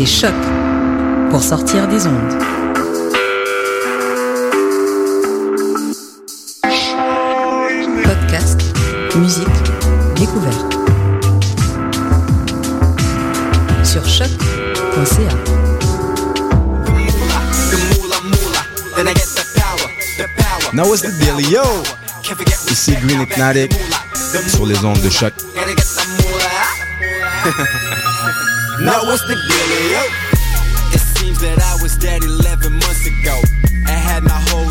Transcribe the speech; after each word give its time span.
écoutez 0.00 0.06
Choc 0.06 0.34
pour 1.30 1.42
sortir 1.42 1.86
des 1.88 2.06
ondes. 2.06 2.38
Podcast, 8.02 8.60
musique, 9.16 9.46
découverte. 10.16 10.74
Sur 13.84 14.06
choc.ca. 14.06 15.34
Now 20.72 20.84
what's 20.88 21.02
the 21.02 21.10
deal, 21.18 21.40
yo? 21.50 21.62
Ici 22.70 22.96
Green 23.02 23.22
Hypnotic 23.22 23.72
sur 24.48 24.64
les 24.66 24.82
ondes 24.84 25.00
de 25.00 25.10
choc. 25.10 25.34
Now 28.80 29.04
what's 29.04 29.20
the 29.28 29.34
dealio? 29.34 30.02
It 30.94 31.00
seems 31.00 31.38
that 31.40 31.60
I 31.60 31.82
was 31.82 31.98
dead 31.98 32.24
11 32.24 32.72
months 32.72 33.06
ago. 33.06 33.36
I 33.86 33.92
had 33.92 34.22
my 34.22 34.40
whole 34.48 34.70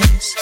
eyes. 0.00 0.41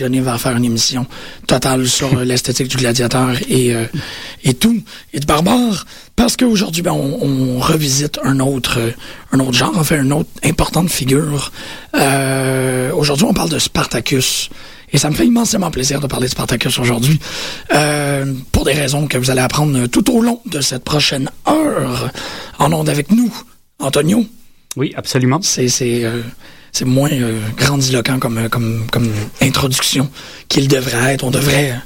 Passionné 0.00 0.20
va 0.20 0.38
faire 0.38 0.56
une 0.56 0.64
émission 0.64 1.06
totale 1.46 1.86
sur 1.86 2.20
l'esthétique 2.20 2.68
du 2.68 2.76
gladiateur 2.78 3.36
et, 3.50 3.74
et 4.44 4.54
tout, 4.54 4.82
et 5.12 5.20
de 5.20 5.26
barbare, 5.26 5.84
parce 6.16 6.36
qu'aujourd'hui, 6.36 6.80
ben, 6.80 6.92
on, 6.92 7.18
on, 7.22 7.58
revisite 7.58 8.18
un 8.24 8.40
autre, 8.40 8.78
un 9.32 9.40
autre 9.40 9.52
genre, 9.52 9.76
en 9.76 9.84
fait, 9.84 9.96
une 9.98 10.14
autre 10.14 10.30
importante 10.42 10.88
figure. 10.88 11.52
aujourd'hui, 11.92 13.26
on 13.28 13.34
parle 13.34 13.50
de 13.50 13.58
Spartacus. 13.58 14.48
Et 14.92 14.98
ça 14.98 15.10
me 15.10 15.14
fait 15.14 15.26
immensément 15.26 15.70
plaisir 15.70 16.00
de 16.00 16.06
parler 16.06 16.26
de 16.26 16.32
Spartacus 16.32 16.78
aujourd'hui, 16.78 17.20
euh, 17.74 18.32
pour 18.52 18.64
des 18.64 18.72
raisons 18.72 19.06
que 19.06 19.18
vous 19.18 19.30
allez 19.30 19.42
apprendre 19.42 19.86
tout 19.86 20.10
au 20.10 20.22
long 20.22 20.40
de 20.46 20.62
cette 20.62 20.82
prochaine 20.82 21.30
heure 21.46 22.10
en 22.58 22.72
onde 22.72 22.88
avec 22.88 23.10
nous. 23.12 23.32
Antonio? 23.78 24.24
Oui, 24.76 24.92
absolument. 24.96 25.40
C'est 25.42 25.68
c'est 25.68 26.04
euh, 26.04 26.22
c'est 26.72 26.84
moins 26.84 27.10
euh, 27.10 27.40
grandiloquent 27.56 28.18
comme 28.18 28.48
comme 28.48 28.86
comme 28.90 29.10
introduction 29.40 30.10
qu'il 30.48 30.68
devrait 30.68 31.14
être. 31.14 31.24
On 31.24 31.30
devrait 31.30 31.76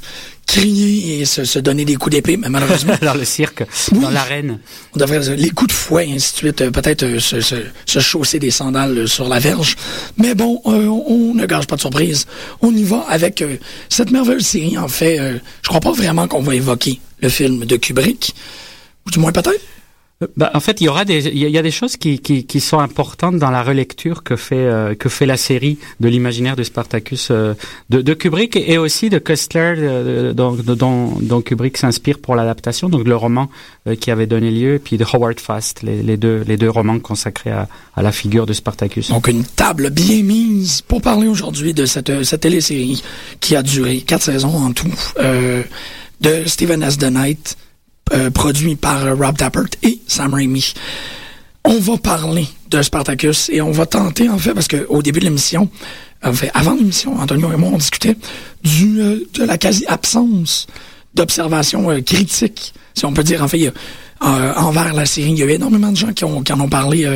crier 0.45 1.19
et 1.19 1.25
se, 1.25 1.43
se 1.43 1.59
donner 1.59 1.85
des 1.85 1.95
coups 1.95 2.15
d'épée, 2.15 2.37
mais 2.37 2.49
malheureusement. 2.49 2.93
dans 3.01 3.13
le 3.13 3.25
cirque, 3.25 3.63
dans 3.91 4.09
l'arène. 4.09 4.59
On 4.95 4.99
devrait 4.99 5.19
les 5.35 5.49
coups 5.49 5.69
de 5.69 5.73
fouet, 5.73 6.07
ainsi 6.11 6.33
de 6.33 6.37
suite, 6.37 6.61
euh, 6.61 6.71
peut-être 6.71 7.03
euh, 7.03 7.19
se, 7.19 7.41
se, 7.41 7.55
se, 7.85 7.99
chausser 7.99 8.39
des 8.39 8.51
sandales 8.51 8.97
euh, 8.97 9.07
sur 9.07 9.27
la 9.27 9.39
verge. 9.39 9.75
Mais 10.17 10.35
bon, 10.35 10.61
on 10.65 11.33
ne 11.33 11.45
gage 11.45 11.67
pas 11.67 11.75
de 11.75 11.81
surprise. 11.81 12.25
On 12.61 12.73
y 12.73 12.83
va 12.83 13.05
avec 13.09 13.43
cette 13.89 14.11
merveilleuse 14.11 14.45
série. 14.45 14.77
En 14.77 14.87
fait, 14.87 15.17
je 15.17 15.67
crois 15.67 15.79
pas 15.81 15.91
vraiment 15.91 16.27
qu'on 16.27 16.41
va 16.41 16.55
évoquer 16.55 16.99
le 17.21 17.29
film 17.29 17.65
de 17.65 17.75
Kubrick, 17.77 18.35
ou 19.05 19.11
du 19.11 19.19
moins 19.19 19.31
peut-être. 19.31 19.61
Bah, 20.37 20.49
en 20.53 20.61
fait, 20.61 20.79
il 20.79 20.85
y 20.85 20.87
aura 20.87 21.03
des, 21.03 21.27
il 21.27 21.37
y 21.37 21.57
a 21.57 21.61
des 21.61 21.71
choses 21.71 21.97
qui, 21.97 22.19
qui, 22.19 22.45
qui 22.45 22.61
sont 22.61 22.79
importantes 22.79 23.37
dans 23.37 23.51
la 23.51 23.61
relecture 23.61 24.23
que 24.23 24.37
fait 24.37 24.55
euh, 24.55 24.95
que 24.95 25.09
fait 25.09 25.25
la 25.25 25.35
série 25.35 25.77
de 25.99 26.07
l'imaginaire 26.07 26.55
de 26.55 26.63
Spartacus 26.63 27.27
euh, 27.31 27.53
de, 27.89 28.01
de, 28.01 28.13
Kubrick 28.13 28.55
et 28.55 28.77
aussi 28.77 29.09
de 29.09 29.19
Kustler, 29.19 29.73
euh, 29.77 30.31
dont, 30.31 30.53
dont, 30.53 31.17
dont, 31.19 31.41
Kubrick 31.41 31.75
s'inspire 31.75 32.19
pour 32.19 32.35
l'adaptation, 32.35 32.87
donc 32.87 33.05
le 33.05 33.15
roman 33.15 33.49
qui 33.99 34.09
avait 34.09 34.25
donné 34.25 34.51
lieu, 34.51 34.75
et 34.75 34.79
puis 34.79 34.97
de 34.97 35.03
Howard 35.03 35.39
Fast, 35.39 35.83
les, 35.83 36.17
deux 36.17 36.45
les 36.47 36.55
deux 36.55 36.69
romans 36.69 36.99
consacrés 36.99 37.51
à, 37.51 37.67
à, 37.93 38.01
la 38.01 38.13
figure 38.13 38.45
de 38.45 38.53
Spartacus. 38.53 39.09
Donc 39.09 39.27
une 39.27 39.43
table 39.43 39.89
bien 39.89 40.23
mise 40.23 40.81
pour 40.81 41.01
parler 41.01 41.27
aujourd'hui 41.27 41.73
de 41.73 41.85
cette 41.85 42.23
cette 42.23 42.41
télésérie 42.41 43.03
qui 43.41 43.55
a 43.57 43.61
duré 43.61 43.97
quatre 43.99 44.23
saisons 44.23 44.55
en 44.55 44.71
tout 44.71 44.87
de 46.21 46.43
Stephen 46.45 46.81
S. 46.83 46.97
The 46.97 47.11
Knight 47.11 47.57
euh, 48.13 48.29
produit 48.29 48.75
par 48.75 49.03
euh, 49.03 49.15
Rob 49.15 49.35
Tappert 49.35 49.65
et 49.81 49.99
Sam 50.07 50.35
Raimi. 50.35 50.73
On 51.63 51.79
va 51.79 51.97
parler 51.97 52.47
de 52.69 52.81
Spartacus 52.83 53.49
et 53.49 53.61
on 53.61 53.71
va 53.71 53.87
tenter, 53.87 54.29
en 54.29 54.37
fait, 54.37 54.53
parce 54.53 54.67
qu'au 54.67 55.01
début 55.01 55.19
de 55.19 55.25
l'émission, 55.25 55.69
en 56.23 56.31
fait, 56.31 56.51
avant 56.53 56.75
l'émission, 56.75 57.19
Antonio 57.19 57.51
et 57.51 57.55
moi, 57.55 57.71
on 57.73 57.77
discutait 57.77 58.15
du, 58.63 59.01
euh, 59.01 59.27
de 59.33 59.43
la 59.43 59.57
quasi-absence 59.57 60.67
d'observation 61.15 61.99
critique, 62.03 62.73
si 62.93 63.05
on 63.05 63.13
peut 63.13 63.23
dire. 63.23 63.41
En 63.41 63.47
fait, 63.47 63.73
envers 64.21 64.93
la 64.93 65.07
série, 65.07 65.31
il 65.31 65.39
y 65.39 65.43
a 65.43 65.45
eu 65.45 65.51
énormément 65.51 65.91
de 65.91 65.97
gens 65.97 66.13
qui, 66.13 66.25
ont, 66.25 66.43
en 66.47 66.59
ont 66.59 66.69
parlé 66.69 67.09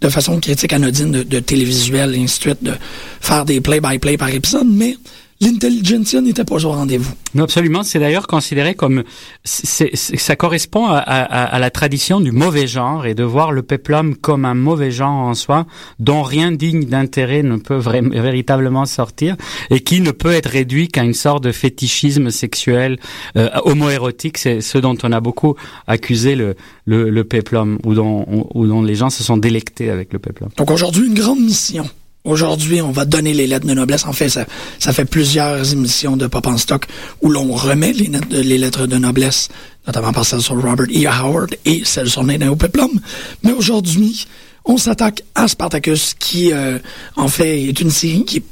de 0.00 0.08
façon 0.08 0.40
critique 0.40 0.72
anodine 0.72 1.12
de, 1.12 1.22
de 1.22 1.40
télévisuel 1.40 2.14
et 2.14 2.22
ainsi 2.22 2.38
de 2.38 2.42
suite, 2.42 2.62
de 2.64 2.72
faire 3.20 3.44
des 3.44 3.60
play-by-play 3.60 4.14
-play 4.14 4.18
par 4.18 4.30
épisode, 4.30 4.66
mais 4.66 4.96
l'intelligentsia 5.44 6.20
n'était 6.20 6.44
pas 6.44 6.64
au 6.64 6.70
rendez-vous. 6.70 7.12
Non, 7.34 7.44
absolument. 7.44 7.82
C'est 7.82 7.98
d'ailleurs 7.98 8.26
considéré 8.26 8.74
comme 8.74 9.04
ça 9.44 10.36
correspond 10.36 10.86
à, 10.86 10.98
à, 10.98 11.44
à, 11.44 11.58
la 11.58 11.70
tradition 11.70 12.20
du 12.20 12.32
mauvais 12.32 12.66
genre 12.66 13.06
et 13.06 13.14
de 13.14 13.24
voir 13.24 13.52
le 13.52 13.62
péplum 13.62 14.16
comme 14.16 14.44
un 14.44 14.54
mauvais 14.54 14.90
genre 14.90 15.10
en 15.10 15.34
soi, 15.34 15.66
dont 15.98 16.22
rien 16.22 16.52
digne 16.52 16.84
d'intérêt 16.84 17.42
ne 17.42 17.56
peut 17.56 17.76
véritablement 17.76 18.86
sortir 18.86 19.36
et 19.70 19.80
qui 19.80 20.00
ne 20.00 20.10
peut 20.10 20.32
être 20.32 20.50
réduit 20.50 20.88
qu'à 20.88 21.02
une 21.02 21.14
sorte 21.14 21.44
de 21.44 21.52
fétichisme 21.52 22.30
sexuel 22.30 22.98
euh, 23.36 23.48
homoérotique. 23.64 24.38
C'est 24.38 24.60
ce 24.60 24.78
dont 24.78 24.96
on 25.02 25.12
a 25.12 25.20
beaucoup 25.20 25.54
accusé 25.86 26.34
le, 26.34 26.56
le, 26.86 27.10
le 27.10 27.24
péplum 27.24 27.78
ou 27.84 27.94
dont, 27.94 28.48
ou 28.54 28.66
dont 28.66 28.82
les 28.82 28.94
gens 28.94 29.10
se 29.10 29.22
sont 29.22 29.36
délectés 29.36 29.90
avec 29.90 30.12
le 30.12 30.18
péplum. 30.18 30.50
Donc 30.56 30.70
aujourd'hui, 30.70 31.06
une 31.06 31.14
grande 31.14 31.40
mission 31.40 31.88
Aujourd'hui, 32.24 32.80
on 32.80 32.90
va 32.90 33.04
donner 33.04 33.34
les 33.34 33.46
lettres 33.46 33.66
de 33.66 33.74
noblesse. 33.74 34.06
En 34.06 34.14
fait, 34.14 34.30
ça, 34.30 34.46
ça 34.78 34.94
fait 34.94 35.04
plusieurs 35.04 35.74
émissions 35.74 36.16
de 36.16 36.26
Pop 36.26 36.46
en 36.46 36.56
Stock 36.56 36.86
où 37.20 37.28
l'on 37.28 37.52
remet 37.52 37.92
les, 37.92 38.56
lettres 38.56 38.86
de 38.86 38.96
noblesse, 38.96 39.50
notamment 39.86 40.10
par 40.14 40.24
celle 40.24 40.40
sur 40.40 40.54
Robert 40.54 40.86
E. 40.86 41.06
Howard 41.06 41.54
et 41.66 41.82
celle 41.84 42.08
sur 42.08 42.24
Nano 42.24 42.56
Peplum. 42.56 42.98
Mais 43.42 43.52
aujourd'hui, 43.52 44.26
on 44.64 44.78
s'attaque 44.78 45.22
à 45.34 45.48
Spartacus, 45.48 46.14
qui, 46.18 46.50
euh, 46.50 46.78
en 47.16 47.28
fait, 47.28 47.62
est 47.62 47.78
une 47.82 47.90
série 47.90 48.24
qui, 48.24 48.42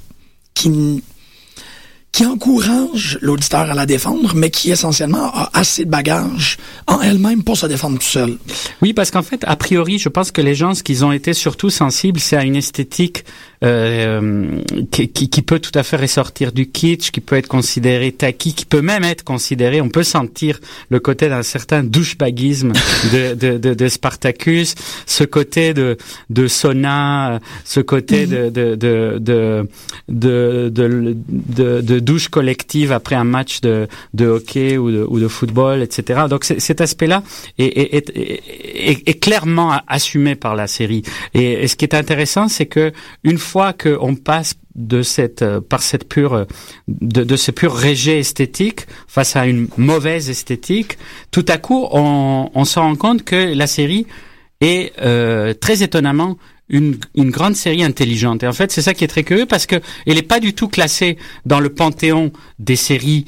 qui 0.53 1.03
qui 2.13 2.27
encourage 2.27 3.19
l'auditeur 3.23 3.71
à 3.71 3.75
la 3.75 3.87
défendre, 3.87 4.35
mais 4.35 4.51
qui 4.51 4.71
essentiellement 4.71 5.35
a 5.35 5.51
assez 5.55 5.87
de 5.87 5.91
bagages 5.91 6.59
en 6.87 7.01
elle-même 7.01 7.43
pour 7.43 7.57
se 7.57 7.65
défendre 7.65 7.99
tout 7.99 8.05
seul. 8.05 8.37
Oui, 8.83 8.93
parce 8.93 9.11
qu'en 9.11 9.23
fait, 9.23 9.43
a 9.47 9.57
priori, 9.57 9.99
je 9.99 10.11
pense 10.11 10.31
que 10.31 10.43
les 10.43 10.55
gens, 10.55 10.75
ce 10.75 10.83
qu'ils 10.83 11.07
ont 11.07 11.13
été 11.13 11.33
surtout 11.33 11.71
sensibles, 11.71 12.21
c'est 12.21 12.37
à 12.37 12.45
une 12.45 12.57
esthétique 12.57 13.25
euh, 13.63 14.61
qui, 14.91 15.09
qui, 15.09 15.43
peut 15.43 15.61
tout 15.61 15.77
à 15.77 15.85
fait 15.85 15.97
ressortir 15.97 16.53
du 16.53 16.69
kitsch, 16.69 17.13
qui 17.13 17.21
peut 17.21 17.37
être 17.37 17.47
considéré 17.47 18.11
tacky, 18.11 18.55
qui 18.55 18.65
peut 18.65 18.83
même 18.83 19.05
être 19.05 19.23
considéré, 19.23 19.81
on 19.81 19.89
peut 19.89 20.03
sentir 20.03 20.59
le 20.89 20.99
côté 20.99 21.29
d'un 21.29 21.45
certain 21.45 21.85
douchebagisme 21.85 22.73
de, 23.13 23.35
de, 23.35 23.59
de, 23.59 23.75
de, 23.75 23.89
Spartacus, 23.89 24.75
ce 25.07 25.23
côté 25.23 25.75
de, 25.75 25.97
de 26.31 26.49
sauna, 26.49 27.39
ce 27.65 27.79
côté 27.81 28.27
de, 28.27 28.51
de, 28.51 28.75
de, 28.75 29.19
de, 29.21 29.69
de, 30.09 30.69
de, 30.69 31.81
de, 31.81 31.99
douche 32.01 32.29
collective 32.29 32.91
après 32.91 33.15
un 33.15 33.25
match 33.25 33.61
de, 33.61 33.87
de 34.15 34.27
hockey 34.27 34.77
ou 34.77 34.91
de, 34.91 35.07
ou 35.09 35.21
de 35.21 35.29
football, 35.29 35.83
etc. 35.83 36.23
Donc 36.29 36.45
cet 36.45 36.81
aspect-là 36.81 37.23
est, 37.59 37.95
est, 37.95 38.11
est, 38.17 39.09
est, 39.09 39.21
clairement 39.21 39.81
assumé 39.87 40.35
par 40.35 40.57
la 40.57 40.67
série. 40.67 41.03
Et, 41.35 41.65
et 41.65 41.69
ce 41.69 41.77
qui 41.77 41.85
est 41.85 41.95
intéressant, 41.95 42.49
c'est 42.49 42.67
que 42.67 42.93
une 43.23 43.39
fois 43.39 43.52
fois 43.53 43.75
qu'on 43.75 44.15
passe 44.15 44.55
de 44.75 45.03
cette 45.03 45.43
euh, 45.43 45.61
par 45.61 45.83
cette 45.83 46.09
pure 46.09 46.33
euh, 46.33 46.45
de, 46.89 47.37
ce 47.37 47.51
pur 47.51 47.71
rejet 47.79 48.21
esthétique 48.21 48.87
face 49.07 49.37
à 49.37 49.45
une 49.47 49.69
mauvaise 49.77 50.31
esthétique, 50.31 50.97
tout 51.31 51.45
à 51.49 51.59
coup 51.59 51.87
on, 51.91 52.51
on 52.55 52.65
se 52.65 52.79
rend 52.79 52.97
compte 52.97 53.25
que 53.25 53.53
la 53.55 53.67
série 53.67 54.07
est 54.63 54.93
euh, 55.03 55.53
très 55.53 55.83
étonnamment 55.83 56.39
une, 56.71 56.97
une, 57.15 57.31
grande 57.31 57.55
série 57.55 57.85
intelligente. 57.85 58.43
Et 58.43 58.47
en 58.47 58.55
fait, 58.55 58.73
c'est 58.73 58.81
ça 58.81 58.95
qui 58.95 59.05
est 59.05 59.09
très 59.09 59.25
curieux 59.25 59.45
parce 59.45 59.67
que 59.67 59.77
elle 60.07 60.15
n'est 60.15 60.23
pas 60.23 60.41
du 60.41 60.55
tout 60.55 60.69
classée 60.69 61.19
dans 61.45 61.61
le 61.61 61.69
panthéon 61.69 62.33
des 62.59 62.77
séries 62.77 63.27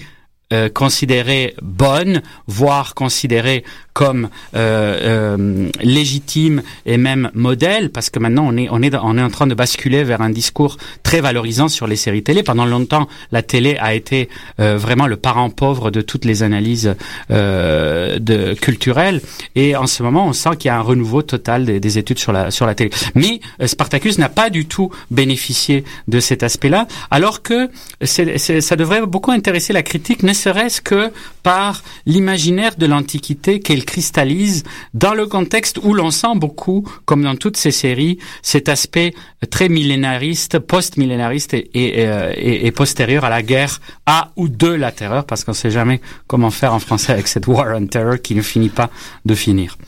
euh, 0.54 0.68
considérées 0.68 1.54
bonnes, 1.62 2.22
voire 2.46 2.94
considérées 2.94 3.64
comme 3.94 4.28
euh, 4.56 5.36
euh, 5.36 5.70
légitime 5.80 6.62
et 6.84 6.96
même 6.96 7.30
modèle, 7.32 7.90
parce 7.90 8.10
que 8.10 8.18
maintenant 8.18 8.44
on 8.46 8.56
est 8.56 8.68
on 8.70 8.82
est 8.82 8.94
on 8.96 9.16
est 9.16 9.22
en 9.22 9.30
train 9.30 9.46
de 9.46 9.54
basculer 9.54 10.02
vers 10.02 10.20
un 10.20 10.30
discours 10.30 10.76
très 11.04 11.20
valorisant 11.20 11.68
sur 11.68 11.86
les 11.86 11.96
séries 11.96 12.24
télé. 12.24 12.42
Pendant 12.42 12.66
longtemps, 12.66 13.08
la 13.30 13.42
télé 13.42 13.76
a 13.78 13.94
été 13.94 14.28
euh, 14.58 14.76
vraiment 14.76 15.06
le 15.06 15.16
parent 15.16 15.48
pauvre 15.48 15.92
de 15.92 16.00
toutes 16.00 16.24
les 16.24 16.42
analyses 16.42 16.96
euh, 17.30 18.18
de 18.18 18.54
culturelles, 18.54 19.20
et 19.54 19.76
en 19.76 19.86
ce 19.86 20.02
moment, 20.02 20.26
on 20.26 20.32
sent 20.32 20.56
qu'il 20.58 20.68
y 20.68 20.72
a 20.72 20.76
un 20.76 20.82
renouveau 20.82 21.22
total 21.22 21.64
des, 21.64 21.78
des, 21.78 21.98
études 21.98 22.18
sur 22.18 22.32
la 22.32 22.50
sur 22.50 22.66
la 22.66 22.74
télé. 22.74 22.90
Mais 23.14 23.40
euh, 23.62 23.68
Spartacus 23.68 24.18
n'a 24.18 24.28
pas 24.28 24.50
du 24.50 24.66
tout 24.66 24.90
bénéficié 25.12 25.84
de 26.08 26.18
cet 26.18 26.42
aspect-là, 26.42 26.88
alors 27.12 27.42
que 27.42 27.70
c'est, 28.02 28.38
ça 28.38 28.74
devrait 28.74 29.06
beaucoup 29.06 29.30
intéresser 29.30 29.72
la 29.72 29.84
critique, 29.84 30.24
serait-ce 30.44 30.80
que 30.80 31.10
par 31.42 31.82
l'imaginaire 32.04 32.76
de 32.76 32.86
l'Antiquité 32.86 33.60
qu'elle 33.60 33.84
cristallise 33.84 34.62
dans 34.92 35.14
le 35.14 35.26
contexte 35.26 35.78
où 35.82 35.94
l'on 35.94 36.10
sent 36.10 36.34
beaucoup, 36.36 36.86
comme 37.06 37.22
dans 37.22 37.36
toutes 37.36 37.56
ces 37.56 37.70
séries, 37.70 38.18
cet 38.42 38.68
aspect 38.68 39.14
très 39.50 39.68
millénariste, 39.68 40.58
post-millénariste 40.58 41.54
et, 41.54 41.70
et, 41.74 42.06
euh, 42.06 42.32
et, 42.36 42.66
et, 42.66 42.72
postérieur 42.72 43.24
à 43.24 43.30
la 43.30 43.42
guerre 43.42 43.80
à 44.06 44.32
ou 44.36 44.48
de 44.48 44.68
la 44.68 44.92
terreur, 44.92 45.24
parce 45.24 45.44
qu'on 45.44 45.52
ne 45.52 45.56
sait 45.64 45.70
jamais 45.70 46.00
comment 46.26 46.50
faire 46.50 46.74
en 46.74 46.78
français 46.78 47.12
avec 47.12 47.28
cette 47.28 47.46
war 47.46 47.66
on 47.74 47.86
terror 47.86 48.20
qui 48.20 48.34
ne 48.34 48.42
finit 48.42 48.68
pas 48.68 48.90
de 49.24 49.34
finir. 49.34 49.78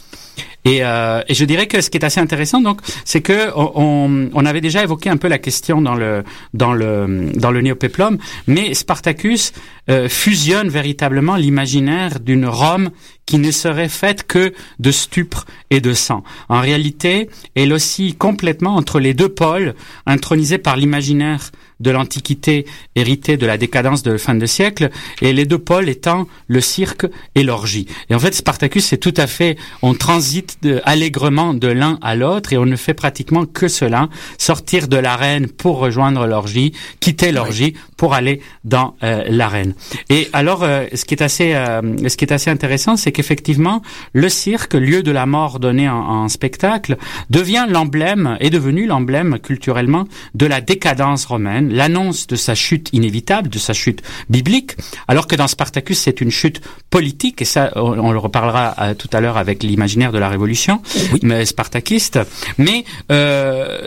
Et, 0.65 0.85
euh, 0.85 1.23
je 1.31 1.45
dirais 1.45 1.67
que 1.67 1.81
ce 1.81 1.91
qui 1.91 1.99
est 1.99 2.05
assez 2.05 2.21
intéressant, 2.21 2.61
donc, 2.61 2.81
c'est 3.05 3.21
que 3.21 3.51
on, 3.57 4.29
on, 4.33 4.47
avait 4.47 4.61
déjà 4.61 4.83
évoqué 4.83 5.11
un 5.11 5.17
peu 5.17 5.29
la 5.29 5.39
question 5.39 5.81
dans 5.81 5.95
le 5.95 6.25
dans 6.55 6.73
le 6.73 7.31
dans 7.35 7.51
le 7.51 7.61
néopéplum, 7.61 8.19
mais 8.47 8.75
Spartacus 8.75 9.53
euh, 9.89 10.09
fusionne 10.09 10.69
véritablement 10.69 11.37
l'imaginaire 11.37 12.19
d'une 12.19 12.47
Rome 12.47 12.91
qui 13.25 13.39
ne 13.39 13.51
serait 13.51 13.89
faite 13.89 14.27
que 14.27 14.53
de 14.79 14.91
stupre 14.91 15.47
et 15.71 15.81
de 15.81 15.93
sang. 15.93 16.25
En 16.49 16.61
réalité, 16.61 17.29
elle 17.55 17.73
oscille 17.73 18.17
complètement 18.17 18.77
entre 18.77 18.99
les 18.99 19.15
deux 19.15 19.29
pôles, 19.29 19.75
intronisés 20.07 20.59
par 20.59 20.77
l'imaginaire 20.77 21.51
de 21.81 21.91
l'Antiquité 21.91 22.67
héritée 22.95 23.37
de 23.37 23.47
la 23.47 23.59
décadence 23.59 24.03
de 24.03 24.17
fin 24.17 24.35
de 24.35 24.47
siècle, 24.47 24.91
et 25.21 25.33
les 25.33 25.45
deux 25.45 25.59
pôles 25.59 25.89
étant 25.89 26.27
le 26.49 26.61
cirque 26.61 27.07
et 27.35 27.43
l'orgie. 27.43 27.87
Et 28.11 28.15
en 28.15 28.19
fait, 28.19 28.35
Spartacus, 28.35 28.85
c'est 28.85 28.97
tout 28.99 29.15
à 29.17 29.27
fait, 29.27 29.57
on 29.83 29.95
transite 29.95 30.59
allègrement 30.85 31.55
de 31.55 31.69
l'un 31.69 31.99
à 32.03 32.15
l'autre, 32.15 32.53
et 32.53 32.59
on 32.59 32.67
ne 32.67 32.77
fait 32.77 32.95
pratiquement 32.95 33.47
que 33.47 33.69
cela, 33.69 34.09
sortir 34.39 34.89
de 34.89 34.97
l'arène 34.97 35.49
pour 35.49 35.79
rejoindre 35.79 36.27
l'orgie, 36.27 36.73
quitter 37.01 37.33
l'orgie 37.33 37.75
pour 37.97 38.15
aller 38.15 38.41
dans 38.65 38.95
euh, 39.03 39.25
l'arène. 39.29 39.75
Et 40.09 40.29
alors, 40.33 40.63
euh, 40.63 40.85
ce 40.95 41.05
qui 41.05 41.15
est 41.15 41.23
assez, 41.23 41.55
euh, 41.55 41.81
ce 42.09 42.17
qui 42.17 42.25
est 42.25 42.33
assez 42.33 42.51
intéressant, 42.51 42.97
c'est 42.97 43.13
qu'effectivement, 43.13 43.83
le 44.13 44.29
cirque, 44.29 44.75
lieu 44.75 45.03
de 45.03 45.11
la 45.11 45.27
mort 45.27 45.61
donné 45.61 45.89
en, 45.89 45.97
en 45.97 46.29
spectacle, 46.29 46.97
devient 47.31 47.67
l'emblème, 47.69 48.37
est 48.41 48.51
devenu 48.51 48.87
l'emblème 48.87 49.39
culturellement 49.39 50.05
de 50.35 50.47
la 50.47 50.61
décadence 50.61 51.25
romaine, 51.25 51.66
l'annonce 51.71 52.27
de 52.27 52.37
sa 52.37 52.55
chute 52.55 52.89
inévitable, 52.93 53.49
de 53.49 53.59
sa 53.59 53.73
chute 53.73 54.03
biblique, 54.29 54.73
alors 55.09 55.27
que 55.27 55.37
dans 55.37 55.49
Spartacus, 55.49 55.99
c'est 55.99 56.21
une 56.21 56.31
chute 56.31 56.61
politique, 56.91 57.43
et 57.43 57.45
ça, 57.45 57.73
on, 57.77 58.13
le 58.13 58.19
reparlera 58.19 58.95
tout 58.95 59.09
à 59.13 59.21
l'heure 59.21 59.37
avec 59.37 59.63
l'imaginaire 59.63 60.13
de 60.13 60.19
la 60.19 60.29
Révolution, 60.29 60.81
mais 61.23 61.45
spartakiste. 61.45 62.19
Mais 62.59 62.85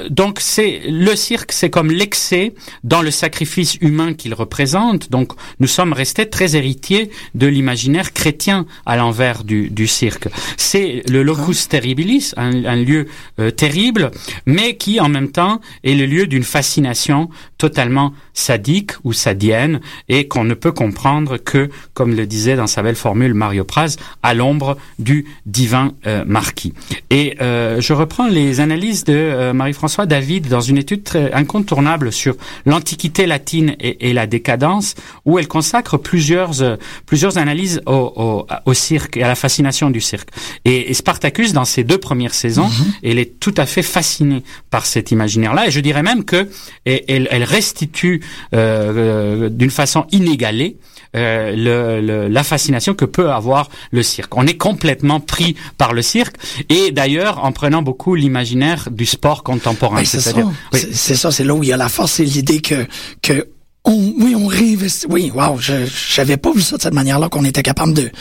donc, 0.10 0.40
c'est 0.40 0.82
le 0.88 1.16
cirque, 1.16 1.52
c'est 1.52 1.70
comme 1.70 1.92
l'excès 1.92 2.54
dans 2.84 3.02
le 3.02 3.12
sacrifice 3.12 3.78
humain 3.82 4.14
qu'il 4.14 4.34
représente. 4.34 5.10
Donc, 5.10 5.34
nous 5.60 5.68
sommes 5.68 5.94
restés 5.94 6.30
très 6.30 6.56
héritiers 6.56 7.12
de 7.36 7.48
l'imaginaire 7.48 8.14
chrétien 8.14 8.66
à 8.86 8.96
l'envers 8.98 9.44
du, 9.44 9.70
du 9.70 9.88
cirque. 9.88 10.28
C'est 10.58 11.04
le 11.08 11.24
locus 11.24 11.68
terribilis, 11.68 12.34
un, 12.38 12.66
un 12.66 12.76
lieu 12.76 13.08
euh, 13.40 13.52
terrible, 13.52 14.12
mais 14.46 14.76
qui 14.78 15.00
en 15.00 15.10
même 15.10 15.32
temps 15.32 15.62
est 15.84 15.96
le 15.96 16.06
lieu 16.06 16.28
d'une 16.28 16.44
fascination 16.44 17.30
totalement 17.60 18.14
sadique 18.34 18.94
ou 19.04 19.14
sadienne 19.14 19.82
et 20.08 20.28
qu'on 20.28 20.46
ne 20.46 20.56
peut 20.56 20.72
comprendre 20.72 21.38
que, 21.38 21.70
comme 21.94 22.16
le 22.16 22.26
disait 22.26 22.56
dans 22.56 22.68
sa 22.68 22.82
belle 22.82 22.96
formule 22.96 23.34
Mario 23.36 23.64
Praz, 23.66 23.98
à 24.24 24.34
l'ombre 24.34 24.78
du 24.98 25.26
divin 25.46 25.92
euh, 26.08 26.24
marquis. 26.26 26.74
Et 27.12 27.36
euh, 27.42 27.82
je 27.82 27.94
reprends 27.94 28.28
les 28.28 28.62
analyses 28.62 29.04
de 29.04 29.14
euh, 29.14 29.54
Marie-François 29.54 30.06
David 30.06 30.48
dans 30.48 30.62
une 30.62 30.78
étude 30.78 31.04
très 31.04 31.32
incontournable 31.34 32.12
sur 32.12 32.36
l'Antiquité 32.66 33.28
latine 33.28 33.76
et, 33.80 34.10
et, 34.10 34.14
la 34.14 34.26
décadence, 34.26 34.96
où 35.26 35.38
elle 35.38 35.48
consacre 35.50 35.98
plusieurs 35.98 36.62
euh, 36.62 36.78
plusieurs 37.06 37.38
analyses 37.38 37.82
au, 37.86 38.14
au, 38.16 38.48
au, 38.66 38.74
cirque 38.74 39.18
et 39.18 39.24
à 39.24 39.28
la 39.28 39.36
fascination 39.36 39.90
du 39.90 40.00
cirque. 40.00 40.30
Et, 40.64 40.90
et 40.90 40.94
Spartacus, 40.94 41.52
dans 41.52 41.66
ses 41.66 41.84
deux 41.84 41.98
premières 41.98 42.34
saisons, 42.34 42.68
mm 42.70 42.72
-hmm. 42.72 43.10
elle 43.10 43.20
est 43.20 43.32
tout 43.40 43.56
à 43.58 43.66
fait 43.66 43.84
fascinée 43.98 44.44
par 44.70 44.86
cet 44.86 45.12
imaginaire-là, 45.12 45.68
et 45.68 45.72
je 45.72 45.82
dirais 45.82 46.04
même 46.04 46.24
que 46.24 46.48
elle, 46.86 47.28
elle 47.34 47.44
restitue 47.50 48.22
euh, 48.54 49.50
d'une 49.50 49.72
façon 49.72 50.06
inégalée 50.12 50.78
euh, 51.16 51.56
le, 51.56 52.06
le, 52.06 52.28
la 52.28 52.44
fascination 52.44 52.94
que 52.94 53.06
peut 53.06 53.32
avoir 53.32 53.70
le 53.92 54.04
cirque. 54.04 54.38
On 54.38 54.46
est 54.46 54.58
complètement 54.58 55.20
pris 55.20 55.56
par 55.78 55.94
le 55.94 56.04
cirque 56.04 56.36
et 56.70 56.92
d'ailleurs 56.92 57.44
en 57.44 57.52
prenant 57.52 57.82
beaucoup 57.82 58.14
l'imaginaire 58.14 58.90
du 58.92 59.08
sport 59.08 59.42
contemporain. 59.42 60.04
C'est 60.06 60.22
ça, 60.22 60.32
oui. 60.36 60.80
c'est 60.94 61.16
ça, 61.16 61.32
c'est 61.32 61.44
là 61.44 61.56
où 61.56 61.64
il 61.64 61.70
y 61.70 61.74
a 61.74 61.78
la 61.78 61.90
force, 61.90 62.14
c'est 62.14 62.26
l'idée 62.26 62.62
que 62.62 62.86
que 63.24 63.48
on, 63.86 64.14
oui, 64.20 64.36
on 64.36 64.46
réinvestit. 64.46 65.08
Oui, 65.10 65.32
wow, 65.34 65.58
je 65.58 65.74
j'avais 66.16 66.38
pas 66.38 66.52
vu 66.52 66.62
ça 66.62 66.78
de 66.78 66.82
cette 66.84 66.94
manière-là 66.94 67.28
qu'on 67.30 67.46
était 67.46 67.64
capable 67.64 67.94
de 67.94 68.12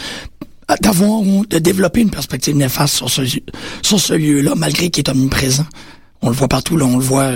d'avoir 0.80 1.20
de 1.22 1.58
développer 1.58 2.00
une 2.00 2.10
perspective 2.10 2.56
néfaste 2.56 2.94
sur 2.94 3.10
ce 3.10 3.22
sur 3.82 4.00
ce 4.00 4.14
lieu-là, 4.14 4.54
malgré 4.56 4.88
qu'il 4.90 5.04
est 5.04 5.10
omniprésent. 5.10 5.66
On 6.22 6.30
le 6.30 6.34
voit 6.34 6.48
partout, 6.48 6.76
là, 6.76 6.86
on 6.86 6.96
le 6.96 7.04
voit 7.04 7.32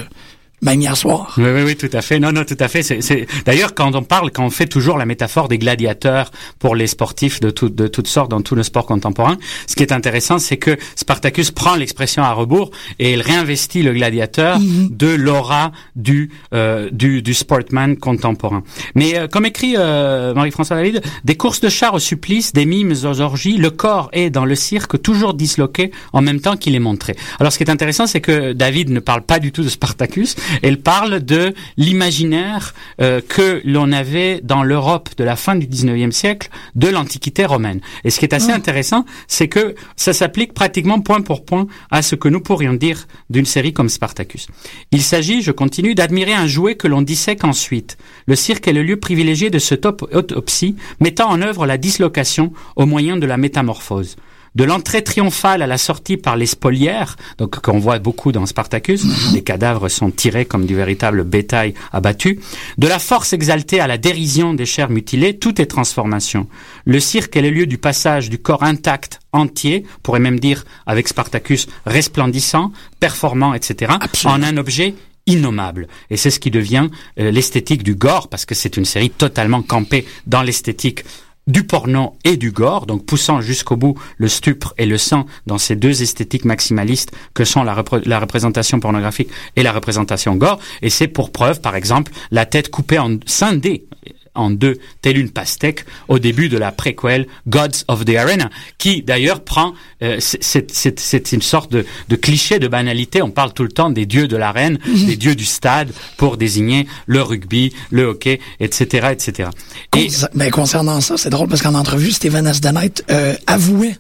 même 0.63 0.81
hier 0.81 0.97
soir. 0.97 1.35
Oui, 1.37 1.51
oui, 1.55 1.63
oui, 1.65 1.77
tout 1.77 1.91
à 1.93 2.03
fait. 2.03 2.19
Non, 2.19 2.33
non, 2.33 2.45
tout 2.45 2.57
à 2.59 2.69
fait. 2.69 2.83
C'est, 2.83 3.27
D'ailleurs, 3.45 3.75
quand 3.75 3.95
on 3.95 4.03
parle, 4.03 4.31
quand 4.31 4.45
on 4.45 4.51
fait 4.51 4.67
toujours 4.67 4.97
la 4.97 5.07
métaphore 5.07 5.49
des 5.49 5.59
gladiateurs 5.59 6.31
pour 6.59 6.77
les 6.77 6.87
sportifs 6.87 7.41
de, 7.41 7.51
tout, 7.51 7.69
de 7.69 7.89
toutes 7.89 8.07
sortes 8.07 8.31
dans 8.31 8.41
tout 8.43 8.55
le 8.55 8.63
sport 8.63 8.87
contemporain, 8.87 9.37
ce 9.67 9.75
qui 9.77 9.83
est 9.83 9.93
intéressant, 9.93 10.39
c'est 10.39 10.57
que 10.57 10.77
Spartacus 10.97 11.51
prend 11.51 11.75
l'expression 11.75 12.23
à 12.23 12.33
rebours 12.33 12.71
et 12.99 13.13
il 13.13 13.21
réinvestit 13.21 13.83
le 13.83 13.93
gladiateur 13.93 14.59
-hmm. 14.59 14.97
de 14.97 15.09
l'aura 15.09 15.73
du, 15.97 16.31
euh, 16.55 16.89
du, 16.93 17.23
du 17.23 17.35
sportman 17.35 17.97
contemporain. 17.97 18.63
Mais 18.95 19.19
euh, 19.19 19.27
comme 19.27 19.47
écrit 19.47 19.75
euh, 19.77 20.35
Marie-François 20.35 20.77
David, 20.77 21.03
des 21.25 21.37
courses 21.37 21.61
de 21.61 21.69
chars 21.69 21.95
au 21.95 21.99
supplice, 21.99 22.53
des 22.53 22.67
mimes 22.67 22.95
aux 23.05 23.21
orgies, 23.21 23.57
le 23.57 23.71
corps 23.71 24.09
est 24.13 24.31
dans 24.31 24.45
le 24.45 24.55
cirque 24.55 25.01
toujours 25.03 25.35
disloqué 25.35 25.91
en 26.13 26.23
même 26.23 26.41
temps 26.41 26.57
qu'il 26.57 26.75
est 26.75 26.85
montré. 26.91 27.17
Alors, 27.41 27.53
ce 27.53 27.59
qui 27.59 27.65
est 27.65 27.71
intéressant, 27.71 28.07
c'est 28.07 28.21
que 28.21 28.53
David 28.53 28.91
ne 28.91 29.01
parle 29.01 29.23
pas 29.23 29.39
du 29.39 29.51
tout 29.53 29.63
de 29.63 29.69
Spartacus, 29.69 30.37
elle 30.63 30.81
parle 30.81 31.21
de 31.21 31.55
l'imaginaire 31.77 32.75
euh, 33.01 33.21
que 33.27 33.61
l'on 33.65 33.93
avait 33.93 34.41
dans 34.43 34.63
l'Europe 34.63 35.11
de 35.17 35.25
la 35.25 35.37
fin 35.37 35.57
du 35.57 35.67
19e 35.67 36.11
siècle 36.11 36.49
de 36.75 36.89
l'Antiquité 36.89 37.45
romaine. 37.45 37.81
Et 38.05 38.11
ce 38.11 38.19
qui 38.19 38.25
est 38.25 38.35
assez 38.35 38.51
oh. 38.51 38.57
intéressant, 38.57 39.05
c'est 39.29 39.49
que 39.49 39.75
ça 39.97 40.13
s'applique 40.13 40.55
pratiquement 40.55 41.01
point 41.01 41.21
pour 41.21 41.45
point 41.45 41.67
à 41.91 42.03
ce 42.03 42.15
que 42.15 42.29
nous 42.29 42.41
pourrions 42.41 42.75
dire 42.75 43.07
d'une 43.31 43.47
série 43.47 43.73
comme 43.73 43.89
Spartacus. 43.89 44.49
Il 44.91 45.03
s'agit, 45.03 45.43
je 45.43 45.53
continue, 45.53 45.95
d'admirer 45.95 46.35
un 46.35 46.47
jouet 46.47 46.75
que 46.75 46.89
l'on 46.89 47.03
dissèque 47.03 47.45
ensuite. 47.45 47.97
Le 48.27 48.37
cirque 48.37 48.69
est 48.69 48.73
le 48.73 48.83
lieu 48.83 48.99
privilégié 48.99 49.51
de 49.51 49.59
cette 49.59 49.87
autopsie, 49.87 50.77
mettant 51.01 51.29
en 51.29 51.43
œuvre 51.43 51.67
la 51.67 51.79
dislocation 51.79 52.53
au 52.77 52.87
moyen 52.87 53.17
de 53.17 53.27
la 53.27 53.37
métamorphose 53.37 54.17
de 54.55 54.65
l'entrée 54.65 55.03
triomphale 55.03 55.63
à 55.63 55.67
la 55.67 55.79
sortie 55.79 56.17
par 56.17 56.37
les 56.37 56.47
spoliaires, 56.47 57.17
donc 57.39 57.61
qu'on 57.61 57.79
voit 57.79 57.99
beaucoup 57.99 58.33
dans 58.33 58.47
Spartacus, 58.47 59.05
les 59.33 59.43
cadavres 59.43 59.89
sont 59.89 60.11
tirés 60.11 60.45
comme 60.45 60.67
du 60.67 60.75
véritable 60.75 61.25
bétail 61.25 61.75
abattu, 61.93 62.41
de 62.79 62.87
la 62.87 62.99
force 62.99 63.33
exaltée 63.33 63.81
à 63.81 63.87
la 63.87 63.99
dérision 63.99 64.55
des 64.55 64.67
chairs 64.67 64.91
mutilées, 64.91 65.39
tout 65.39 65.61
est 65.61 65.67
transformation. 65.67 66.47
Le 66.85 67.01
cirque 67.01 67.37
est 67.37 67.43
le 67.43 67.51
lieu 67.51 67.67
du 67.67 67.79
passage 67.79 68.29
du 68.29 68.39
corps 68.39 68.63
intact, 68.63 69.21
entier, 69.33 69.85
pourrait 70.03 70.21
même 70.21 70.41
dire 70.41 70.65
avec 70.87 71.09
Spartacus 71.09 71.67
resplendissant, 71.87 72.73
performant, 73.01 73.55
etc., 73.55 73.93
Absolument. 74.01 74.39
en 74.39 74.43
un 74.49 74.57
objet 74.59 74.95
innommable. 75.27 75.89
Et 76.11 76.17
c'est 76.17 76.31
ce 76.31 76.41
qui 76.41 76.51
devient 76.51 76.89
euh, 77.19 77.31
l'esthétique 77.31 77.83
du 77.83 77.95
gore, 77.95 78.29
parce 78.29 78.45
que 78.45 78.55
c'est 78.55 78.77
une 78.77 78.85
série 78.85 79.11
totalement 79.11 79.63
campée 79.63 80.07
dans 80.27 80.43
l'esthétique 80.43 81.05
du 81.47 81.65
porno 81.65 82.17
et 82.25 82.37
du 82.37 82.53
gore, 82.53 82.87
donc 82.87 83.05
poussant 83.05 83.41
jusqu'au 83.41 83.77
bout 83.77 83.99
le 84.17 84.29
stupre 84.29 84.75
et 84.79 84.87
le 84.87 84.99
sang 84.99 85.27
dans 85.47 85.59
ces 85.59 85.77
deux 85.77 86.03
esthétiques 86.03 86.45
maximalistes 86.45 87.13
que 87.35 87.45
sont 87.45 87.63
la, 87.63 87.75
repré 87.75 88.01
la 88.05 88.21
représentation 88.21 88.81
pornographique 88.81 89.31
et 89.57 89.63
la 89.63 89.73
représentation 89.73 90.37
gore. 90.37 90.61
Et 90.83 90.91
c'est 90.91 91.09
pour 91.09 91.33
preuve, 91.33 91.61
par 91.61 91.77
exemple, 91.77 92.13
la 92.31 92.47
tête 92.47 92.71
coupée 92.71 92.99
en 92.99 93.17
scindée 93.27 93.87
en 94.35 94.51
deux, 94.51 94.79
telle 95.01 95.19
une 95.19 95.31
pastèque, 95.31 95.85
au 96.09 96.19
début 96.19 96.49
de 96.49 96.59
la 96.59 96.73
préquelle 96.73 97.27
Gods 97.49 97.85
of 97.89 98.05
the 98.05 98.17
Arena, 98.17 98.51
qui 98.79 99.03
d'ailleurs 99.03 99.45
prend, 99.45 99.75
euh, 100.03 100.19
c'est 100.21 101.33
une 101.33 101.43
sorte 101.43 101.73
de, 101.73 101.85
de, 102.09 102.17
cliché 102.17 102.59
de 102.59 102.69
banalité, 102.69 103.23
on 103.23 103.31
parle 103.31 103.53
tout 103.53 103.63
le 103.63 103.71
temps 103.71 103.91
des 103.91 104.07
dieux 104.07 104.29
de 104.29 104.37
l'arène, 104.37 104.79
des 104.87 105.17
dieux 105.17 105.35
du 105.35 105.45
stade, 105.45 105.93
pour 106.17 106.37
désigner 106.37 106.87
le 107.07 107.23
rugby, 107.23 107.73
le 107.91 108.05
hockey, 108.05 108.41
etc. 108.61 109.09
etc. 109.13 109.51
Et, 109.97 110.09
mais 110.35 110.51
concernant 110.51 111.01
ça, 111.01 111.17
c'est 111.17 111.31
drôle 111.31 111.49
parce 111.49 111.63
qu'en 111.63 111.75
entrevue, 111.75 112.13
Steven 112.13 112.47
Asdanite 112.47 113.05
euh, 113.11 113.35
avouait 113.47 113.97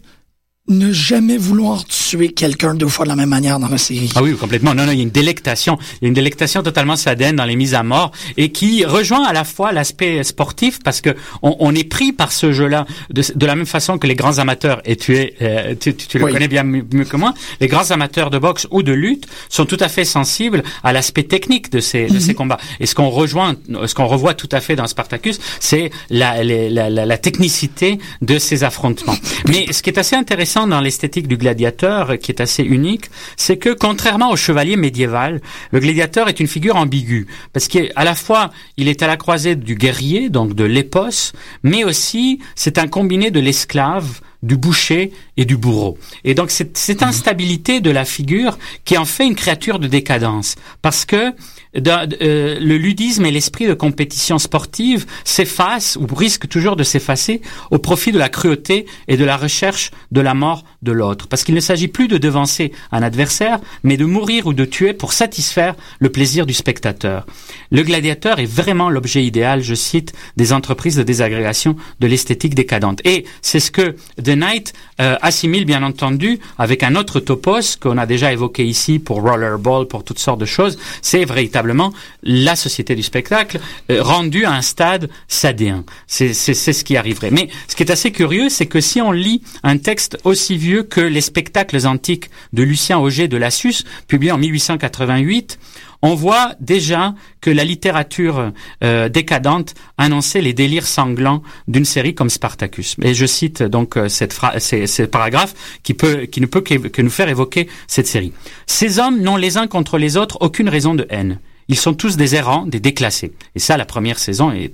ne 0.72 0.92
jamais 0.92 1.36
vouloir 1.36 1.84
tuer 1.84 2.30
quelqu'un 2.32 2.74
deux 2.74 2.88
fois 2.88 3.04
de 3.04 3.10
la 3.10 3.16
même 3.16 3.28
manière 3.28 3.58
dans 3.58 3.68
la 3.68 3.78
série. 3.78 4.10
Ah 4.14 4.22
oui, 4.22 4.36
complètement. 4.36 4.74
Non, 4.74 4.84
non, 4.84 4.92
il 4.92 4.98
y 4.98 5.00
a 5.00 5.02
une 5.02 5.10
délectation. 5.10 5.78
Il 6.00 6.04
y 6.04 6.06
a 6.06 6.08
une 6.08 6.14
délectation 6.14 6.62
totalement 6.62 6.96
sadène 6.96 7.36
dans 7.36 7.44
les 7.44 7.56
mises 7.56 7.74
à 7.74 7.82
mort 7.82 8.12
et 8.36 8.50
qui 8.50 8.84
rejoint 8.84 9.24
à 9.24 9.32
la 9.32 9.44
fois 9.44 9.72
l'aspect 9.72 10.22
sportif 10.24 10.78
parce 10.84 11.00
que 11.00 11.10
on, 11.42 11.56
on, 11.60 11.74
est 11.74 11.84
pris 11.84 12.12
par 12.12 12.32
ce 12.32 12.52
jeu-là 12.52 12.86
de, 13.10 13.22
de, 13.34 13.46
la 13.46 13.54
même 13.56 13.66
façon 13.66 13.98
que 13.98 14.06
les 14.06 14.14
grands 14.14 14.38
amateurs, 14.38 14.80
et 14.84 14.96
tu 14.96 15.16
es, 15.16 15.34
euh, 15.42 15.74
tu, 15.78 15.94
tu, 15.94 16.06
tu 16.06 16.18
le 16.18 16.24
oui. 16.24 16.32
connais 16.32 16.48
bien 16.48 16.62
mieux, 16.64 16.84
mieux, 16.92 17.04
que 17.04 17.16
moi, 17.16 17.34
les 17.60 17.68
grands 17.68 17.90
amateurs 17.90 18.30
de 18.30 18.38
boxe 18.38 18.66
ou 18.70 18.82
de 18.82 18.92
lutte 18.92 19.26
sont 19.48 19.66
tout 19.66 19.76
à 19.80 19.88
fait 19.88 20.04
sensibles 20.04 20.62
à 20.82 20.92
l'aspect 20.92 21.24
technique 21.24 21.70
de 21.70 21.80
ces, 21.80 22.04
mm 22.04 22.16
-hmm. 22.16 22.20
ces 22.20 22.34
combats. 22.34 22.58
Et 22.80 22.86
ce 22.86 22.94
qu'on 22.94 23.10
rejoint, 23.10 23.56
ce 23.86 23.94
qu'on 23.94 24.06
revoit 24.06 24.34
tout 24.34 24.48
à 24.52 24.60
fait 24.60 24.76
dans 24.76 24.86
Spartacus, 24.86 25.38
c'est 25.60 25.90
la, 26.10 26.42
la, 26.44 26.90
la, 26.90 27.06
la, 27.06 27.18
technicité 27.18 27.98
de 28.20 28.38
ces 28.38 28.64
affrontements. 28.64 29.16
Mais 29.48 29.72
ce 29.72 29.82
qui 29.82 29.90
est 29.90 29.98
assez 29.98 30.16
intéressant 30.16 30.61
dans 30.66 30.80
l'esthétique 30.80 31.28
du 31.28 31.36
gladiateur, 31.36 32.18
qui 32.18 32.32
est 32.32 32.40
assez 32.40 32.62
unique, 32.62 33.06
c'est 33.36 33.56
que 33.56 33.70
contrairement 33.70 34.30
au 34.30 34.36
chevalier 34.36 34.76
médiéval, 34.76 35.40
le 35.70 35.80
gladiateur 35.80 36.28
est 36.28 36.40
une 36.40 36.46
figure 36.46 36.76
ambiguë, 36.76 37.26
parce 37.52 37.68
qu'à 37.68 38.04
la 38.04 38.14
fois 38.14 38.50
il 38.76 38.88
est 38.88 39.02
à 39.02 39.06
la 39.06 39.16
croisée 39.16 39.56
du 39.56 39.74
guerrier, 39.74 40.30
donc 40.30 40.54
de 40.54 40.64
l'épos, 40.64 41.32
mais 41.62 41.84
aussi 41.84 42.40
c'est 42.54 42.78
un 42.78 42.88
combiné 42.88 43.30
de 43.30 43.40
l'esclave, 43.40 44.20
du 44.42 44.56
boucher 44.56 45.12
et 45.36 45.44
du 45.44 45.56
bourreau. 45.56 45.98
Et 46.24 46.34
donc 46.34 46.50
cette, 46.50 46.76
cette 46.76 47.02
instabilité 47.02 47.80
de 47.80 47.90
la 47.90 48.04
figure 48.04 48.58
qui 48.84 48.98
en 48.98 49.04
fait 49.04 49.24
une 49.26 49.36
créature 49.36 49.78
de 49.78 49.86
décadence, 49.86 50.56
parce 50.82 51.04
que 51.04 51.32
euh, 51.76 52.58
le 52.60 52.76
ludisme 52.76 53.24
et 53.24 53.30
l'esprit 53.30 53.66
de 53.66 53.74
compétition 53.74 54.38
sportive 54.38 55.06
s'effacent 55.24 55.96
ou 55.96 56.06
risquent 56.14 56.48
toujours 56.48 56.76
de 56.76 56.84
s'effacer 56.84 57.40
au 57.70 57.78
profit 57.78 58.12
de 58.12 58.18
la 58.18 58.28
cruauté 58.28 58.86
et 59.08 59.16
de 59.16 59.24
la 59.24 59.36
recherche 59.36 59.90
de 60.10 60.20
la 60.20 60.34
mort 60.34 60.64
de 60.82 60.92
l'autre. 60.92 61.28
Parce 61.28 61.44
qu'il 61.44 61.54
ne 61.54 61.60
s'agit 61.60 61.88
plus 61.88 62.08
de 62.08 62.18
devancer 62.18 62.72
un 62.90 63.02
adversaire, 63.02 63.60
mais 63.82 63.96
de 63.96 64.04
mourir 64.04 64.46
ou 64.46 64.52
de 64.52 64.64
tuer 64.64 64.92
pour 64.92 65.12
satisfaire 65.12 65.74
le 65.98 66.10
plaisir 66.10 66.46
du 66.46 66.54
spectateur. 66.54 67.26
Le 67.70 67.82
gladiateur 67.82 68.38
est 68.38 68.46
vraiment 68.46 68.90
l'objet 68.90 69.24
idéal, 69.24 69.62
je 69.62 69.74
cite, 69.74 70.12
des 70.36 70.52
entreprises 70.52 70.96
de 70.96 71.02
désagrégation 71.02 71.76
de 72.00 72.06
l'esthétique 72.06 72.54
décadente. 72.54 73.00
Et 73.04 73.24
c'est 73.40 73.60
ce 73.60 73.70
que 73.70 73.96
The 74.22 74.36
Knight 74.36 74.72
euh, 75.02 75.16
assimile 75.20 75.64
bien 75.64 75.82
entendu 75.82 76.38
avec 76.58 76.84
un 76.84 76.94
autre 76.94 77.18
topos 77.18 77.76
qu'on 77.80 77.98
a 77.98 78.06
déjà 78.06 78.32
évoqué 78.32 78.64
ici 78.64 79.00
pour 79.00 79.20
Rollerball, 79.20 79.88
pour 79.88 80.04
toutes 80.04 80.20
sortes 80.20 80.38
de 80.38 80.46
choses. 80.46 80.78
C'est 81.00 81.24
véritablement 81.24 81.92
la 82.22 82.54
société 82.54 82.94
du 82.94 83.02
spectacle 83.02 83.58
euh, 83.90 84.00
rendue 84.00 84.44
à 84.44 84.52
un 84.52 84.62
stade 84.62 85.10
sadéen. 85.26 85.84
C'est 86.06 86.32
ce 86.32 86.84
qui 86.84 86.96
arriverait. 86.96 87.32
Mais 87.32 87.48
ce 87.66 87.74
qui 87.74 87.82
est 87.82 87.90
assez 87.90 88.12
curieux, 88.12 88.48
c'est 88.48 88.66
que 88.66 88.80
si 88.80 89.00
on 89.00 89.10
lit 89.10 89.42
un 89.64 89.76
texte 89.76 90.18
aussi 90.22 90.56
vieux 90.56 90.84
que 90.84 91.00
les 91.00 91.20
spectacles 91.20 91.84
antiques 91.84 92.30
de 92.52 92.62
Lucien 92.62 92.98
Auger 92.98 93.26
de 93.26 93.36
Lassus, 93.36 93.84
publié 94.06 94.30
en 94.30 94.38
1888, 94.38 95.58
on 96.02 96.14
voit 96.14 96.54
déjà 96.60 97.14
que 97.40 97.50
la 97.50 97.64
littérature 97.64 98.52
euh, 98.82 99.08
décadente 99.08 99.74
annonçait 99.98 100.40
les 100.40 100.52
délires 100.52 100.86
sanglants 100.86 101.42
d'une 101.68 101.84
série 101.84 102.14
comme 102.14 102.28
Spartacus. 102.28 102.96
Et 103.02 103.14
je 103.14 103.26
cite 103.26 103.62
donc 103.62 103.96
euh, 103.96 104.08
cette 104.08 104.32
phrase, 104.32 104.58
ces, 104.58 105.06
paragraphes 105.06 105.54
qui 105.82 105.94
peut, 105.94 106.26
qui 106.26 106.40
ne 106.40 106.46
peut 106.46 106.60
que 106.60 107.02
nous 107.02 107.10
faire 107.10 107.28
évoquer 107.28 107.68
cette 107.86 108.06
série. 108.06 108.32
Ces 108.66 108.98
hommes 108.98 109.20
n'ont 109.20 109.36
les 109.36 109.56
uns 109.56 109.68
contre 109.68 109.96
les 109.98 110.16
autres 110.16 110.38
aucune 110.40 110.68
raison 110.68 110.94
de 110.94 111.06
haine. 111.08 111.38
Ils 111.68 111.78
sont 111.78 111.94
tous 111.94 112.16
des 112.16 112.34
errants, 112.34 112.66
des 112.66 112.80
déclassés. 112.80 113.32
Et 113.54 113.58
ça, 113.60 113.76
la 113.76 113.84
première 113.84 114.18
saison 114.18 114.50
est, 114.50 114.72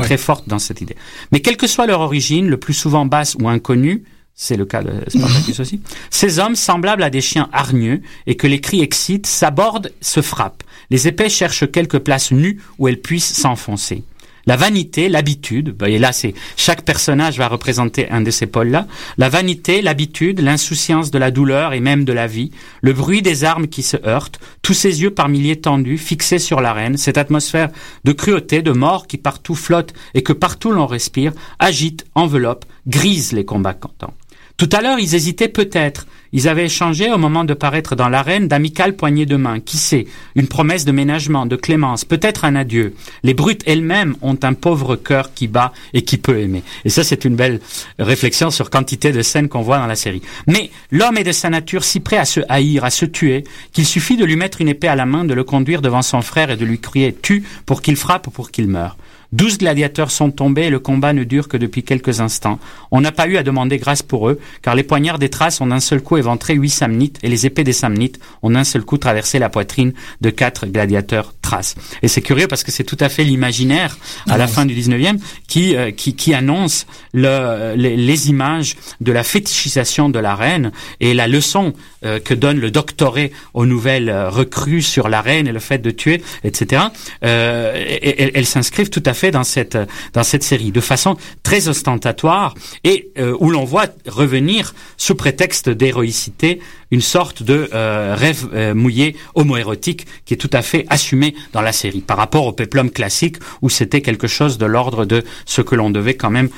très 0.00 0.16
forte 0.16 0.48
dans 0.48 0.58
cette 0.58 0.80
idée. 0.80 0.96
Mais 1.32 1.40
quelle 1.40 1.56
que 1.56 1.66
soit 1.66 1.86
leur 1.86 2.00
origine, 2.00 2.48
le 2.48 2.56
plus 2.56 2.72
souvent 2.72 3.04
basse 3.04 3.36
ou 3.40 3.48
inconnue, 3.48 4.04
c'est 4.42 4.56
le 4.56 4.64
cas 4.64 4.82
de 4.82 4.90
Spartacus 5.06 5.60
aussi. 5.60 5.82
Ces 6.08 6.38
hommes, 6.38 6.56
semblables 6.56 7.02
à 7.02 7.10
des 7.10 7.20
chiens 7.20 7.50
hargneux 7.52 8.00
et 8.26 8.36
que 8.36 8.46
les 8.46 8.62
cris 8.62 8.80
excitent, 8.80 9.26
s'abordent, 9.26 9.92
se 10.00 10.22
frappent. 10.22 10.62
Les 10.88 11.06
épées 11.06 11.28
cherchent 11.28 11.70
quelque 11.70 11.98
place 11.98 12.32
nue 12.32 12.58
où 12.78 12.88
elles 12.88 13.02
puissent 13.02 13.34
s'enfoncer. 13.34 14.02
La 14.46 14.56
vanité, 14.56 15.10
l'habitude, 15.10 15.76
et 15.86 15.98
là 15.98 16.12
c'est 16.12 16.32
chaque 16.56 16.86
personnage 16.86 17.36
va 17.36 17.48
représenter 17.48 18.08
un 18.08 18.22
de 18.22 18.30
ces 18.30 18.46
pôles-là. 18.46 18.86
La 19.18 19.28
vanité, 19.28 19.82
l'habitude, 19.82 20.40
l'insouciance 20.40 21.10
de 21.10 21.18
la 21.18 21.30
douleur 21.30 21.74
et 21.74 21.80
même 21.80 22.06
de 22.06 22.14
la 22.14 22.26
vie, 22.26 22.50
le 22.80 22.94
bruit 22.94 23.20
des 23.20 23.44
armes 23.44 23.68
qui 23.68 23.82
se 23.82 23.98
heurtent, 24.06 24.40
tous 24.62 24.72
ces 24.72 25.02
yeux 25.02 25.10
par 25.10 25.28
milliers 25.28 25.60
tendus, 25.60 25.98
fixés 25.98 26.38
sur 26.38 26.62
l'arène, 26.62 26.96
cette 26.96 27.18
atmosphère 27.18 27.68
de 28.04 28.12
cruauté, 28.12 28.62
de 28.62 28.72
mort 28.72 29.06
qui 29.06 29.18
partout 29.18 29.54
flotte 29.54 29.92
et 30.14 30.22
que 30.22 30.32
partout 30.32 30.72
l'on 30.72 30.86
respire, 30.86 31.32
agite, 31.58 32.06
enveloppe, 32.14 32.64
grise 32.86 33.32
les 33.32 33.44
combattants. 33.44 34.14
Tout 34.60 34.68
à 34.72 34.82
l'heure, 34.82 34.98
ils 34.98 35.14
hésitaient 35.14 35.48
peut-être. 35.48 36.06
Ils 36.34 36.46
avaient 36.46 36.66
échangé 36.66 37.10
au 37.10 37.16
moment 37.16 37.44
de 37.44 37.54
paraître 37.54 37.96
dans 37.96 38.10
l'arène 38.10 38.46
d'amicales 38.46 38.94
poignées 38.94 39.24
de 39.24 39.36
main. 39.36 39.58
Qui 39.58 39.78
sait? 39.78 40.06
Une 40.34 40.48
promesse 40.48 40.84
de 40.84 40.92
ménagement, 40.92 41.46
de 41.46 41.56
clémence, 41.56 42.04
peut-être 42.04 42.44
un 42.44 42.54
adieu. 42.54 42.92
Les 43.22 43.32
brutes 43.32 43.62
elles-mêmes 43.64 44.16
ont 44.20 44.36
un 44.42 44.52
pauvre 44.52 44.96
cœur 44.96 45.32
qui 45.32 45.48
bat 45.48 45.72
et 45.94 46.02
qui 46.02 46.18
peut 46.18 46.38
aimer. 46.38 46.62
Et 46.84 46.90
ça, 46.90 47.04
c'est 47.04 47.24
une 47.24 47.36
belle 47.36 47.60
réflexion 47.98 48.50
sur 48.50 48.68
quantité 48.68 49.12
de 49.12 49.22
scènes 49.22 49.48
qu'on 49.48 49.62
voit 49.62 49.78
dans 49.78 49.86
la 49.86 49.96
série. 49.96 50.20
Mais 50.46 50.70
l'homme 50.90 51.16
est 51.16 51.24
de 51.24 51.32
sa 51.32 51.48
nature 51.48 51.82
si 51.82 52.00
prêt 52.00 52.18
à 52.18 52.26
se 52.26 52.40
haïr, 52.50 52.84
à 52.84 52.90
se 52.90 53.06
tuer, 53.06 53.44
qu'il 53.72 53.86
suffit 53.86 54.18
de 54.18 54.26
lui 54.26 54.36
mettre 54.36 54.60
une 54.60 54.68
épée 54.68 54.88
à 54.88 54.94
la 54.94 55.06
main, 55.06 55.24
de 55.24 55.32
le 55.32 55.42
conduire 55.42 55.80
devant 55.80 56.02
son 56.02 56.20
frère 56.20 56.50
et 56.50 56.58
de 56.58 56.66
lui 56.66 56.80
crier 56.80 57.14
tue 57.14 57.44
pour 57.64 57.80
qu'il 57.80 57.96
frappe 57.96 58.26
ou 58.26 58.30
pour 58.30 58.50
qu'il 58.50 58.68
meure. 58.68 58.98
Douze 59.32 59.58
gladiateurs 59.58 60.10
sont 60.10 60.32
tombés 60.32 60.62
et 60.62 60.70
le 60.70 60.80
combat 60.80 61.12
ne 61.12 61.22
dure 61.22 61.46
que 61.46 61.56
depuis 61.56 61.84
quelques 61.84 62.20
instants. 62.20 62.58
On 62.90 63.00
n'a 63.00 63.12
pas 63.12 63.28
eu 63.28 63.36
à 63.36 63.44
demander 63.44 63.78
grâce 63.78 64.02
pour 64.02 64.28
eux, 64.28 64.40
car 64.60 64.74
les 64.74 64.82
poignards 64.82 65.20
des 65.20 65.30
traces 65.30 65.60
ont 65.60 65.68
d'un 65.68 65.78
seul 65.78 66.00
coup 66.00 66.16
éventré 66.16 66.54
huit 66.54 66.70
samnites 66.70 67.18
et 67.22 67.28
les 67.28 67.46
épées 67.46 67.62
des 67.62 67.72
samnites 67.72 68.18
ont 68.42 68.50
d'un 68.50 68.64
seul 68.64 68.82
coup 68.82 68.98
traversé 68.98 69.38
la 69.38 69.48
poitrine 69.48 69.92
de 70.20 70.30
quatre 70.30 70.66
gladiateurs 70.66 71.32
traces. 71.42 71.76
Et 72.02 72.08
c'est 72.08 72.22
curieux 72.22 72.48
parce 72.48 72.64
que 72.64 72.72
c'est 72.72 72.82
tout 72.82 72.96
à 72.98 73.08
fait 73.08 73.22
l'imaginaire 73.22 73.98
à 74.28 74.36
la 74.36 74.48
fin 74.48 74.66
du 74.66 74.74
19e 74.74 75.18
qui, 75.46 75.76
euh, 75.76 75.92
qui, 75.92 76.16
qui, 76.16 76.34
annonce 76.34 76.86
le, 77.12 77.74
les, 77.76 78.30
images 78.30 78.76
de 79.00 79.12
la 79.12 79.22
fétichisation 79.22 80.08
de 80.08 80.18
la 80.18 80.34
reine 80.34 80.72
et 80.98 81.14
la 81.14 81.28
leçon 81.28 81.72
euh, 82.04 82.18
que 82.18 82.34
donne 82.34 82.58
le 82.58 82.70
doctorat 82.70 83.28
aux 83.54 83.66
nouvelles 83.66 84.08
euh, 84.08 84.28
recrues 84.28 84.82
sur 84.82 85.08
la 85.08 85.20
reine 85.20 85.46
et 85.46 85.52
le 85.52 85.60
fait 85.60 85.78
de 85.78 85.90
tuer, 85.90 86.22
etc. 86.44 86.82
elles 87.20 88.46
s'inscrivent 88.46 88.90
tout 88.90 89.02
à 89.06 89.14
fait 89.14 89.19
fait 89.20 89.30
dans 89.30 89.44
cette 89.44 89.78
dans 90.14 90.22
cette 90.22 90.42
série 90.42 90.72
de 90.72 90.80
façon 90.80 91.16
très 91.42 91.68
ostentatoire 91.68 92.54
et 92.84 93.10
euh, 93.18 93.36
où 93.38 93.50
l'on 93.50 93.64
voit 93.64 93.86
revenir 94.06 94.74
sous 94.96 95.14
prétexte 95.14 95.68
d'héroïcité 95.68 96.60
une 96.90 97.00
sorte 97.00 97.42
de 97.42 97.68
euh, 97.72 98.14
rêve 98.16 98.48
euh, 98.52 98.74
mouillé 98.74 99.16
homoérotique 99.34 100.06
qui 100.24 100.34
est 100.34 100.36
tout 100.36 100.50
à 100.52 100.62
fait 100.62 100.86
assumé 100.88 101.34
dans 101.52 101.62
la 101.62 101.72
série 101.72 102.00
par 102.00 102.16
rapport 102.16 102.46
au 102.46 102.52
peplum 102.52 102.90
classique 102.90 103.36
où 103.62 103.68
c'était 103.68 104.00
quelque 104.00 104.26
chose 104.26 104.58
de 104.58 104.66
l'ordre 104.66 105.04
de 105.04 105.24
ce 105.46 105.62
que 105.62 105.74
l'on 105.74 105.90
devait 105.90 106.14
quand 106.14 106.30
même 106.30 106.48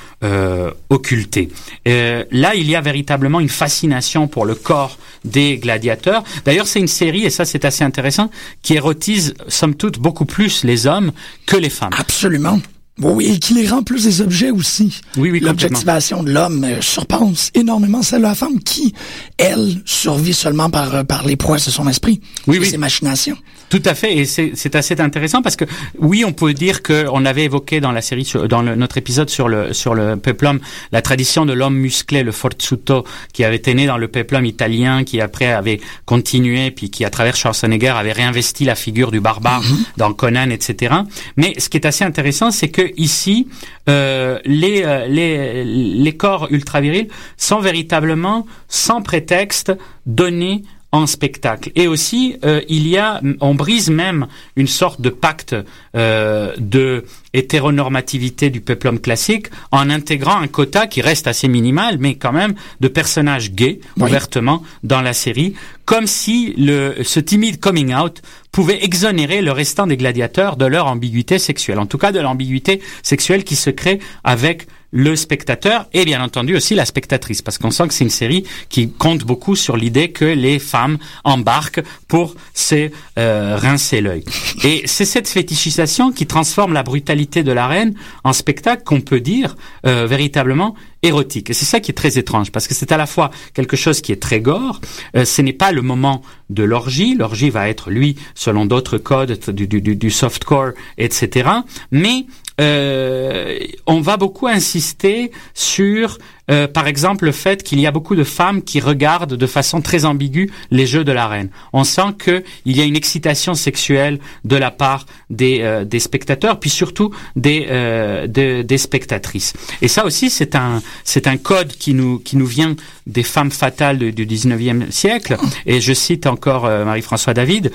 occulter. 0.91 1.49
là, 1.85 2.55
il 2.55 2.71
y 2.71 2.77
a 2.77 2.81
véritablement 2.81 3.41
une 3.41 3.49
fascination 3.49 4.29
pour 4.29 4.45
le 4.45 4.55
corps 4.55 4.99
des 5.25 5.59
gladiateurs. 5.59 6.25
D'ailleurs, 6.45 6.67
c'est 6.67 6.81
une 6.81 6.89
série, 6.89 7.25
et 7.25 7.31
ça 7.31 7.45
c'est 7.45 7.65
assez 7.65 7.85
intéressant, 7.85 8.31
qui 8.63 8.75
érotise, 8.75 9.35
somme 9.49 9.75
toute, 9.75 9.99
beaucoup 9.99 10.25
plus 10.25 10.65
les 10.65 10.87
hommes 10.87 11.13
que 11.47 11.57
les 11.57 11.71
femmes. 11.71 11.93
Absolument. 11.99 12.61
Oui, 13.01 13.27
et 13.27 13.39
qui 13.39 13.55
les 13.55 13.67
rend 13.69 13.83
plus 13.83 14.05
des 14.05 14.21
objets 14.21 14.51
aussi. 14.51 15.01
Oui, 15.17 15.31
oui, 15.31 15.41
L'objectivation 15.41 16.23
de 16.23 16.31
l'homme 16.31 16.63
euh, 16.65 16.81
surpasse 16.83 17.51
énormément 17.55 18.03
celle 18.03 18.21
de 18.21 18.27
la 18.27 18.35
femme 18.35 18.61
qui, 18.61 18.93
elle, 19.39 19.81
survit 19.87 20.35
seulement 20.35 20.69
par, 20.69 20.95
euh, 20.95 21.03
par 21.05 21.27
les 21.27 21.37
prouesses 21.37 21.67
de 21.67 21.71
son 21.71 21.89
esprit 21.89 22.21
oui, 22.47 22.59
et 22.59 22.65
ses 22.65 22.77
machinations. 22.77 23.37
Tout 23.73 23.83
à 23.87 23.95
fait, 23.95 24.19
et 24.19 24.27
c'est 24.27 24.77
assez 24.77 25.01
intéressant 25.01 25.41
parce 25.41 25.57
que 25.57 25.65
oui, 25.99 26.27
on 26.27 26.35
peut 26.35 26.53
dire 26.53 26.83
que 26.83 27.07
on 27.11 27.25
avait 27.25 27.45
évoqué 27.45 27.81
dans 27.81 27.91
la 27.91 28.03
série, 28.03 28.31
dans 28.47 28.63
notre 28.63 28.99
épisode 28.99 29.31
sur 29.31 29.49
le 29.49 29.73
sur 29.73 29.95
le 29.95 30.19
peplum, 30.19 30.61
la 30.93 31.01
tradition 31.01 31.47
de 31.47 31.55
l'homme 31.55 31.77
musclé, 31.77 32.23
le 32.23 32.33
forzuto, 32.33 33.07
qui 33.33 33.45
avait 33.45 33.57
été 33.57 33.73
né 33.73 33.87
dans 33.87 33.97
le 33.97 34.09
peplum 34.09 34.45
italien, 34.45 35.05
qui 35.05 35.23
après 35.23 35.51
avait 35.51 35.81
continué, 36.05 36.71
puis 36.71 36.91
qui 36.91 37.07
à 37.07 37.09
travers 37.09 37.35
Schwarzenegger 37.35 37.95
avait 37.97 38.13
réinvesti 38.13 38.67
la 38.67 38.75
figure 38.75 39.11
du 39.11 39.21
barbare 39.21 39.63
mm-hmm. 39.63 39.97
dans 39.97 40.13
Conan, 40.13 40.51
etc. 40.51 40.95
Mais 41.39 41.55
ce 41.59 41.71
qui 41.71 41.79
est 41.79 41.87
assez 41.87 42.05
intéressant, 42.05 42.51
c'est 42.51 42.69
que 42.69 42.93
ici, 42.99 43.49
euh, 43.89 44.39
les, 44.45 44.83
euh, 44.85 45.07
les 45.07 45.65
les 45.65 46.17
corps 46.19 46.49
ultra 46.51 46.83
virils 46.83 47.09
sont 47.39 47.61
véritablement 47.61 48.47
sans 48.69 49.01
prétexte 49.01 49.73
donnés 50.05 50.63
en 50.93 51.07
spectacle. 51.07 51.73
Et 51.75 51.89
aussi, 51.89 52.37
euh, 52.45 52.61
il 52.69 52.87
y 52.87 52.99
a, 52.99 53.21
on 53.41 53.55
brise 53.55 53.91
même 53.91 54.27
une 54.57 54.67
sorte 54.67 55.01
de 55.01 55.09
pacte 55.09 55.57
euh, 55.97 56.53
de 56.59 57.05
hétéronormativité 57.33 58.51
du 58.51 58.61
peuple 58.61 58.99
classique 58.99 59.47
en 59.71 59.89
intégrant 59.89 60.37
un 60.37 60.49
quota 60.49 60.87
qui 60.87 61.01
reste 61.01 61.27
assez 61.27 61.49
minimal, 61.49 61.97
mais 61.99 62.17
quand 62.17 62.33
même 62.33 62.55
de 62.81 62.89
personnages 62.89 63.53
gays 63.53 63.81
ouvertement 63.99 64.63
dans 64.83 65.01
la 65.01 65.15
série, 65.15 65.55
comme 65.87 66.07
si 66.07 66.53
le, 66.59 66.97
ce 67.03 67.21
timide 67.21 67.59
coming 67.59 67.95
out 67.95 68.21
pouvait 68.51 68.85
exonérer 68.85 69.41
le 69.41 69.53
restant 69.53 69.87
des 69.87 69.97
gladiateurs 69.97 70.57
de 70.57 70.67
leur 70.67 70.89
ambiguïté 70.89 71.39
sexuelle, 71.39 71.79
en 71.79 71.87
tout 71.87 71.99
cas 71.99 72.13
de 72.13 72.21
l'ambiguïté 72.21 72.83
sexuelle 73.03 73.45
qui 73.45 73.57
se 73.57 73.71
crée 73.71 73.99
avec 74.25 74.67
le 74.93 75.17
spectateur 75.17 75.87
et 75.93 76.05
bien 76.05 76.23
entendu 76.23 76.55
aussi 76.55 76.75
la 76.75 76.85
spectatrice, 76.85 77.43
parce 77.43 77.59
qu'on 77.59 77.71
sent 77.71 77.89
que 77.89 77.95
c'est 77.95 78.05
une 78.05 78.11
série 78.11 78.45
qui 78.69 78.91
compte 78.91 79.25
beaucoup 79.25 79.57
sur 79.57 79.77
l'idée 79.77 80.13
que 80.13 80.25
les 80.25 80.59
femmes 80.59 80.99
embarquent 81.25 81.83
pour 82.09 82.37
se 82.55 82.91
euh, 83.19 83.57
rincer 83.57 84.01
l'œil. 84.01 84.25
Et 84.63 84.83
c'est 84.85 85.07
cette 85.07 85.29
fétichisation 85.29 86.13
qui 86.13 86.27
transforme 86.27 86.75
la 86.75 86.83
brutalité 86.83 87.43
de 87.43 87.53
la 87.53 87.67
reine 87.67 87.95
en 88.23 88.33
spectacle 88.33 88.85
qu'on 88.85 89.01
peut 89.01 89.21
dire 89.21 89.57
euh, 89.87 90.07
véritablement 90.07 90.75
érotique. 91.03 91.51
Et 91.51 91.53
c'est 91.53 91.65
ça 91.65 91.81
qui 91.81 91.91
est 91.91 91.95
très 91.95 92.19
étrange, 92.19 92.53
parce 92.53 92.69
que 92.69 92.75
c'est 92.75 92.93
à 92.93 92.97
la 92.97 93.07
fois 93.07 93.31
quelque 93.55 93.77
chose 93.77 94.01
qui 94.01 94.13
est 94.13 94.23
très 94.23 94.41
gore, 94.41 94.81
euh, 95.17 95.25
ce 95.25 95.43
n'est 95.43 95.53
pas 95.53 95.73
le 95.73 95.83
moment 95.83 96.23
de 96.51 96.63
l'orgie, 96.63 97.15
l'orgie 97.15 97.51
va 97.51 97.69
être, 97.69 97.91
lui, 97.91 98.17
selon 98.35 98.67
d'autres 98.67 98.99
codes 98.99 99.39
du, 99.51 99.67
du, 99.67 99.97
du 99.97 100.11
softcore, 100.11 100.73
etc. 100.99 101.49
Mais 101.91 102.27
on 102.59 104.01
va 104.01 104.17
beaucoup 104.17 104.47
insister 104.47 105.31
sur 105.55 106.19
euh, 106.51 106.67
par 106.67 106.87
exemple, 106.87 107.25
le 107.25 107.33
fait 107.33 107.63
qu'il 107.63 107.81
y 107.81 107.87
a 107.87 107.93
beaucoup 107.93 108.17
de 108.17 108.25
femmes 108.25 108.63
qui 108.63 108.81
regardent 108.81 109.35
de 109.35 109.47
façon 109.47 109.81
très 109.81 110.05
ambiguë 110.05 110.51
les 110.71 110.87
jeux 110.87 111.05
de 111.05 111.13
l'arène. 111.13 111.51
On 111.73 111.85
sent 111.85 112.15
qu'il 112.23 112.43
y 112.67 112.81
a 112.81 112.85
une 112.85 112.97
excitation 112.97 113.55
sexuelle 113.55 114.19
de 114.45 114.57
la 114.57 114.71
part 114.71 115.07
des, 115.31 115.61
euh, 115.61 115.85
des 115.85 116.01
spectateurs, 116.01 116.59
puis 116.59 116.71
surtout 116.71 117.15
des, 117.37 117.67
euh, 117.71 118.27
des 118.27 118.79
spectatrices. 118.79 119.53
Et 119.83 119.89
ça 119.89 120.05
aussi, 120.05 120.31
c'est 120.31 120.57
un, 120.57 120.83
c'est 121.05 121.27
un 121.27 121.37
code 121.37 121.73
qui 121.73 121.95
nous, 121.95 122.19
qui 122.19 122.37
nous 122.37 122.47
vient 122.47 122.75
des 123.07 123.23
femmes 123.23 123.51
fatales 123.51 123.99
du 124.13 124.27
19e 124.27 124.91
siècle. 124.91 125.37
Et 125.67 125.81
je 125.81 125.93
cite 125.93 126.27
encore 126.27 126.63
Marie-François 126.63 127.35
David, 127.35 127.73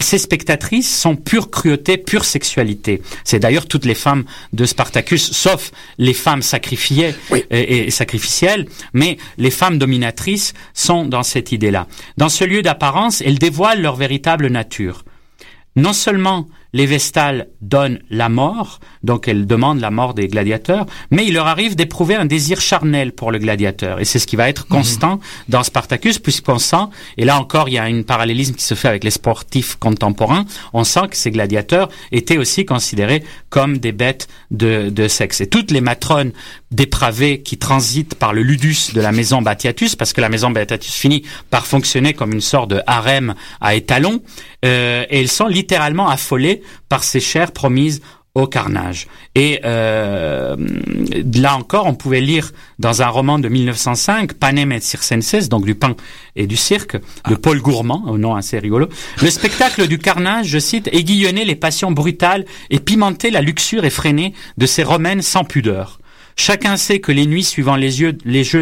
ces 0.00 0.18
spectatrices 0.18 0.94
sont 0.94 1.16
pure 1.16 1.50
cruauté, 1.50 1.96
pure 1.96 2.24
sexualité. 2.24 3.02
C'est 3.24 3.38
d'ailleurs 3.38 3.66
toutes 3.66 3.84
les 3.84 3.94
femmes 3.94 4.24
de 4.52 4.64
Spartacus, 4.64 5.32
sauf 5.32 5.72
les 5.98 6.14
femmes 6.14 6.42
sacrifiées 6.42 7.14
et, 7.50 7.86
et 7.86 7.90
sacrificielles, 8.00 8.66
mais 8.94 9.18
les 9.36 9.50
femmes 9.50 9.78
dominatrices 9.78 10.54
sont 10.72 11.04
dans 11.04 11.22
cette 11.22 11.52
idée-là. 11.52 11.86
Dans 12.16 12.30
ce 12.30 12.44
lieu 12.44 12.62
d'apparence, 12.62 13.20
elles 13.20 13.38
dévoilent 13.38 13.82
leur 13.82 13.96
véritable 13.96 14.48
nature. 14.48 15.04
Non 15.76 15.92
seulement 15.92 16.48
les 16.72 16.86
Vestales 16.86 17.48
donnent 17.60 18.00
la 18.10 18.28
mort, 18.28 18.80
donc 19.02 19.28
elles 19.28 19.46
demandent 19.46 19.80
la 19.80 19.90
mort 19.90 20.14
des 20.14 20.28
gladiateurs, 20.28 20.86
mais 21.10 21.26
il 21.26 21.34
leur 21.34 21.46
arrive 21.46 21.76
d'éprouver 21.76 22.14
un 22.14 22.26
désir 22.26 22.60
charnel 22.60 23.12
pour 23.12 23.30
le 23.30 23.38
gladiateur. 23.38 24.00
Et 24.00 24.04
c'est 24.04 24.18
ce 24.18 24.26
qui 24.26 24.36
va 24.36 24.48
être 24.48 24.66
constant 24.66 25.20
dans 25.48 25.62
Spartacus, 25.62 26.18
puisqu'on 26.18 26.58
sent, 26.58 26.84
et 27.16 27.24
là 27.24 27.38
encore 27.38 27.68
il 27.68 27.74
y 27.74 27.78
a 27.78 27.84
un 27.84 28.02
parallélisme 28.02 28.54
qui 28.54 28.64
se 28.64 28.74
fait 28.74 28.88
avec 28.88 29.04
les 29.04 29.10
sportifs 29.10 29.76
contemporains, 29.76 30.44
on 30.72 30.84
sent 30.84 31.08
que 31.10 31.16
ces 31.16 31.30
gladiateurs 31.30 31.88
étaient 32.12 32.38
aussi 32.38 32.64
considérés 32.64 33.24
comme 33.48 33.78
des 33.78 33.92
bêtes 33.92 34.28
de, 34.50 34.90
de 34.90 35.08
sexe. 35.08 35.40
Et 35.40 35.46
toutes 35.46 35.70
les 35.70 35.80
matrones 35.80 36.32
dépravées 36.70 37.40
qui 37.40 37.58
transitent 37.58 38.14
par 38.14 38.32
le 38.32 38.42
ludus 38.42 38.92
de 38.94 39.00
la 39.00 39.12
maison 39.12 39.42
Batiatus, 39.42 39.96
parce 39.96 40.12
que 40.12 40.20
la 40.20 40.28
maison 40.28 40.50
Batiatus 40.50 40.92
finit 40.92 41.24
par 41.50 41.66
fonctionner 41.66 42.14
comme 42.14 42.32
une 42.32 42.40
sorte 42.40 42.70
de 42.70 42.80
harem 42.86 43.34
à 43.60 43.74
étalons, 43.74 44.22
euh, 44.64 45.04
et 45.10 45.20
elles 45.20 45.28
sont 45.28 45.46
littéralement 45.46 46.08
affolées 46.08 46.62
par 46.88 47.02
ces 47.02 47.20
chairs 47.20 47.52
promises 47.52 48.00
au 48.34 48.46
carnage. 48.46 49.08
Et 49.34 49.60
euh, 49.64 50.56
là 51.34 51.56
encore, 51.56 51.86
on 51.86 51.94
pouvait 51.94 52.20
lire 52.20 52.52
dans 52.78 53.02
un 53.02 53.08
roman 53.08 53.38
de 53.38 53.48
1905, 53.48 54.34
Panem 54.34 54.72
et 54.72 54.80
Circenses, 54.80 55.48
donc 55.48 55.64
du 55.64 55.74
pain 55.74 55.94
et 56.36 56.46
du 56.46 56.56
cirque, 56.56 56.96
de 57.28 57.34
Paul 57.34 57.60
Gourmand, 57.60 58.04
au 58.06 58.18
nom 58.18 58.34
assez 58.34 58.58
rigolo. 58.58 58.88
Le 59.20 59.30
spectacle 59.30 59.86
du 59.88 59.98
carnage, 59.98 60.46
je 60.46 60.58
cite, 60.58 60.88
aiguillonnait 60.92 61.44
les 61.44 61.56
passions 61.56 61.90
brutales 61.90 62.44
et 62.70 62.78
pimentait 62.78 63.30
la 63.30 63.42
luxure 63.42 63.84
effrénée 63.84 64.34
de 64.58 64.66
ces 64.66 64.82
romaines 64.82 65.22
sans 65.22 65.44
pudeur. 65.44 65.99
Chacun 66.40 66.78
sait 66.78 67.00
que 67.00 67.12
les 67.12 67.26
nuits 67.26 67.44
suivant 67.44 67.76
les, 67.76 67.90
jeux 67.90 68.14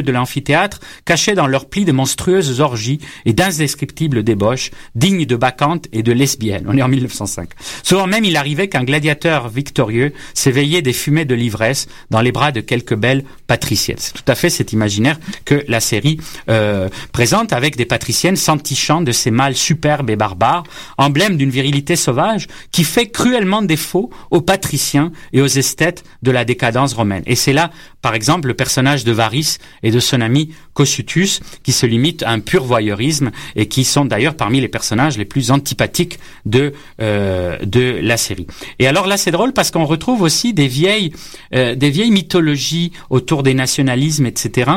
de 0.02 0.10
l'amphithéâtre 0.10 0.80
cachaient 1.04 1.36
dans 1.36 1.46
leurs 1.46 1.66
plis 1.68 1.84
de 1.84 1.92
monstrueuses 1.92 2.60
orgies 2.60 2.98
et 3.24 3.32
d'indescriptibles 3.32 4.24
débauches, 4.24 4.72
dignes 4.96 5.26
de 5.26 5.36
bacchantes 5.36 5.86
et 5.92 6.02
de 6.02 6.10
lesbiennes. 6.10 6.64
On 6.66 6.76
est 6.76 6.82
en 6.82 6.88
1905. 6.88 7.50
Souvent 7.84 8.08
même, 8.08 8.24
il 8.24 8.36
arrivait 8.36 8.68
qu'un 8.68 8.82
gladiateur 8.82 9.48
victorieux 9.48 10.12
s'éveillait 10.34 10.82
des 10.82 10.92
fumées 10.92 11.24
de 11.24 11.36
l'ivresse 11.36 11.86
dans 12.10 12.20
les 12.20 12.32
bras 12.32 12.50
de 12.50 12.60
quelques 12.60 12.96
belles 12.96 13.22
patriciennes. 13.46 13.98
C'est 14.00 14.14
tout 14.14 14.26
à 14.26 14.34
fait 14.34 14.50
cet 14.50 14.72
imaginaire 14.72 15.20
que 15.44 15.62
la 15.68 15.78
série 15.78 16.18
euh, 16.48 16.88
présente 17.12 17.52
avec 17.52 17.76
des 17.76 17.84
patriciennes 17.84 18.34
s'entichant 18.34 19.02
de 19.02 19.12
ces 19.12 19.30
mâles 19.30 19.54
superbes 19.54 20.10
et 20.10 20.16
barbares, 20.16 20.64
emblème 20.96 21.36
d'une 21.36 21.50
virilité 21.50 21.94
sauvage 21.94 22.48
qui 22.72 22.82
fait 22.82 23.06
cruellement 23.06 23.62
défaut 23.62 24.10
aux 24.32 24.40
patriciens 24.40 25.12
et 25.32 25.40
aux 25.40 25.46
esthètes 25.46 26.02
de 26.24 26.32
la 26.32 26.44
décadence 26.44 26.92
romaine. 26.92 27.22
Et 27.26 27.36
c'est 27.36 27.52
là 27.52 27.67
par 28.02 28.14
exemple, 28.14 28.48
le 28.48 28.54
personnage 28.54 29.04
de 29.04 29.12
Varys 29.12 29.58
et 29.82 29.90
de 29.90 30.00
son 30.00 30.20
ami 30.20 30.54
Cossutus, 30.74 31.40
qui 31.62 31.72
se 31.72 31.86
limitent 31.86 32.22
à 32.22 32.30
un 32.30 32.40
pur 32.40 32.64
voyeurisme 32.64 33.30
et 33.56 33.66
qui 33.66 33.84
sont 33.84 34.04
d'ailleurs 34.04 34.36
parmi 34.36 34.60
les 34.60 34.68
personnages 34.68 35.18
les 35.18 35.24
plus 35.24 35.50
antipathiques 35.50 36.18
de 36.46 36.72
euh, 37.00 37.58
de 37.64 37.98
la 38.02 38.16
série. 38.16 38.46
Et 38.78 38.86
alors 38.86 39.06
là, 39.06 39.16
c'est 39.16 39.30
drôle 39.30 39.52
parce 39.52 39.70
qu'on 39.70 39.84
retrouve 39.84 40.22
aussi 40.22 40.54
des 40.54 40.68
vieilles 40.68 41.12
euh, 41.54 41.74
des 41.74 41.90
vieilles 41.90 42.10
mythologies 42.10 42.92
autour 43.10 43.42
des 43.42 43.54
nationalismes, 43.54 44.26
etc. 44.26 44.70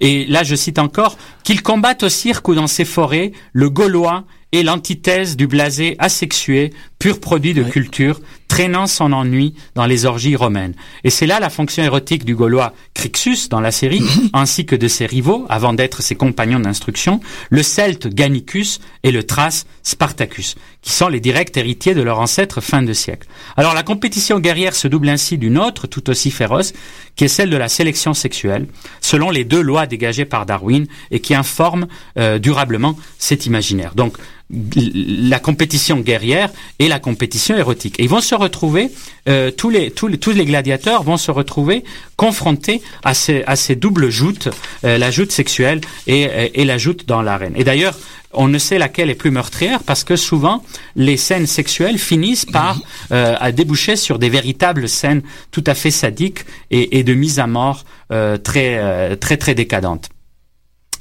Et 0.00 0.26
là, 0.26 0.42
je 0.42 0.56
cite 0.56 0.78
encore 0.78 1.16
qu'ils 1.44 1.62
combattent 1.62 2.02
au 2.02 2.08
cirque 2.08 2.48
ou 2.48 2.54
dans 2.54 2.66
ces 2.66 2.84
forêts 2.84 3.32
le 3.52 3.70
Gaulois 3.70 4.24
et 4.52 4.62
l'antithèse 4.62 5.36
du 5.36 5.46
blasé 5.46 5.96
asexué, 5.98 6.72
pur 7.02 7.18
produit 7.18 7.52
de 7.52 7.64
culture, 7.64 8.20
traînant 8.46 8.86
son 8.86 9.12
ennui 9.12 9.54
dans 9.74 9.86
les 9.86 10.04
orgies 10.04 10.36
romaines. 10.36 10.74
Et 11.02 11.10
c'est 11.10 11.26
là 11.26 11.40
la 11.40 11.50
fonction 11.50 11.82
érotique 11.82 12.24
du 12.24 12.36
Gaulois 12.36 12.74
Crixus 12.94 13.48
dans 13.48 13.60
la 13.60 13.72
série, 13.72 14.04
ainsi 14.32 14.66
que 14.66 14.76
de 14.76 14.86
ses 14.86 15.06
rivaux, 15.06 15.44
avant 15.48 15.72
d'être 15.72 16.00
ses 16.00 16.14
compagnons 16.14 16.60
d'instruction, 16.60 17.18
le 17.50 17.64
Celte 17.64 18.06
Gannicus 18.06 18.78
et 19.02 19.10
le 19.10 19.24
Thrace 19.24 19.66
Spartacus, 19.82 20.54
qui 20.80 20.92
sont 20.92 21.08
les 21.08 21.18
directs 21.18 21.56
héritiers 21.56 21.94
de 21.94 22.02
leur 22.02 22.20
ancêtre 22.20 22.60
fin 22.60 22.82
de 22.82 22.92
siècle. 22.92 23.26
Alors 23.56 23.74
la 23.74 23.82
compétition 23.82 24.38
guerrière 24.38 24.76
se 24.76 24.86
double 24.86 25.08
ainsi 25.08 25.38
d'une 25.38 25.58
autre, 25.58 25.88
tout 25.88 26.08
aussi 26.08 26.30
féroce, 26.30 26.72
qui 27.16 27.24
est 27.24 27.28
celle 27.28 27.50
de 27.50 27.56
la 27.56 27.68
sélection 27.68 28.14
sexuelle, 28.14 28.68
selon 29.00 29.30
les 29.30 29.42
deux 29.42 29.60
lois 29.60 29.86
dégagées 29.86 30.24
par 30.24 30.46
Darwin 30.46 30.86
et 31.10 31.18
qui 31.18 31.34
informent 31.34 31.88
euh, 32.16 32.38
durablement 32.38 32.96
cet 33.18 33.46
imaginaire. 33.46 33.96
Donc 33.96 34.18
la 34.52 35.38
compétition 35.38 36.00
guerrière 36.00 36.50
et 36.78 36.88
la 36.88 36.98
compétition 36.98 37.56
érotique. 37.56 37.98
Et 37.98 38.04
ils 38.04 38.08
vont 38.08 38.20
se 38.20 38.34
retrouver, 38.34 38.90
euh, 39.28 39.50
tous, 39.50 39.70
les, 39.70 39.90
tous, 39.90 40.08
les, 40.08 40.18
tous 40.18 40.32
les 40.32 40.44
gladiateurs 40.44 41.02
vont 41.02 41.16
se 41.16 41.30
retrouver 41.30 41.84
confrontés 42.16 42.82
à 43.02 43.14
ces, 43.14 43.42
à 43.46 43.56
ces 43.56 43.76
doubles 43.76 44.10
joutes, 44.10 44.48
euh, 44.84 44.98
la 44.98 45.10
joute 45.10 45.32
sexuelle 45.32 45.80
et, 46.06 46.28
et 46.54 46.64
la 46.64 46.78
joute 46.78 47.06
dans 47.06 47.22
l'arène. 47.22 47.54
Et 47.56 47.64
d'ailleurs, 47.64 47.98
on 48.34 48.48
ne 48.48 48.58
sait 48.58 48.78
laquelle 48.78 49.10
est 49.10 49.14
plus 49.14 49.30
meurtrière 49.30 49.82
parce 49.82 50.04
que 50.04 50.16
souvent 50.16 50.62
les 50.96 51.16
scènes 51.16 51.46
sexuelles 51.46 51.98
finissent 51.98 52.46
par 52.46 52.80
euh, 53.10 53.34
à 53.38 53.52
déboucher 53.52 53.96
sur 53.96 54.18
des 54.18 54.30
véritables 54.30 54.88
scènes 54.88 55.22
tout 55.50 55.64
à 55.66 55.74
fait 55.74 55.90
sadiques 55.90 56.44
et, 56.70 56.98
et 56.98 57.04
de 57.04 57.14
mise 57.14 57.38
à 57.38 57.46
mort 57.46 57.84
très 58.44 59.16
très 59.16 59.38
très 59.38 59.54
décadentes. 59.54 60.10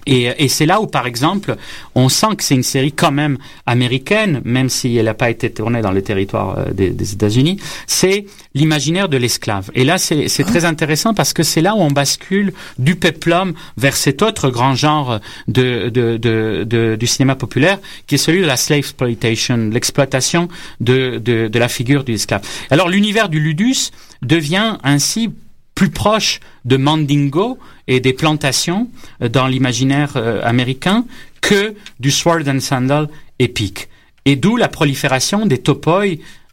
Et, 0.06 0.32
et 0.38 0.48
c'est 0.48 0.66
là 0.66 0.82
où, 0.82 0.88
par 0.88 1.08
exemple, 1.08 1.56
on 1.96 2.10
sent 2.10 2.36
que 2.38 2.44
c'est 2.44 2.56
une 2.56 2.64
série 2.64 2.92
quand 2.92 3.12
même 3.12 3.38
américaine, 3.66 4.42
même 4.44 4.70
si 4.70 4.96
elle 4.98 5.06
n'a 5.06 5.14
pas 5.14 5.30
été 5.30 5.52
tournée 5.52 5.82
dans 5.82 5.92
les 5.92 6.02
territoires 6.02 6.58
euh, 6.58 6.72
des, 6.72 7.14
États-Unis. 7.14 7.60
C'est 7.88 8.26
l'imaginaire 8.54 9.10
de 9.10 9.18
l'esclave. 9.18 9.72
Et 9.76 9.84
là, 9.84 9.98
c'est 9.98 10.44
très 10.44 10.66
intéressant 10.66 11.14
parce 11.14 11.34
que 11.34 11.44
c'est 11.44 11.62
là 11.62 11.76
où 11.76 11.80
on 11.80 11.92
bascule 11.92 12.54
du 12.80 12.96
peplum 12.96 13.54
vers 13.78 13.96
cet 13.96 14.22
autre 14.22 14.50
grand 14.50 14.76
genre 14.76 15.20
de, 15.48 15.90
de, 15.90 16.18
de, 16.18 16.64
de, 16.68 16.96
du 17.00 17.08
cinéma 17.08 17.36
populaire, 17.36 17.80
qui 18.08 18.16
est 18.16 18.18
celui 18.18 18.42
de 18.42 18.46
la 18.46 18.58
slave 18.58 18.80
exploitation, 18.80 19.70
l'exploitation 19.72 20.48
de, 20.80 21.20
de, 21.24 21.48
de 21.48 21.60
la 21.60 21.68
figure 21.68 22.04
du 22.04 22.14
esclave. 22.14 22.42
Alors, 22.70 22.90
l'univers 22.90 23.30
du 23.30 23.40
ludus 23.40 23.92
devient 24.22 24.78
ainsi 24.84 25.30
plus 25.82 25.90
proche 25.90 26.42
de 26.64 26.78
Mandingo 26.78 27.58
et 27.88 28.00
des 28.00 28.14
plantations 28.14 28.88
euh, 29.24 29.30
dans 29.30 29.48
l'imaginaire 29.48 30.12
euh, 30.16 30.40
américain 30.44 31.06
que 31.42 31.74
du 32.00 32.12
sword 32.12 32.44
and 32.48 32.60
sandal 32.60 33.10
épique. 33.40 33.90
Et 34.26 34.36
d'où 34.36 34.58
la 34.58 34.68
prolifération 34.68 35.48
des 35.48 35.58
topoi 35.58 36.04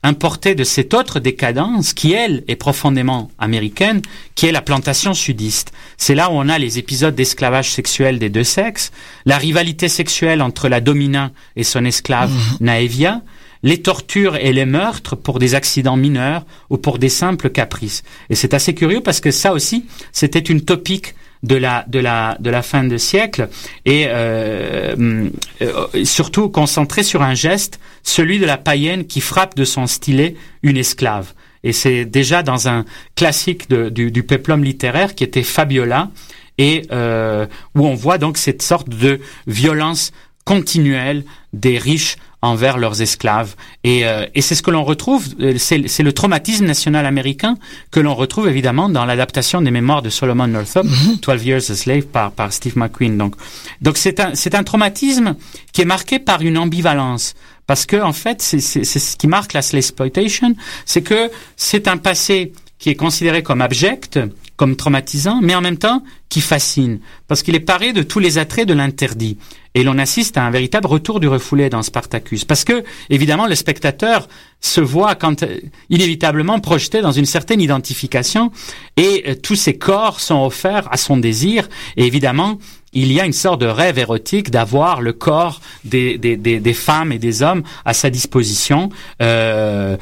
importés 0.02 0.54
de 0.54 0.64
cette 0.64 0.94
autre 0.94 1.20
décadence 1.20 1.92
qui, 1.92 2.14
elle, 2.14 2.42
est 2.48 2.56
profondément 2.56 3.30
américaine, 3.38 4.00
qui 4.34 4.46
est 4.46 4.52
la 4.52 4.62
plantation 4.62 5.12
sudiste. 5.12 5.72
C'est 5.98 6.14
là 6.14 6.30
où 6.30 6.32
on 6.32 6.48
a 6.48 6.58
les 6.58 6.78
épisodes 6.78 7.14
d'esclavage 7.14 7.70
sexuel 7.70 8.18
des 8.18 8.30
deux 8.30 8.44
sexes, 8.44 8.92
la 9.26 9.36
rivalité 9.36 9.90
sexuelle 9.90 10.40
entre 10.40 10.70
la 10.70 10.80
domina 10.80 11.32
et 11.54 11.64
son 11.64 11.84
esclave 11.84 12.32
mmh. 12.32 12.64
Naevia, 12.64 13.20
les 13.62 13.82
tortures 13.82 14.36
et 14.36 14.52
les 14.52 14.66
meurtres 14.66 15.16
pour 15.16 15.38
des 15.38 15.54
accidents 15.54 15.96
mineurs 15.96 16.44
ou 16.70 16.76
pour 16.76 16.98
des 16.98 17.08
simples 17.08 17.50
caprices. 17.50 18.02
Et 18.30 18.34
c'est 18.34 18.54
assez 18.54 18.74
curieux 18.74 19.00
parce 19.00 19.20
que 19.20 19.30
ça 19.30 19.52
aussi, 19.52 19.86
c'était 20.12 20.38
une 20.38 20.62
topique 20.62 21.14
de 21.42 21.56
la 21.56 21.84
de 21.86 22.00
la 22.00 22.36
de 22.40 22.50
la 22.50 22.62
fin 22.62 22.84
de 22.84 22.96
siècle 22.96 23.48
et 23.84 24.06
euh, 24.08 25.28
euh, 25.62 26.04
surtout 26.04 26.48
concentré 26.48 27.02
sur 27.02 27.22
un 27.22 27.34
geste, 27.34 27.78
celui 28.02 28.38
de 28.38 28.46
la 28.46 28.58
païenne 28.58 29.06
qui 29.06 29.20
frappe 29.20 29.56
de 29.56 29.64
son 29.64 29.86
stylet 29.86 30.34
une 30.62 30.76
esclave. 30.76 31.32
Et 31.64 31.72
c'est 31.72 32.04
déjà 32.04 32.42
dans 32.42 32.68
un 32.68 32.84
classique 33.16 33.68
du, 33.68 34.10
du 34.10 34.22
peplum 34.22 34.62
littéraire 34.62 35.14
qui 35.14 35.24
était 35.24 35.42
Fabiola 35.42 36.10
et 36.56 36.82
euh, 36.92 37.46
où 37.74 37.86
on 37.86 37.94
voit 37.94 38.18
donc 38.18 38.38
cette 38.38 38.62
sorte 38.62 38.88
de 38.88 39.20
violence 39.46 40.12
continuelle 40.44 41.24
des 41.52 41.78
riches 41.78 42.16
envers 42.42 42.78
leurs 42.78 43.02
esclaves. 43.02 43.54
Et, 43.84 44.06
euh, 44.06 44.26
et 44.34 44.42
c'est 44.42 44.54
ce 44.54 44.62
que 44.62 44.70
l'on 44.70 44.84
retrouve, 44.84 45.26
euh, 45.40 45.54
c'est 45.58 46.02
le 46.02 46.12
traumatisme 46.12 46.64
national 46.64 47.06
américain 47.06 47.56
que 47.90 48.00
l'on 48.00 48.14
retrouve 48.14 48.48
évidemment 48.48 48.88
dans 48.88 49.04
l'adaptation 49.04 49.60
des 49.60 49.70
mémoires 49.70 50.02
de 50.02 50.10
Solomon 50.10 50.46
Northup, 50.46 50.86
12 51.22 51.44
Years 51.44 51.70
a 51.70 51.74
Slave, 51.74 52.06
par, 52.06 52.30
par 52.32 52.52
Steve 52.52 52.78
McQueen. 52.78 53.16
Donc, 53.18 53.34
donc 53.80 53.96
c'est 53.96 54.20
un, 54.20 54.34
c'est 54.34 54.54
un 54.54 54.62
traumatisme 54.62 55.36
qui 55.72 55.82
est 55.82 55.86
marqué 55.86 56.18
par 56.18 56.42
une 56.42 56.58
ambivalence. 56.58 57.34
Parce 57.66 57.84
que, 57.84 58.00
en 58.00 58.14
fait, 58.14 58.40
c'est 58.40 58.60
ce 58.60 59.16
qui 59.16 59.26
marque 59.26 59.52
la 59.52 59.60
exploitation, 59.60 60.54
c'est 60.86 61.02
que 61.02 61.30
c'est 61.56 61.86
un 61.86 61.98
passé 61.98 62.52
qui 62.78 62.88
est 62.88 62.94
considéré 62.94 63.42
comme 63.42 63.60
abject, 63.60 64.18
comme 64.58 64.76
traumatisant, 64.76 65.40
mais 65.40 65.54
en 65.54 65.62
même 65.62 65.78
temps 65.78 66.02
qui 66.28 66.42
fascine, 66.42 66.98
parce 67.28 67.42
qu'il 67.42 67.54
est 67.54 67.60
paré 67.60 67.94
de 67.94 68.02
tous 68.02 68.18
les 68.18 68.36
attraits 68.36 68.68
de 68.68 68.74
l'interdit. 68.74 69.38
Et 69.74 69.84
l'on 69.84 69.96
assiste 69.98 70.36
à 70.36 70.42
un 70.42 70.50
véritable 70.50 70.88
retour 70.88 71.20
du 71.20 71.28
refoulé 71.28 71.70
dans 71.70 71.82
Spartacus. 71.82 72.44
Parce 72.44 72.64
que, 72.64 72.82
évidemment, 73.10 73.46
le 73.46 73.54
spectateur 73.54 74.28
se 74.60 74.80
voit 74.80 75.14
quand, 75.14 75.44
euh, 75.44 75.60
inévitablement 75.88 76.58
projeté 76.58 77.00
dans 77.00 77.12
une 77.12 77.26
certaine 77.26 77.60
identification 77.60 78.50
et 78.96 79.24
euh, 79.28 79.34
tous 79.40 79.54
ses 79.54 79.78
corps 79.78 80.18
sont 80.18 80.44
offerts 80.44 80.88
à 80.90 80.96
son 80.96 81.16
désir. 81.16 81.68
Et 81.96 82.06
évidemment, 82.06 82.58
il 82.92 83.12
y 83.12 83.20
a 83.20 83.26
une 83.26 83.32
sorte 83.32 83.60
de 83.60 83.66
rêve 83.66 83.98
érotique 83.98 84.50
d'avoir 84.50 85.00
le 85.00 85.12
corps 85.12 85.60
des, 85.84 86.18
des, 86.18 86.36
des, 86.36 86.58
des, 86.58 86.74
femmes 86.74 87.12
et 87.12 87.18
des 87.18 87.42
hommes 87.42 87.62
à 87.84 87.94
sa 87.94 88.10
disposition. 88.10 88.88
Euh, 89.22 89.96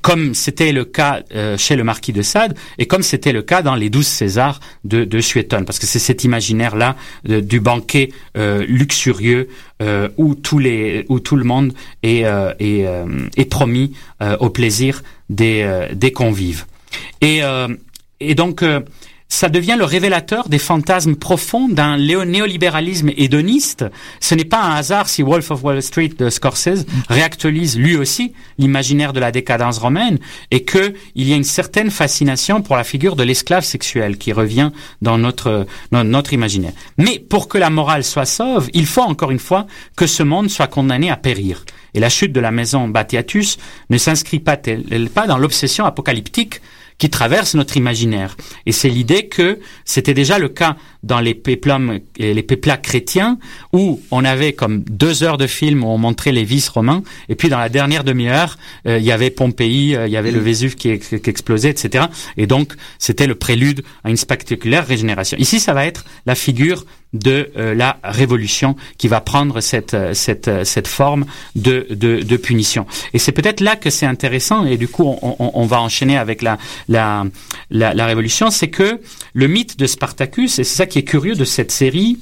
comme 0.00 0.34
c'était 0.34 0.72
le 0.72 0.84
cas 0.84 1.20
euh, 1.34 1.58
chez 1.58 1.76
le 1.76 1.84
marquis 1.84 2.12
de 2.12 2.22
Sade 2.22 2.56
et 2.78 2.86
comme 2.86 3.02
c'était 3.02 3.32
le 3.32 3.42
cas 3.42 3.62
dans 3.62 3.74
les 3.74 3.90
douze 3.90 4.06
Césars 4.06 4.60
de, 4.84 5.04
de 5.04 5.20
Suétone, 5.20 5.64
parce 5.64 5.78
que 5.78 5.86
c'est 5.86 5.98
cet 5.98 6.24
imaginaire-là 6.24 6.96
du 7.24 7.60
banquet 7.60 8.10
euh, 8.36 8.64
luxurieux 8.66 9.48
euh, 9.82 10.08
où 10.16 10.34
tout 10.34 10.58
le 10.58 11.44
monde 11.44 11.72
est 12.02 12.24
est, 12.24 13.50
promis 13.50 13.92
au 14.40 14.50
plaisir 14.50 15.02
des 15.28 16.12
convives. 16.14 16.64
Et 17.20 17.42
donc 18.34 18.64
ça 19.34 19.48
devient 19.48 19.74
le 19.76 19.84
révélateur 19.84 20.48
des 20.48 20.58
fantasmes 20.58 21.16
profonds 21.16 21.68
d'un 21.68 21.98
néolibéralisme 21.98 23.10
hédoniste. 23.16 23.84
Ce 24.20 24.34
n'est 24.34 24.44
pas 24.44 24.62
un 24.62 24.76
hasard 24.76 25.08
si 25.08 25.22
Wolf 25.22 25.50
of 25.50 25.64
Wall 25.64 25.82
Street 25.82 26.12
de 26.16 26.30
Scorsese 26.30 26.86
réactualise 27.08 27.76
lui 27.76 27.96
aussi 27.96 28.32
l'imaginaire 28.58 29.12
de 29.12 29.18
la 29.18 29.32
décadence 29.32 29.78
romaine 29.78 30.18
et 30.52 30.62
que 30.62 30.94
il 31.16 31.28
y 31.28 31.32
a 31.32 31.36
une 31.36 31.42
certaine 31.42 31.90
fascination 31.90 32.62
pour 32.62 32.76
la 32.76 32.84
figure 32.84 33.16
de 33.16 33.24
l'esclave 33.24 33.64
sexuel 33.64 34.18
qui 34.18 34.32
revient 34.32 34.70
dans 35.02 35.18
notre, 35.18 35.66
notre 35.90 36.32
imaginaire. 36.32 36.72
Mais 36.96 37.18
pour 37.18 37.48
que 37.48 37.58
la 37.58 37.70
morale 37.70 38.04
soit 38.04 38.26
sauve, 38.26 38.70
il 38.72 38.86
faut 38.86 39.02
encore 39.02 39.32
une 39.32 39.40
fois 39.40 39.66
que 39.96 40.06
ce 40.06 40.22
monde 40.22 40.48
soit 40.48 40.68
condamné 40.68 41.10
à 41.10 41.16
périr. 41.16 41.64
Et 41.94 42.00
la 42.00 42.08
chute 42.08 42.32
de 42.32 42.40
la 42.40 42.52
maison 42.52 42.86
Batiatus 42.86 43.58
ne 43.90 43.98
s'inscrit 43.98 44.40
pas, 44.40 44.56
pas 44.56 45.26
dans 45.26 45.38
l'obsession 45.38 45.84
apocalyptique 45.84 46.60
qui 46.98 47.10
traverse 47.10 47.54
notre 47.54 47.76
imaginaire. 47.76 48.36
Et 48.66 48.72
c'est 48.72 48.88
l'idée 48.88 49.28
que 49.28 49.58
c'était 49.84 50.14
déjà 50.14 50.38
le 50.38 50.48
cas 50.48 50.76
dans 51.04 51.20
les 51.20 51.34
péplums, 51.34 52.00
les 52.18 52.42
péplats 52.42 52.76
chrétiens, 52.78 53.38
où 53.72 54.00
on 54.10 54.24
avait 54.24 54.54
comme 54.54 54.82
deux 54.84 55.22
heures 55.22 55.38
de 55.38 55.46
film 55.46 55.84
où 55.84 55.88
on 55.88 55.98
montrait 55.98 56.32
les 56.32 56.44
vices 56.44 56.68
romains, 56.68 57.02
et 57.28 57.34
puis 57.34 57.48
dans 57.48 57.58
la 57.58 57.68
dernière 57.68 58.04
demi-heure, 58.04 58.58
euh, 58.86 58.98
il 58.98 59.04
y 59.04 59.12
avait 59.12 59.30
Pompéi, 59.30 59.94
euh, 59.94 60.06
il 60.06 60.12
y 60.12 60.16
avait 60.16 60.32
le 60.32 60.40
mm. 60.40 60.44
Vésuve 60.44 60.74
qui, 60.74 60.98
qui, 60.98 61.30
explosait, 61.30 61.70
etc. 61.70 62.06
Et 62.36 62.46
donc, 62.46 62.72
c'était 62.98 63.26
le 63.26 63.34
prélude 63.34 63.82
à 64.02 64.10
une 64.10 64.16
spectaculaire 64.16 64.86
régénération. 64.86 65.36
Ici, 65.38 65.60
ça 65.60 65.74
va 65.74 65.86
être 65.86 66.04
la 66.26 66.34
figure 66.34 66.84
de 67.14 67.50
euh, 67.56 67.74
la 67.74 67.98
révolution 68.02 68.74
qui 68.98 69.08
va 69.08 69.20
prendre 69.20 69.60
cette 69.60 69.96
cette 70.14 70.64
cette 70.64 70.88
forme 70.88 71.24
de 71.54 71.86
de, 71.90 72.20
de 72.20 72.36
punition. 72.36 72.86
Et 73.14 73.18
c'est 73.18 73.32
peut-être 73.32 73.60
là 73.60 73.76
que 73.76 73.88
c'est 73.88 74.04
intéressant 74.04 74.66
et 74.66 74.76
du 74.76 74.88
coup 74.88 75.04
on, 75.04 75.36
on, 75.38 75.52
on, 75.54 75.66
va 75.66 75.80
enchaîner 75.80 76.18
avec 76.18 76.42
la 76.42 76.58
la 76.88 77.24
la, 77.70 77.94
la 77.94 78.06
révolution, 78.06 78.50
c'est 78.50 78.68
que 78.68 79.00
le 79.32 79.46
mythe 79.46 79.78
de 79.78 79.86
Spartacus 79.86 80.58
et 80.58 80.64
c'est 80.64 80.76
ça 80.76 80.86
qui 80.86 80.93
est 80.98 81.04
curieux 81.04 81.34
de 81.34 81.44
cette 81.44 81.70
série, 81.70 82.18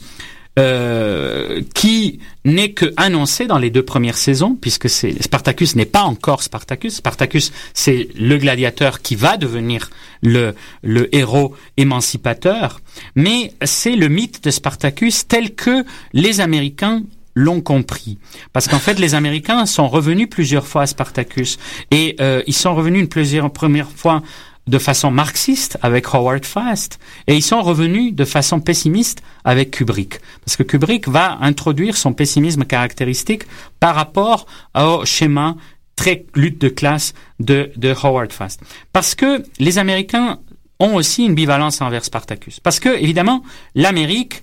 euh, 0.58 1.62
qui 1.74 2.18
n'est 2.44 2.72
que 2.72 2.92
annoncé 2.98 3.46
dans 3.46 3.56
les 3.56 3.70
deux 3.70 3.82
premières 3.82 4.18
saisons, 4.18 4.54
puisque 4.54 4.90
c'est 4.90 5.22
Spartacus 5.22 5.76
n'est 5.76 5.86
pas 5.86 6.02
encore 6.02 6.42
Spartacus. 6.42 6.96
Spartacus, 6.96 7.52
c'est 7.72 8.08
le 8.18 8.36
gladiateur 8.36 9.00
qui 9.00 9.16
va 9.16 9.38
devenir 9.38 9.88
le, 10.22 10.54
le 10.82 11.14
héros 11.16 11.54
émancipateur, 11.78 12.82
mais 13.14 13.54
c'est 13.64 13.96
le 13.96 14.08
mythe 14.08 14.44
de 14.44 14.50
Spartacus 14.50 15.26
tel 15.26 15.54
que 15.54 15.86
les 16.12 16.42
Américains 16.42 17.02
l'ont 17.34 17.62
compris. 17.62 18.18
Parce 18.52 18.68
qu'en 18.68 18.78
fait, 18.78 18.98
les 18.98 19.14
Américains 19.14 19.64
sont 19.64 19.88
revenus 19.88 20.28
plusieurs 20.28 20.66
fois 20.66 20.82
à 20.82 20.86
Spartacus. 20.86 21.58
Et 21.90 22.16
euh, 22.20 22.42
ils 22.46 22.52
sont 22.54 22.74
revenus 22.74 23.00
une 23.00 23.08
plusieurs 23.08 23.50
première 23.50 23.90
fois 23.90 24.22
de 24.66 24.78
façon 24.78 25.10
marxiste 25.10 25.78
avec 25.82 26.06
Howard 26.14 26.44
Fast 26.44 26.98
et 27.26 27.34
ils 27.34 27.42
sont 27.42 27.62
revenus 27.62 28.14
de 28.14 28.24
façon 28.24 28.60
pessimiste 28.60 29.22
avec 29.44 29.72
Kubrick. 29.72 30.20
Parce 30.44 30.56
que 30.56 30.62
Kubrick 30.62 31.08
va 31.08 31.38
introduire 31.40 31.96
son 31.96 32.12
pessimisme 32.12 32.64
caractéristique 32.64 33.42
par 33.80 33.94
rapport 33.94 34.46
au 34.76 35.04
schéma 35.04 35.56
très 35.96 36.24
lutte 36.34 36.60
de 36.60 36.68
classe 36.68 37.12
de, 37.40 37.70
de 37.76 37.94
Howard 38.02 38.32
Fast. 38.32 38.60
Parce 38.92 39.14
que 39.14 39.42
les 39.58 39.78
Américains 39.78 40.38
ont 40.78 40.94
aussi 40.94 41.24
une 41.24 41.34
bivalence 41.34 41.80
envers 41.80 42.04
Spartacus. 42.04 42.60
Parce 42.60 42.80
que 42.80 42.88
évidemment 42.88 43.42
l'Amérique 43.74 44.42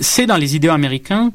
c'est 0.00 0.26
dans 0.26 0.36
les 0.36 0.56
idéaux 0.56 0.72
américains 0.72 1.32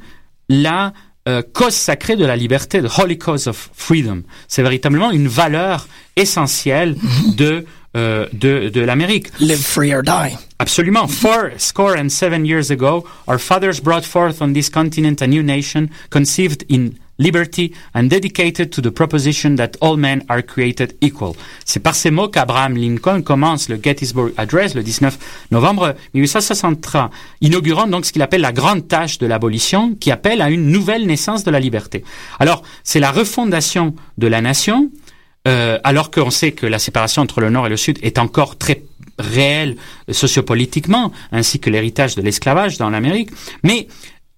la 0.49 0.93
euh, 1.27 1.41
cause 1.53 1.73
sacrée 1.73 2.15
de 2.15 2.25
la 2.25 2.35
liberté, 2.35 2.81
the 2.81 2.99
holy 2.99 3.17
cause 3.17 3.47
of 3.47 3.69
freedom. 3.73 4.21
C'est 4.47 4.61
véritablement 4.61 5.11
une 5.11 5.27
valeur 5.27 5.87
essentielle 6.15 6.95
de 7.35 7.65
euh, 7.95 8.27
de, 8.33 8.69
de 8.69 8.81
l'Amérique. 8.81 9.27
Live 9.39 9.61
free 9.61 9.93
or 9.93 10.03
die. 10.03 10.37
Absolument. 10.59 11.07
Four 11.07 11.51
score 11.57 11.97
and 11.97 12.09
seven 12.09 12.45
years 12.45 12.71
ago, 12.71 13.05
our 13.27 13.39
fathers 13.39 13.81
brought 13.81 14.05
forth 14.05 14.41
on 14.41 14.53
this 14.53 14.69
continent 14.69 15.21
a 15.21 15.27
new 15.27 15.43
nation 15.43 15.89
conceived 16.09 16.63
in 16.69 16.97
liberty 17.17 17.73
and 17.93 18.09
dedicated 18.09 18.71
to 18.71 18.81
the 18.81 18.91
proposition 18.91 19.55
that 19.55 19.77
all 19.81 19.97
men 19.97 20.23
are 20.29 20.41
created 20.41 20.95
equal. 21.01 21.35
C'est 21.63 21.79
par 21.79 21.95
ces 21.95 22.11
mots 22.11 22.27
qu'Abraham 22.27 22.75
Lincoln 22.75 23.21
commence 23.21 23.69
le 23.69 23.79
Gettysburg 23.81 24.31
Address 24.37 24.75
le 24.75 24.83
19 24.83 25.17
novembre 25.51 25.95
1863, 26.13 27.09
inaugurant 27.41 27.87
donc 27.87 28.05
ce 28.05 28.11
qu'il 28.11 28.21
appelle 28.21 28.41
la 28.41 28.51
grande 28.51 28.87
tâche 28.87 29.17
de 29.17 29.27
l'abolition, 29.27 29.95
qui 29.95 30.11
appelle 30.11 30.41
à 30.41 30.49
une 30.49 30.69
nouvelle 30.69 31.05
naissance 31.05 31.43
de 31.43 31.51
la 31.51 31.59
liberté. 31.59 32.03
Alors, 32.39 32.63
c'est 32.83 32.99
la 32.99 33.11
refondation 33.11 33.95
de 34.17 34.27
la 34.27 34.41
nation, 34.41 34.89
euh, 35.47 35.79
alors 35.83 36.11
qu'on 36.11 36.31
sait 36.31 36.51
que 36.51 36.65
la 36.65 36.79
séparation 36.79 37.21
entre 37.21 37.41
le 37.41 37.49
Nord 37.49 37.67
et 37.67 37.69
le 37.69 37.77
Sud 37.77 37.99
est 38.01 38.17
encore 38.17 38.57
très 38.57 38.83
réelle 39.19 39.77
sociopolitiquement, 40.09 41.11
ainsi 41.31 41.59
que 41.59 41.69
l'héritage 41.69 42.15
de 42.15 42.21
l'esclavage 42.21 42.77
dans 42.77 42.89
l'Amérique. 42.89 43.29
Mais 43.63 43.87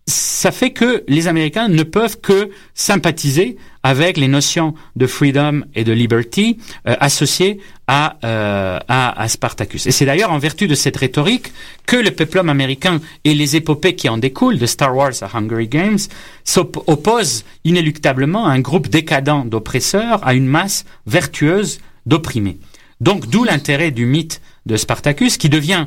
ça 0.05 0.51
fait 0.51 0.71
que 0.71 1.03
les 1.07 1.27
Américains 1.27 1.67
ne 1.67 1.83
peuvent 1.83 2.19
que 2.21 2.49
sympathiser 2.73 3.57
avec 3.87 4.17
les 4.17 4.27
notions 4.27 4.73
de 4.97 5.07
freedom 5.07 5.61
et 5.73 5.85
de 5.85 5.93
liberty 5.93 6.57
euh, 6.89 6.97
associées 6.99 7.61
à, 7.87 8.17
euh, 8.25 8.79
à, 8.89 9.21
à, 9.21 9.27
Spartacus. 9.29 9.87
Et 9.87 9.91
c'est 9.91 10.05
d'ailleurs 10.05 10.33
en 10.33 10.39
vertu 10.39 10.67
de 10.67 10.75
cette 10.75 10.97
rhétorique 10.97 11.53
que 11.85 11.95
le 11.95 12.11
peuple 12.11 12.39
américain 12.39 12.99
et 13.23 13.33
les 13.33 13.55
épopées 13.55 13.95
qui 13.95 14.09
en 14.09 14.17
découlent, 14.17 14.57
de 14.57 14.65
Star 14.65 14.93
Wars 14.93 15.13
à 15.21 15.37
Hungry 15.37 15.69
Games, 15.69 15.99
s'opposent 16.43 17.45
inéluctablement 17.63 18.45
à 18.45 18.49
un 18.49 18.59
groupe 18.59 18.89
décadent 18.89 19.47
d'oppresseurs, 19.47 20.19
à 20.27 20.33
une 20.33 20.47
masse 20.47 20.83
vertueuse 21.05 21.79
d'opprimés. 22.05 22.57
Donc 22.99 23.29
d'où 23.29 23.45
l'intérêt 23.45 23.91
du 23.91 24.05
mythe 24.05 24.41
de 24.65 24.75
Spartacus 24.75 25.37
qui 25.37 25.47
devient 25.47 25.85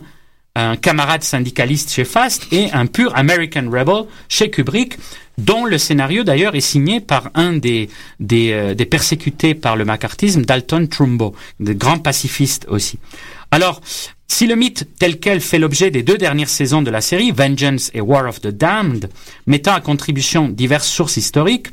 un 0.57 0.77
camarade 0.77 1.23
syndicaliste 1.23 1.93
chez 1.93 2.05
Fast 2.05 2.47
et 2.53 2.71
un 2.73 2.87
pur 2.87 3.17
American 3.17 3.71
Rebel 3.71 4.05
chez 4.29 4.51
Kubrick, 4.51 4.97
dont 5.39 5.65
le 5.65 5.79
scénario 5.79 6.25
d'ailleurs 6.25 6.55
est 6.55 6.61
signé 6.61 7.01
par 7.01 7.31
un 7.35 7.55
des, 7.55 7.89
des, 8.19 8.53
euh, 8.53 8.75
persécutés 8.85 9.55
par 9.55 9.77
le 9.77 9.85
macartisme, 9.85 10.43
Dalton 10.43 10.87
Trumbo, 10.89 11.35
de 11.61 11.73
grand 11.73 11.99
pacifiste 11.99 12.67
aussi. 12.69 12.99
Alors, 13.51 13.81
si 14.29 14.47
le 14.47 14.55
mythe 14.55 14.89
tel 14.99 15.19
quel 15.19 15.41
fait 15.41 15.59
l'objet 15.59 15.91
des 15.91 16.03
deux 16.03 16.19
dernières 16.19 16.49
saisons 16.49 16.83
de 16.83 16.91
la 16.91 17.01
série, 17.01 17.33
Vengeance 17.33 17.91
et 17.95 18.01
War 18.01 18.29
of 18.29 18.41
the 18.41 18.49
Damned, 18.49 19.11
mettant 19.47 19.75
à 19.75 19.81
contribution 19.81 20.49
diverses 20.49 20.89
sources 20.89 21.17
historiques, 21.17 21.69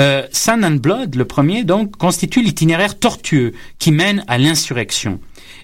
euh, 0.00 0.26
Sun 0.32 0.64
and 0.64 0.76
Blood, 0.76 1.16
le 1.16 1.24
premier, 1.24 1.64
donc, 1.64 1.96
constitue 1.96 2.40
l'itinéraire 2.42 2.98
tortueux 2.98 3.52
qui 3.78 3.90
mène 3.90 4.24
à 4.28 4.38
l'insurrection. 4.38 5.20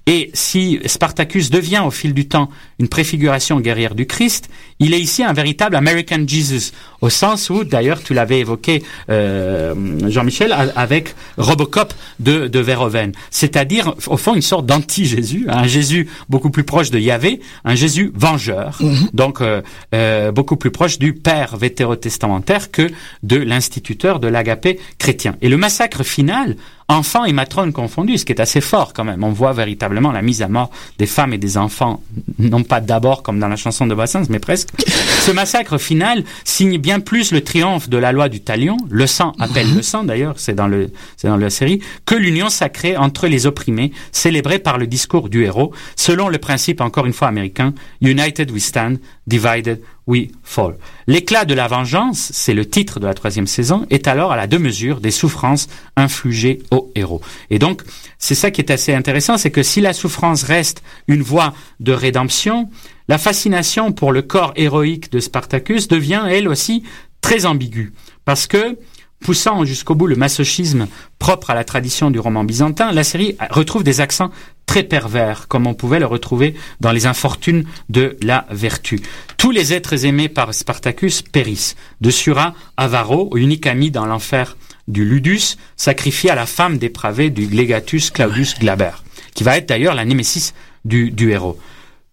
Et 0.06 0.30
si 0.34 0.80
Spartacus 0.84 1.50
devient 1.50 1.82
au 1.84 1.90
fil 1.90 2.12
du 2.12 2.28
temps 2.28 2.50
une 2.78 2.88
préfiguration 2.88 3.60
guerrière 3.60 3.94
du 3.94 4.06
Christ, 4.06 4.50
il 4.78 4.92
est 4.92 5.00
ici 5.00 5.22
un 5.22 5.32
véritable 5.32 5.76
American 5.76 6.24
Jesus, 6.26 6.72
au 7.00 7.08
sens 7.08 7.48
où, 7.48 7.64
d'ailleurs, 7.64 8.02
tu 8.02 8.12
l'avais 8.12 8.40
évoqué, 8.40 8.82
euh, 9.08 9.74
Jean-Michel, 10.10 10.54
avec 10.76 11.14
Robocop 11.38 11.94
de, 12.20 12.48
de 12.48 12.58
Verhoeven. 12.58 13.12
C'est-à-dire, 13.30 13.94
au 14.06 14.16
fond, 14.16 14.34
une 14.34 14.42
sorte 14.42 14.66
d'anti-Jésus, 14.66 15.46
un 15.48 15.66
Jésus 15.66 16.08
beaucoup 16.28 16.50
plus 16.50 16.64
proche 16.64 16.90
de 16.90 16.98
Yahvé, 16.98 17.40
un 17.64 17.74
Jésus 17.74 18.12
vengeur, 18.14 18.78
mhm. 18.80 19.08
donc 19.12 19.40
euh, 19.40 19.62
euh, 19.94 20.32
beaucoup 20.32 20.56
plus 20.56 20.70
proche 20.70 20.98
du 20.98 21.14
Père 21.14 21.56
vétérotestamentaire 21.56 22.70
que 22.70 22.90
de 23.22 23.36
l'instituteur 23.36 24.20
de 24.20 24.28
l'agapé 24.28 24.78
chrétien. 24.98 25.36
Et 25.40 25.48
le 25.48 25.56
massacre 25.56 26.02
final 26.02 26.56
enfants 26.88 27.24
et 27.24 27.32
matrones 27.32 27.72
confondus, 27.72 28.18
ce 28.18 28.24
qui 28.24 28.32
est 28.32 28.40
assez 28.40 28.60
fort 28.60 28.92
quand 28.92 29.04
même. 29.04 29.24
On 29.24 29.30
voit 29.30 29.52
véritablement 29.52 30.12
la 30.12 30.22
mise 30.22 30.42
à 30.42 30.48
mort 30.48 30.70
des 30.98 31.06
femmes 31.06 31.32
et 31.32 31.38
des 31.38 31.56
enfants, 31.56 32.02
non 32.38 32.62
pas 32.62 32.80
d'abord 32.80 33.22
comme 33.22 33.38
dans 33.38 33.48
la 33.48 33.56
chanson 33.56 33.86
de 33.86 33.94
Bassins, 33.94 34.24
mais 34.28 34.38
presque. 34.38 34.68
Ce 34.86 35.30
massacre 35.30 35.78
final 35.78 36.24
signe 36.44 36.78
bien 36.78 37.00
plus 37.00 37.32
le 37.32 37.42
triomphe 37.42 37.88
de 37.88 37.96
la 37.96 38.12
loi 38.12 38.28
du 38.28 38.40
talion, 38.40 38.76
le 38.90 39.06
sang 39.06 39.32
appelle 39.38 39.74
le 39.74 39.82
sang 39.82 40.04
d'ailleurs, 40.04 40.34
c'est 40.36 40.54
dans 40.54 40.66
le, 40.66 40.92
c'est 41.16 41.28
dans 41.28 41.36
la 41.36 41.50
série, 41.50 41.80
que 42.04 42.14
l'union 42.14 42.48
sacrée 42.50 42.96
entre 42.96 43.26
les 43.26 43.46
opprimés, 43.46 43.92
célébrée 44.12 44.58
par 44.58 44.78
le 44.78 44.86
discours 44.86 45.28
du 45.28 45.44
héros, 45.44 45.72
selon 45.96 46.28
le 46.28 46.38
principe 46.38 46.80
encore 46.80 47.06
une 47.06 47.12
fois 47.12 47.28
américain, 47.28 47.74
United 48.02 48.50
we 48.50 48.62
stand, 48.62 48.98
divided 49.26 49.80
we 50.06 50.28
fall. 50.42 50.76
L'éclat 51.06 51.44
de 51.44 51.54
la 51.54 51.68
vengeance, 51.68 52.30
c'est 52.32 52.54
le 52.54 52.68
titre 52.68 53.00
de 53.00 53.06
la 53.06 53.14
troisième 53.14 53.46
saison, 53.46 53.86
est 53.90 54.06
alors 54.06 54.32
à 54.32 54.36
la 54.36 54.46
deux 54.46 54.58
mesures 54.58 55.00
des 55.00 55.10
souffrances 55.10 55.68
infligées 55.96 56.62
aux 56.70 56.90
héros. 56.94 57.20
Et 57.50 57.58
donc, 57.58 57.82
c'est 58.18 58.34
ça 58.34 58.50
qui 58.50 58.60
est 58.60 58.70
assez 58.70 58.94
intéressant, 58.94 59.36
c'est 59.36 59.50
que 59.50 59.62
si 59.62 59.80
la 59.80 59.92
souffrance 59.92 60.42
reste 60.42 60.82
une 61.08 61.22
voie 61.22 61.54
de 61.80 61.92
rédemption, 61.92 62.70
la 63.08 63.18
fascination 63.18 63.92
pour 63.92 64.12
le 64.12 64.22
corps 64.22 64.52
héroïque 64.56 65.12
de 65.12 65.20
Spartacus 65.20 65.88
devient, 65.88 66.24
elle 66.28 66.48
aussi, 66.48 66.82
très 67.20 67.46
ambiguë. 67.46 67.92
Parce 68.24 68.46
que, 68.46 68.78
poussant 69.24 69.64
jusqu'au 69.64 69.94
bout 69.94 70.06
le 70.06 70.16
masochisme 70.16 70.86
propre 71.18 71.50
à 71.50 71.54
la 71.54 71.64
tradition 71.64 72.10
du 72.10 72.20
roman 72.20 72.44
byzantin, 72.44 72.92
la 72.92 73.02
série 73.02 73.36
retrouve 73.50 73.82
des 73.82 74.02
accents 74.02 74.30
très 74.66 74.82
pervers, 74.82 75.48
comme 75.48 75.66
on 75.66 75.72
pouvait 75.72 75.98
le 75.98 76.04
retrouver 76.06 76.54
dans 76.80 76.92
les 76.92 77.06
infortunes 77.06 77.64
de 77.88 78.18
la 78.22 78.46
vertu. 78.50 79.00
Tous 79.38 79.50
les 79.50 79.72
êtres 79.72 80.04
aimés 80.04 80.28
par 80.28 80.52
Spartacus 80.52 81.22
périssent. 81.22 81.74
De 82.02 82.10
Sura 82.10 82.54
à 82.76 82.86
Varro, 82.86 83.34
unique 83.34 83.66
ami 83.66 83.90
dans 83.90 84.04
l'enfer 84.04 84.58
du 84.88 85.06
Ludus, 85.06 85.56
sacrifié 85.74 86.28
à 86.30 86.34
la 86.34 86.46
femme 86.46 86.76
dépravée 86.76 87.30
du 87.30 87.46
Legatus 87.46 88.10
Claudius 88.10 88.58
Glaber, 88.58 88.92
qui 89.34 89.42
va 89.42 89.56
être 89.56 89.68
d'ailleurs 89.70 89.94
la 89.94 90.04
némésis 90.04 90.52
du 90.84 91.30
héros. 91.30 91.58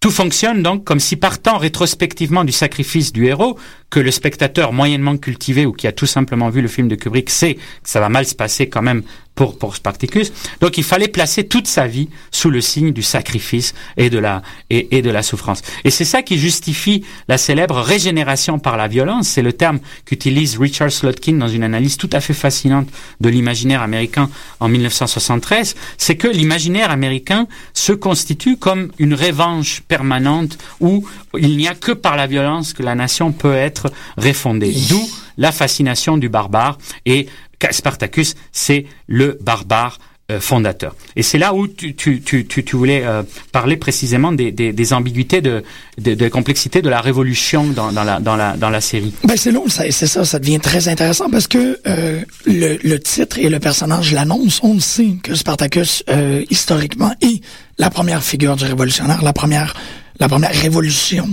Tout 0.01 0.09
fonctionne 0.09 0.63
donc 0.63 0.83
comme 0.83 0.99
si 0.99 1.15
partant 1.15 1.59
rétrospectivement 1.59 2.43
du 2.43 2.51
sacrifice 2.51 3.13
du 3.13 3.27
héros, 3.27 3.59
que 3.91 3.99
le 3.99 4.09
spectateur 4.09 4.73
moyennement 4.73 5.15
cultivé 5.15 5.67
ou 5.67 5.73
qui 5.73 5.85
a 5.85 5.91
tout 5.91 6.07
simplement 6.07 6.49
vu 6.49 6.63
le 6.63 6.67
film 6.67 6.87
de 6.87 6.95
Kubrick 6.95 7.29
sait 7.29 7.53
que 7.53 7.59
ça 7.83 7.99
va 7.99 8.09
mal 8.09 8.25
se 8.25 8.33
passer 8.33 8.67
quand 8.67 8.81
même 8.81 9.03
pour, 9.49 9.75
Spartacus. 9.75 10.31
Donc 10.59 10.77
il 10.77 10.83
fallait 10.83 11.07
placer 11.07 11.45
toute 11.45 11.67
sa 11.67 11.87
vie 11.87 12.09
sous 12.31 12.49
le 12.49 12.61
signe 12.61 12.91
du 12.91 13.01
sacrifice 13.01 13.73
et 13.97 14.09
de 14.09 14.19
la, 14.19 14.41
et, 14.69 14.97
et 14.97 15.01
de 15.01 15.09
la 15.09 15.23
souffrance. 15.23 15.61
Et 15.83 15.89
c'est 15.89 16.05
ça 16.05 16.21
qui 16.21 16.37
justifie 16.37 17.03
la 17.27 17.37
célèbre 17.37 17.79
régénération 17.79 18.59
par 18.59 18.77
la 18.77 18.87
violence. 18.87 19.27
C'est 19.27 19.41
le 19.41 19.53
terme 19.53 19.79
qu'utilise 20.05 20.57
Richard 20.57 20.91
Slotkin 20.91 21.33
dans 21.33 21.47
une 21.47 21.63
analyse 21.63 21.97
tout 21.97 22.09
à 22.13 22.19
fait 22.19 22.33
fascinante 22.33 22.87
de 23.19 23.29
l'imaginaire 23.29 23.81
américain 23.81 24.29
en 24.59 24.67
1973. 24.67 25.75
C'est 25.97 26.15
que 26.15 26.27
l'imaginaire 26.27 26.91
américain 26.91 27.47
se 27.73 27.93
constitue 27.93 28.57
comme 28.57 28.91
une 28.99 29.13
revanche 29.13 29.81
permanente 29.87 30.57
où 30.79 31.07
il 31.37 31.57
n'y 31.57 31.67
a 31.67 31.75
que 31.75 31.91
par 31.91 32.15
la 32.15 32.27
violence 32.27 32.73
que 32.73 32.83
la 32.83 32.95
nation 32.95 33.31
peut 33.31 33.55
être 33.55 33.91
refondée. 34.17 34.73
D'où 34.89 35.01
la 35.37 35.51
fascination 35.51 36.17
du 36.17 36.29
barbare 36.29 36.77
et 37.05 37.27
Spartacus, 37.71 38.35
c'est 38.51 38.85
le 39.07 39.37
barbare 39.41 39.99
euh, 40.31 40.39
fondateur. 40.39 40.95
Et 41.15 41.23
c'est 41.23 41.37
là 41.37 41.53
où 41.53 41.67
tu, 41.67 41.93
tu, 41.95 42.21
tu, 42.21 42.45
tu 42.45 42.75
voulais 42.75 43.03
euh, 43.03 43.23
parler 43.51 43.75
précisément 43.75 44.31
des, 44.31 44.51
des, 44.51 44.71
des 44.71 44.93
ambiguïtés, 44.93 45.41
de, 45.41 45.63
de, 45.97 46.13
de 46.13 46.29
complexité 46.29 46.81
de 46.81 46.89
la 46.89 47.01
révolution 47.01 47.65
dans, 47.67 47.91
dans, 47.91 48.03
la, 48.03 48.19
dans, 48.19 48.37
la, 48.37 48.55
dans 48.55 48.69
la 48.69 48.81
série. 48.81 49.13
Ben 49.25 49.35
c'est 49.35 49.51
long, 49.51 49.65
c'est 49.67 49.91
ça, 49.91 50.23
ça 50.23 50.39
devient 50.39 50.59
très 50.59 50.87
intéressant 50.87 51.29
parce 51.29 51.47
que 51.47 51.79
euh, 51.85 52.21
le, 52.45 52.77
le 52.81 52.99
titre 52.99 53.39
et 53.39 53.49
le 53.49 53.59
personnage 53.59 54.13
l'annoncent. 54.13 54.61
On 54.63 54.79
sait 54.79 55.17
que 55.21 55.35
Spartacus, 55.35 56.03
euh, 56.09 56.43
historiquement, 56.49 57.13
est 57.21 57.41
la 57.77 57.89
première 57.89 58.23
figure 58.23 58.55
du 58.55 58.63
révolutionnaire, 58.65 59.21
la 59.23 59.33
première, 59.33 59.73
la 60.19 60.29
première 60.29 60.53
révolution. 60.53 61.27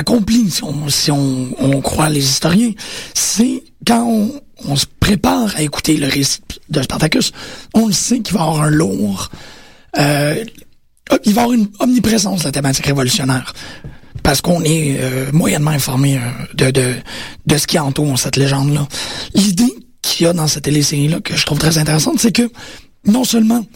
Accompli, 0.00 0.50
si 0.50 0.64
on, 0.64 0.88
si 0.88 1.10
on, 1.10 1.80
croit 1.82 2.08
les 2.08 2.24
historiens, 2.24 2.72
c'est 3.12 3.62
quand 3.86 4.30
on, 4.64 4.76
se 4.76 4.86
prépare 4.98 5.54
à 5.56 5.60
écouter 5.60 5.98
le 5.98 6.06
récit 6.06 6.40
de 6.70 6.80
Spartacus, 6.80 7.32
on 7.74 7.88
le 7.88 7.92
sait 7.92 8.20
qu'il 8.20 8.34
va 8.34 8.44
avoir 8.44 8.62
un 8.62 8.70
lourd... 8.70 9.30
Euh, 9.98 10.42
il 11.24 11.34
va 11.34 11.42
avoir 11.42 11.54
une 11.54 11.68
omniprésence 11.80 12.40
de 12.40 12.44
la 12.46 12.52
thématique 12.52 12.86
révolutionnaire. 12.86 13.52
Parce 14.22 14.40
qu'on 14.40 14.62
est 14.62 14.96
euh, 15.00 15.30
moyennement 15.32 15.72
informé 15.72 16.16
euh, 16.16 16.20
de, 16.54 16.70
de, 16.70 16.94
de 17.44 17.56
ce 17.58 17.66
qui 17.66 17.78
entoure 17.78 18.18
cette 18.18 18.36
légende-là. 18.36 18.88
L'idée 19.34 19.74
qu'il 20.00 20.24
y 20.24 20.28
a 20.30 20.32
dans 20.32 20.46
cette 20.46 20.64
télésérie-là, 20.64 21.20
que 21.20 21.36
je 21.36 21.44
trouve 21.44 21.58
très 21.58 21.76
intéressante, 21.76 22.20
c'est 22.20 22.32
que 22.32 22.50
non 23.04 23.24
seulement 23.24 23.66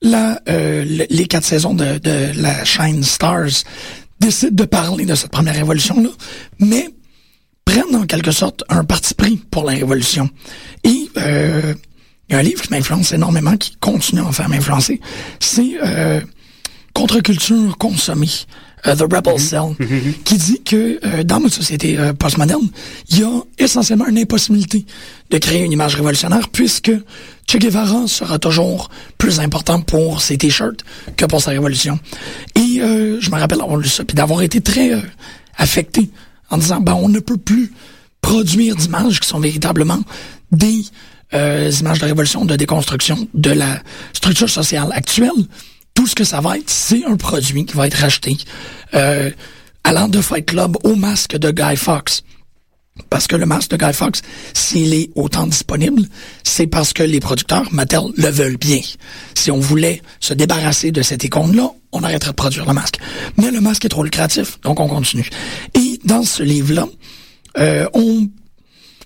la, 0.00 0.40
les 0.46 1.26
quatre 1.26 1.44
saisons 1.44 1.74
de, 1.74 1.98
de 1.98 2.30
la 2.40 2.64
chaîne 2.64 3.02
Stars 3.02 3.64
décident 4.20 4.54
de 4.54 4.64
parler 4.64 5.06
de 5.06 5.14
cette 5.14 5.30
première 5.30 5.54
révolution-là, 5.54 6.10
mais 6.58 6.88
prennent 7.64 7.94
en 7.94 8.06
quelque 8.06 8.32
sorte 8.32 8.64
un 8.68 8.84
parti 8.84 9.14
pris 9.14 9.36
pour 9.36 9.64
la 9.64 9.72
révolution. 9.72 10.30
Et 10.84 11.10
euh, 11.16 11.74
il 12.28 12.32
y 12.32 12.36
a 12.36 12.38
un 12.38 12.42
livre 12.42 12.62
qui 12.62 12.70
m'influence 12.70 13.12
énormément, 13.12 13.56
qui 13.56 13.76
continue 13.76 14.20
à 14.20 14.26
en 14.26 14.32
faire 14.32 14.48
m'influencer, 14.48 15.00
c'est 15.40 15.76
euh, 15.82 16.20
Contre-culture 16.96 17.76
consommée. 17.76 18.30
Uh, 18.86 18.94
The 18.94 19.02
Rebel 19.02 19.34
-hmm. 19.34 19.48
Cell, 19.50 19.74
mm 19.78 19.86
-hmm. 19.86 20.22
qui 20.24 20.36
dit 20.36 20.60
que 20.62 20.76
euh, 21.04 21.24
dans 21.24 21.40
notre 21.40 21.54
société 21.54 21.98
euh, 21.98 22.12
postmoderne, 22.12 22.68
il 23.10 23.18
y 23.18 23.22
a 23.24 23.42
essentiellement 23.58 24.06
une 24.06 24.18
impossibilité 24.18 24.86
de 25.30 25.38
créer 25.38 25.62
une 25.64 25.72
image 25.72 25.94
révolutionnaire 25.96 26.48
puisque 26.50 26.92
Che 27.48 27.58
Guevara 27.58 28.08
sera 28.08 28.38
toujours 28.40 28.90
plus 29.18 29.38
important 29.38 29.80
pour 29.80 30.20
ses 30.20 30.36
t-shirts 30.36 30.84
que 31.16 31.26
pour 31.26 31.40
sa 31.40 31.52
révolution. 31.52 31.98
Et 32.56 32.80
euh, 32.80 33.20
je 33.20 33.30
me 33.30 33.36
rappelle 33.38 33.60
avoir 33.60 33.76
lu 33.76 33.88
ça, 33.88 34.04
puis 34.04 34.16
d'avoir 34.16 34.42
été 34.42 34.60
très 34.60 34.92
euh, 34.92 35.00
affecté 35.56 36.10
en 36.50 36.58
disant, 36.58 36.80
ben, 36.80 36.94
on 36.94 37.08
ne 37.08 37.20
peut 37.20 37.36
plus 37.36 37.72
produire 38.20 38.74
d'images 38.74 39.20
qui 39.20 39.28
sont 39.28 39.38
véritablement 39.38 40.00
des 40.50 40.84
euh, 41.34 41.70
images 41.80 42.00
de 42.00 42.06
révolution, 42.06 42.44
de 42.44 42.56
déconstruction 42.56 43.28
de 43.34 43.50
la 43.50 43.80
structure 44.12 44.50
sociale 44.50 44.88
actuelle 44.92 45.30
tout 45.96 46.06
ce 46.06 46.14
que 46.14 46.24
ça 46.24 46.40
va 46.40 46.58
être, 46.58 46.70
c'est 46.70 47.04
un 47.06 47.16
produit 47.16 47.64
qui 47.64 47.74
va 47.74 47.88
être 47.88 47.96
racheté 47.96 48.36
euh, 48.94 49.30
allant 49.82 50.08
de 50.08 50.20
Fight 50.20 50.46
Club 50.46 50.76
au 50.84 50.94
masque 50.94 51.36
de 51.36 51.50
Guy 51.50 51.74
Fox. 51.74 52.22
Parce 53.10 53.26
que 53.26 53.34
le 53.34 53.46
masque 53.46 53.70
de 53.70 53.76
Guy 53.76 53.92
Fox, 53.92 54.22
s'il 54.54 54.94
est 54.94 55.10
autant 55.16 55.46
disponible, 55.46 56.02
c'est 56.44 56.66
parce 56.66 56.92
que 56.92 57.02
les 57.02 57.18
producteurs, 57.18 57.72
Mattel, 57.72 58.00
le 58.16 58.28
veulent 58.28 58.56
bien. 58.56 58.80
Si 59.34 59.50
on 59.50 59.58
voulait 59.58 60.02
se 60.20 60.34
débarrasser 60.34 60.92
de 60.92 61.02
cette 61.02 61.24
icône-là, 61.24 61.70
on 61.92 62.02
arrêterait 62.02 62.30
de 62.30 62.36
produire 62.36 62.66
le 62.66 62.74
masque. 62.74 62.98
Mais 63.38 63.50
le 63.50 63.60
masque 63.60 63.84
est 63.86 63.90
trop 63.90 64.04
lucratif, 64.04 64.60
donc 64.62 64.80
on 64.80 64.88
continue. 64.88 65.28
Et 65.74 65.98
dans 66.04 66.22
ce 66.22 66.42
livre-là, 66.42 66.86
euh, 67.58 67.88
on 67.94 68.28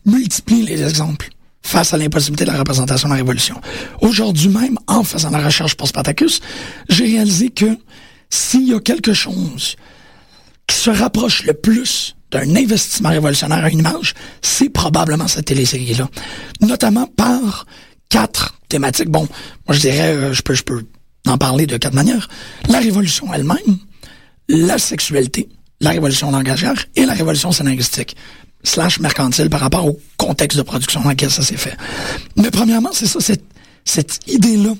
multiplie 0.06 0.62
les 0.62 0.82
exemples 0.82 1.30
face 1.62 1.94
à 1.94 1.98
l'impossibilité 1.98 2.44
de 2.44 2.50
la 2.50 2.58
représentation 2.58 3.08
de 3.08 3.14
la 3.14 3.18
Révolution. 3.18 3.60
Aujourd'hui 4.00 4.48
même, 4.48 4.78
en 4.86 5.04
faisant 5.04 5.30
la 5.30 5.44
recherche 5.44 5.74
pour 5.74 5.88
Spartacus, 5.88 6.40
j'ai 6.88 7.04
réalisé 7.04 7.50
que 7.50 7.76
s'il 8.28 8.68
y 8.68 8.74
a 8.74 8.80
quelque 8.80 9.12
chose 9.12 9.76
qui 10.66 10.76
se 10.76 10.90
rapproche 10.90 11.44
le 11.44 11.52
plus 11.52 12.16
d'un 12.30 12.54
investissement 12.56 13.08
révolutionnaire 13.10 13.64
à 13.64 13.70
une 13.70 13.80
image, 13.80 14.14
c'est 14.40 14.70
probablement 14.70 15.26
cette 15.26 15.46
télésérie-là. 15.46 16.08
Notamment 16.60 17.06
par 17.06 17.66
quatre 18.08 18.54
thématiques. 18.68 19.08
Bon, 19.08 19.26
moi 19.66 19.74
je 19.74 19.80
dirais, 19.80 20.14
euh, 20.14 20.32
je 20.32 20.42
peux, 20.42 20.54
je 20.54 20.62
peux 20.62 20.84
en 21.26 21.38
parler 21.38 21.66
de 21.66 21.76
quatre 21.76 21.94
manières. 21.94 22.28
La 22.68 22.78
révolution 22.78 23.32
elle-même, 23.34 23.78
la 24.48 24.78
sexualité, 24.78 25.48
la 25.80 25.90
révolution 25.90 26.30
langagière 26.30 26.84
et 26.94 27.06
la 27.06 27.14
révolution 27.14 27.52
scénaristique 27.52 28.16
slash 28.62 29.00
mercantile 29.00 29.48
par 29.50 29.60
rapport 29.60 29.86
au 29.86 29.98
contexte 30.16 30.58
de 30.58 30.62
production 30.62 31.00
dans 31.02 31.10
lequel 31.10 31.30
ça 31.30 31.42
s'est 31.42 31.56
fait. 31.56 31.76
Mais 32.36 32.50
premièrement, 32.50 32.90
c'est 32.92 33.06
ça, 33.06 33.20
cette, 33.20 33.44
cette 33.84 34.20
idée-là 34.26 34.74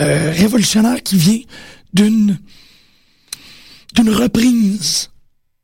euh, 0.00 0.32
révolutionnaire 0.32 1.02
qui 1.02 1.16
vient 1.16 1.40
d'une 1.92 2.38
d'une 3.94 4.10
reprise 4.10 5.10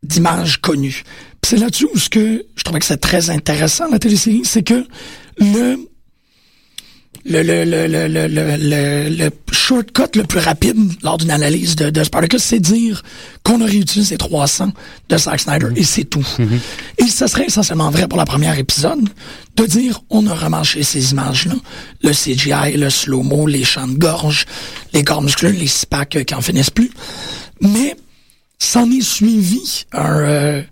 d'images 0.03 0.61
connues. 0.61 1.03
C'est 1.45 1.57
là-dessus 1.57 1.86
où 1.95 1.99
ce 1.99 2.11
que 2.11 2.45
je 2.55 2.62
trouvais 2.62 2.78
que 2.78 2.84
c'est 2.84 2.99
très 2.99 3.30
intéressant 3.30 3.89
la 3.91 3.99
télésérie, 3.99 4.43
c'est 4.45 4.62
que 4.62 4.86
le 5.39 5.78
le, 7.25 7.43
le, 7.43 7.64
le, 7.64 7.87
le, 7.87 8.07
le, 8.09 8.27
le, 8.29 9.09
le 9.16 9.31
shortcut 9.53 10.16
le 10.16 10.25
plus 10.25 10.39
rapide 10.41 10.77
lors 11.03 11.19
d'une 11.19 11.31
analyse 11.31 11.77
de, 11.77 11.91
de 11.91 12.05
Spartacus, 12.05 12.43
c'est 12.43 12.61
dire 12.61 13.03
qu'on 13.43 13.61
a 13.61 13.66
réutilisé 13.66 14.16
300 14.16 14.73
de 15.09 15.16
Zack 15.16 15.41
Snyder 15.41 15.69
et 15.77 15.85
c'est 15.85 16.05
tout. 16.05 16.27
Mm 16.39 16.45
-hmm. 16.45 17.05
Et 17.05 17.09
ça 17.09 17.29
serait 17.29 17.47
essentiellement 17.47 17.91
vrai 17.91 18.07
pour 18.09 18.19
la 18.19 18.25
première 18.25 18.59
épisode 18.59 19.09
de 19.57 19.66
dire 19.66 20.01
on 20.11 20.27
a 20.27 20.35
remarché 20.35 20.83
ces 20.83 21.12
images-là, 21.12 21.55
le 22.03 22.12
CGI, 22.12 22.77
le 22.77 22.91
slow-mo, 22.91 23.47
les 23.47 23.64
champs 23.64 23.89
de 23.89 23.99
gorge, 23.99 24.45
les 24.93 25.05
corps 25.05 25.23
musculeux, 25.23 25.53
les 25.53 25.66
spacs 25.83 26.25
qui 26.25 26.35
en 26.35 26.41
finissent 26.41 26.71
plus. 26.79 26.91
Mais 27.61 27.97
s'en 28.59 28.91
est 28.91 29.03
suivi 29.16 29.61
un... 29.93 30.19
Euh, 30.21 30.62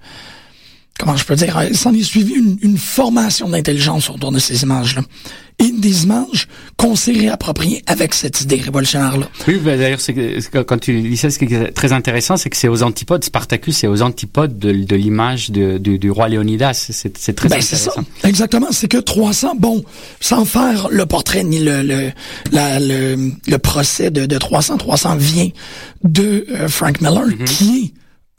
comment 0.98 1.16
je 1.16 1.24
peux 1.24 1.36
dire, 1.36 1.54
il 1.70 1.76
s'en 1.76 1.92
est 1.94 2.02
suivi 2.02 2.32
une, 2.34 2.58
une 2.62 2.78
formation 2.78 3.48
d'intelligence 3.48 4.08
autour 4.10 4.32
de 4.32 4.38
ces 4.38 4.62
images-là. 4.62 5.02
Et 5.58 5.72
des 5.72 6.04
images 6.04 6.48
qu'on 6.76 6.96
s'est 6.96 7.12
réappropriées 7.12 7.82
avec 7.86 8.12
cette 8.12 8.42
idée 8.42 8.56
révolutionnaire-là. 8.56 9.26
Oui, 9.48 9.58
d'ailleurs, 9.64 9.98
quand 10.66 10.76
tu 10.78 11.00
dis 11.00 11.16
ça, 11.16 11.30
ce 11.30 11.38
qui 11.38 11.46
est 11.46 11.72
très 11.72 11.94
intéressant, 11.94 12.36
c'est 12.36 12.50
que 12.50 12.58
c'est 12.58 12.68
aux 12.68 12.82
antipodes, 12.82 13.24
Spartacus, 13.24 13.74
c'est 13.78 13.86
aux 13.86 14.02
antipodes 14.02 14.58
de, 14.58 14.70
de 14.72 14.96
l'image 14.96 15.50
du, 15.50 16.10
roi 16.10 16.28
Léonidas. 16.28 16.74
C'est 16.90 17.32
très 17.34 17.48
Ben, 17.48 17.62
c'est 17.62 17.76
ça. 17.76 17.90
intéressant. 17.92 18.28
Exactement. 18.28 18.66
C'est 18.70 18.88
que 18.88 18.98
300, 18.98 19.54
bon, 19.58 19.82
sans 20.20 20.44
faire 20.44 20.88
le 20.90 21.06
portrait 21.06 21.42
ni 21.42 21.58
le, 21.60 21.82
le, 21.82 22.10
la- 22.52 22.78
le, 22.78 23.30
le 23.48 23.58
procès 23.58 24.10
de, 24.10 24.26
de 24.26 24.36
300, 24.36 24.76
300 24.76 25.16
vient 25.16 25.48
de 26.04 26.46
euh, 26.50 26.68
Frank 26.68 27.00
Miller, 27.00 27.26
Mm-hmm. 27.28 27.44
qui 27.44 27.78
est 27.78 27.92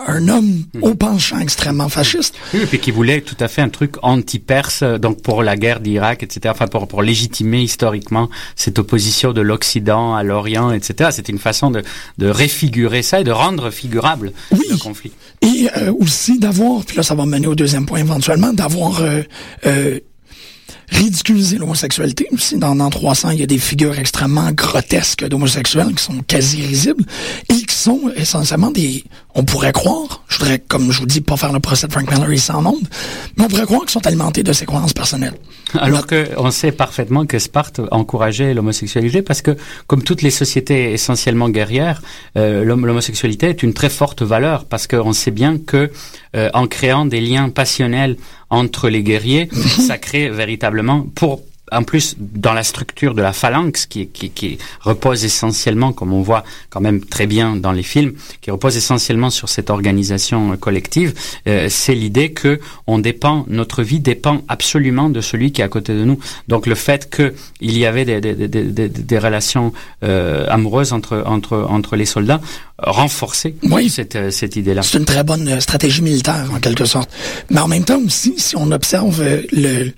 un 0.06 0.28
homme 0.28 0.64
au 0.84 0.94
penchant 0.94 1.40
extrêmement 1.40 1.90
fasciste. 1.90 2.36
Oui, 2.54 2.60
et 2.62 2.66
puis 2.68 2.80
qui 2.80 2.92
voulait 2.92 3.22
tout 3.22 3.36
à 3.40 3.48
fait 3.48 3.64
un 3.64 3.70
truc 3.70 3.96
anti-perse, 4.04 4.84
donc 4.84 5.24
pour 5.24 5.42
la 5.42 5.56
guerre 5.58 5.80
d'Irak, 5.80 6.22
etc. 6.22 6.54
Enfin, 6.54 6.68
pour, 6.68 6.88
pour 6.88 7.02
légitimer 7.02 7.64
historiquement 7.64 8.30
cette 8.56 8.78
opposition 8.78 9.34
de 9.34 9.42
l'Occident 9.42 10.16
à 10.16 10.22
l'Orient, 10.22 10.72
etc. 10.72 11.10
C'était 11.12 11.32
une 11.32 11.40
façon 11.40 11.72
de, 11.72 11.82
de 12.20 12.28
réfigurer 12.28 13.02
ça 13.02 13.22
et 13.22 13.24
de 13.24 13.32
rendre 13.32 13.72
figurable 13.72 14.34
Oui. 14.52 14.66
le 14.70 14.78
conflit. 14.78 15.12
Et 15.42 15.68
euh, 15.78 15.92
aussi 16.00 16.38
d'avoir, 16.38 16.86
puis 16.86 16.96
là 16.98 17.02
ça 17.02 17.16
va 17.16 17.26
mener 17.26 17.48
au 17.48 17.56
deuxième 17.56 17.88
point 17.88 17.98
éventuellement, 18.00 18.54
d'avoir 18.54 19.02
euh, 19.02 19.24
euh, 19.66 20.00
ridiculisé 20.90 21.58
l'homosexualité. 21.58 22.28
Aussi, 22.32 22.58
dans, 22.58 22.76
dans 22.76 22.90
300, 22.90 23.32
il 23.32 23.40
y 23.40 23.44
a 23.44 23.46
des 23.48 23.58
figures 23.58 23.98
extrêmement 24.00 24.52
grotesques 24.52 25.28
d'homosexuels 25.28 25.94
qui 25.96 26.04
sont 26.04 26.22
quasi 26.26 26.62
risibles 26.66 27.04
et 27.50 27.56
qui 27.56 27.76
sont 27.76 28.12
essentiellement 28.16 28.72
des... 28.72 29.04
On 29.40 29.44
pourrait 29.44 29.72
croire, 29.72 30.24
je 30.28 30.40
voudrais, 30.40 30.58
comme 30.58 30.92
je 30.92 31.00
vous 31.00 31.06
dis, 31.06 31.22
pas 31.22 31.38
faire 31.38 31.54
le 31.54 31.60
procès 31.60 31.86
de 31.86 31.92
Frank 31.92 32.10
Miller 32.12 32.34
ici 32.34 32.52
en 32.52 32.66
ondes, 32.66 32.88
mais 33.38 33.44
on 33.44 33.48
pourrait 33.48 33.66
croire 33.66 33.82
qu'ils 33.82 33.92
sont 33.92 34.06
alimentés 34.08 34.42
de 34.42 34.52
ses 34.52 34.66
croyances 34.66 34.94
personnelles. 34.94 35.36
Alors 35.78 36.08
que 36.08 36.30
on 36.38 36.50
sait 36.50 36.72
parfaitement 36.72 37.28
que 37.28 37.38
Sparte 37.38 37.80
encourageait 37.92 38.56
l'homosexualité 38.56 39.22
parce 39.22 39.44
que, 39.44 39.56
comme 39.86 40.02
toutes 40.02 40.24
les 40.24 40.32
sociétés 40.32 40.92
essentiellement 40.92 41.50
guerrières, 41.50 42.02
euh, 42.36 42.64
l'hom- 42.64 42.84
l'homosexualité 42.86 43.50
est 43.50 43.62
une 43.62 43.74
très 43.76 43.90
forte 43.92 44.24
valeur 44.24 44.66
parce 44.66 44.88
qu'on 44.88 45.14
sait 45.14 45.30
bien 45.32 45.60
que 45.60 45.92
euh, 46.36 46.50
en 46.56 46.66
créant 46.68 47.06
des 47.06 47.22
liens 47.22 47.50
passionnels 47.50 48.18
entre 48.50 48.90
les 48.90 49.04
guerriers, 49.04 49.50
ça 49.88 50.00
crée 50.00 50.30
véritablement 50.30 51.06
pour 51.14 51.42
en 51.72 51.84
plus, 51.84 52.16
dans 52.20 52.54
la 52.54 52.64
structure 52.64 53.14
de 53.14 53.22
la 53.22 53.34
phalanx, 53.34 53.86
qui, 53.88 54.08
qui, 54.08 54.30
qui 54.30 54.58
repose 54.82 55.26
essentiellement, 55.26 55.92
comme 55.94 56.14
on 56.14 56.22
voit 56.22 56.44
quand 56.70 56.82
même 56.82 57.02
très 57.04 57.28
bien 57.28 57.56
dans 57.56 57.72
les 57.72 57.84
films, 57.84 58.14
qui 58.42 58.52
repose 58.52 58.78
essentiellement 58.78 59.30
sur 59.30 59.50
cette 59.50 59.70
organisation 59.70 60.54
euh, 60.54 60.56
collective, 60.58 61.14
euh, 61.48 61.68
c'est 61.70 61.96
l'idée 61.96 62.32
que 62.32 62.60
on 62.88 63.00
dépend, 63.00 63.46
notre 63.50 63.84
vie 63.84 64.00
dépend 64.00 64.44
absolument 64.48 65.10
de 65.10 65.22
celui 65.22 65.52
qui 65.52 65.62
est 65.62 65.66
à 65.66 65.70
côté 65.70 65.94
de 65.94 66.04
nous. 66.06 66.20
Donc 66.48 66.68
le 66.68 66.76
fait 66.76 67.10
que 67.10 67.34
il 67.60 67.78
y 67.78 67.86
avait 67.86 68.06
des, 68.06 68.22
des, 68.22 68.34
des, 68.36 68.48
des, 68.48 68.90
des 68.90 69.20
relations 69.20 69.74
euh, 70.04 70.46
amoureuses 70.50 70.94
entre, 70.94 71.24
entre, 71.26 71.58
entre 71.70 71.96
les 71.96 72.06
soldats 72.06 72.42
renforçait 72.80 73.56
Oui. 73.64 73.90
cette, 73.90 74.16
euh, 74.16 74.30
cette 74.30 74.56
idée-là. 74.56 74.84
C'est 74.84 75.00
une 75.00 75.06
très 75.06 75.24
bonne 75.24 75.48
euh, 75.48 75.60
stratégie 75.60 76.02
militaire, 76.04 76.50
en 76.54 76.60
quelque 76.60 76.86
sorte. 76.86 77.10
Mais 77.50 77.60
en 77.60 77.68
même 77.68 77.84
temps 77.84 78.00
aussi, 78.06 78.36
si 78.38 78.56
on 78.56 78.72
observe 78.72 79.24
le, 79.52 79.92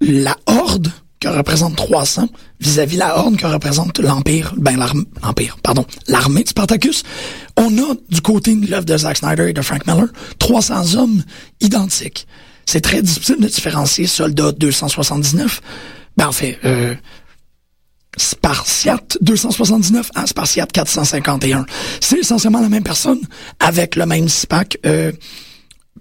la 0.00 0.36
horde 0.46 0.92
que 1.20 1.28
représente 1.28 1.76
300 1.76 2.28
vis-à-vis 2.60 2.96
la 2.96 3.18
horde 3.18 3.36
que 3.36 3.46
représente 3.46 3.98
l'Empire, 3.98 4.54
ben 4.56 4.76
l'armée, 4.76 5.04
l'Empire, 5.22 5.56
pardon, 5.62 5.86
l'armée 6.08 6.44
de 6.44 6.48
Spartacus, 6.48 7.02
on 7.56 7.76
a 7.78 7.94
du 8.10 8.20
côté 8.20 8.54
de 8.54 8.70
l'œuvre 8.70 8.84
de 8.84 8.96
Zack 8.96 9.16
Snyder 9.16 9.48
et 9.48 9.52
de 9.52 9.62
Frank 9.62 9.86
Miller 9.86 10.08
300 10.38 10.94
hommes 10.96 11.22
identiques. 11.60 12.26
C'est 12.66 12.80
très 12.80 13.00
difficile 13.00 13.36
de 13.40 13.48
différencier 13.48 14.06
soldat 14.06 14.52
279, 14.52 15.60
ben 16.16 16.28
en 16.28 16.32
fait, 16.32 16.58
euh, 16.64 16.94
Spartiate 18.16 19.18
279 19.20 20.10
à 20.14 20.26
Spartiate 20.26 20.72
451. 20.72 21.66
C'est 22.00 22.18
essentiellement 22.18 22.60
la 22.60 22.68
même 22.68 22.82
personne 22.82 23.20
avec 23.60 23.94
le 23.94 24.06
même 24.06 24.28
SPAC 24.28 24.78
euh, 24.86 25.12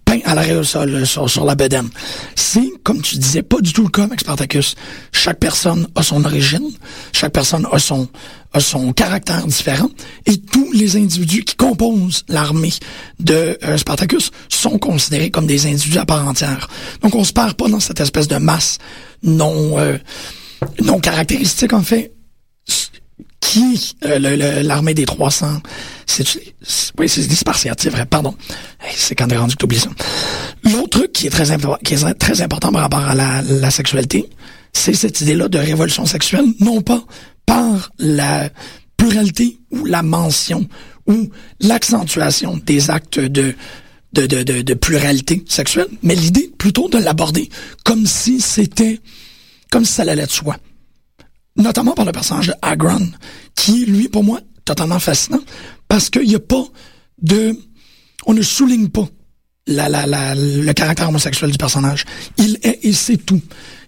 peint 0.04 0.20
à 0.26 0.36
l'arrêt 0.36 0.56
au 0.56 0.64
sol 0.64 0.90
euh, 0.94 1.06
sur, 1.06 1.30
sur 1.30 1.46
la 1.46 1.56
bedaine. 1.56 1.90
C'est, 2.36 2.72
comme 2.84 3.02
tu 3.02 3.18
disais, 3.18 3.44
pas 3.44 3.62
du 3.62 3.74
tout 3.74 3.84
le 3.84 3.90
cas 3.90 4.04
avec 4.04 4.20
Spartacus. 4.20 4.76
Chaque 5.12 5.40
personne 5.40 5.88
a 5.96 6.04
son 6.04 6.24
origine, 6.26 6.70
chaque 7.14 7.34
personne 7.34 7.68
a 7.72 7.80
son, 7.80 8.08
a 8.54 8.60
son 8.60 8.94
caractère 8.94 9.46
différent, 9.46 9.90
et 10.26 10.38
tous 10.38 10.72
les 10.74 10.96
individus 10.96 11.44
qui 11.44 11.56
composent 11.56 12.24
l'armée 12.28 12.74
de 13.20 13.58
euh, 13.64 13.78
Spartacus 13.78 14.32
sont 14.50 14.78
considérés 14.80 15.32
comme 15.32 15.48
des 15.48 15.66
individus 15.66 16.00
à 16.00 16.06
part 16.06 16.28
entière. 16.28 16.68
Donc 17.02 17.16
on 17.16 17.24
se 17.24 17.34
perd 17.34 17.54
pas 17.54 17.68
dans 17.68 17.80
cette 17.80 18.00
espèce 18.00 18.28
de 18.28 18.38
masse 18.38 18.78
non... 19.24 19.80
euh, 19.80 19.98
non 20.82 21.00
caractéristique 21.00 21.74
en 21.74 21.84
fait 21.84 22.15
qui 23.46 23.96
euh, 24.06 24.64
l'armée 24.64 24.94
des 24.94 25.06
300 25.06 25.62
c'est 26.06 26.26
oui 26.98 27.08
c'est 27.08 27.28
des 27.28 27.90
vrai 27.90 28.06
pardon. 28.06 28.36
C'est 28.96 29.16
quand 29.16 29.28
t'es 29.28 29.38
rendu 29.38 29.56
que 29.56 29.60
t'oublies 29.60 29.80
ça. 29.80 29.90
L'autre 30.64 31.00
truc 31.00 31.14
qui 31.14 31.28
est 31.28 31.30
très 31.30 31.52
important 31.52 31.80
qui 31.84 31.94
est 31.94 32.14
très 32.16 32.42
important 32.42 32.72
par 32.72 32.82
rapport 32.82 33.08
à 33.08 33.16
la, 33.16 33.42
la 33.44 33.72
sexualité 33.72 34.30
c'est 34.74 34.94
cette 34.94 35.22
idée 35.22 35.36
là 35.36 35.48
de 35.48 35.60
révolution 35.60 36.06
sexuelle 36.06 36.46
non 36.60 36.82
pas 36.82 37.04
par 37.46 37.92
la 38.00 38.50
pluralité 38.98 39.60
ou 39.72 39.86
la 39.86 40.02
mention 40.02 40.68
ou 41.08 41.30
l'accentuation 41.60 42.60
des 42.66 42.90
actes 42.90 43.20
de 43.20 43.54
de, 44.14 44.26
de, 44.28 44.44
de, 44.44 44.62
de 44.62 44.74
pluralité 44.74 45.44
sexuelle, 45.46 45.90
mais 46.02 46.16
l'idée 46.16 46.50
plutôt 46.58 46.88
de 46.88 46.98
l'aborder 46.98 47.50
comme 47.84 48.06
si 48.06 48.40
c'était 48.40 49.02
comme 49.70 49.84
si 49.84 49.92
ça 49.92 50.04
allait 50.04 50.26
de 50.26 50.32
soi. 50.32 50.56
Notamment 51.58 51.94
par 51.94 52.06
le 52.06 52.12
personnage 52.12 52.48
de 52.48 52.54
Agron, 52.62 53.10
qui 53.56 53.84
est, 53.84 53.86
lui, 53.86 54.10
pour 54.10 54.24
moi, 54.24 54.42
totalement 54.66 55.00
fascinant, 55.00 55.42
parce 55.88 56.10
qu'il 56.10 56.28
n'y 56.28 56.36
a 56.36 56.40
pas 56.40 56.66
de... 57.22 57.58
On 58.26 58.34
ne 58.34 58.42
souligne 58.42 58.90
pas 58.90 59.08
la, 59.68 59.90
la, 59.90 60.06
la, 60.06 60.36
le 60.36 60.74
caractère 60.74 61.10
homosexuel 61.10 61.52
du 61.52 61.58
personnage. 61.58 62.06
Il 62.38 62.58
est 62.64 62.80
et 62.84 62.94
c'est 62.94 63.18
tout. 63.18 63.42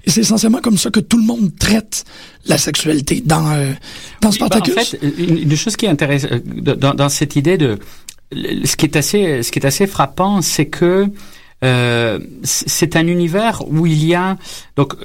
Et 0.05 0.09
c'est 0.09 0.21
essentiellement 0.21 0.61
comme 0.61 0.77
ça 0.77 0.89
que 0.89 0.99
tout 0.99 1.17
le 1.17 1.25
monde 1.25 1.51
traite 1.57 2.05
la 2.45 2.57
sexualité 2.57 3.21
dans, 3.21 3.51
euh, 3.51 3.73
dans 4.21 4.29
bah, 4.29 4.35
Spartacus. 4.35 4.77
en 4.77 4.81
fait, 4.81 4.99
une, 5.17 5.37
une 5.37 5.55
chose 5.55 5.75
qui 5.75 5.85
est 5.85 5.89
intéressante 5.89 6.31
euh, 6.31 6.75
dans, 6.75 6.93
dans 6.93 7.09
cette 7.09 7.35
idée 7.35 7.57
de 7.57 7.77
ce 8.31 8.75
qui 8.75 8.85
est 8.85 8.95
assez 8.95 9.43
ce 9.43 9.51
qui 9.51 9.59
est 9.59 9.65
assez 9.65 9.87
frappant, 9.87 10.41
c'est 10.41 10.67
que 10.67 11.07
euh, 11.63 12.19
c'est 12.43 12.95
un 12.95 13.07
univers 13.07 13.67
où 13.67 13.85
il 13.85 14.05
y 14.05 14.13
a 14.13 14.37
donc 14.75 14.95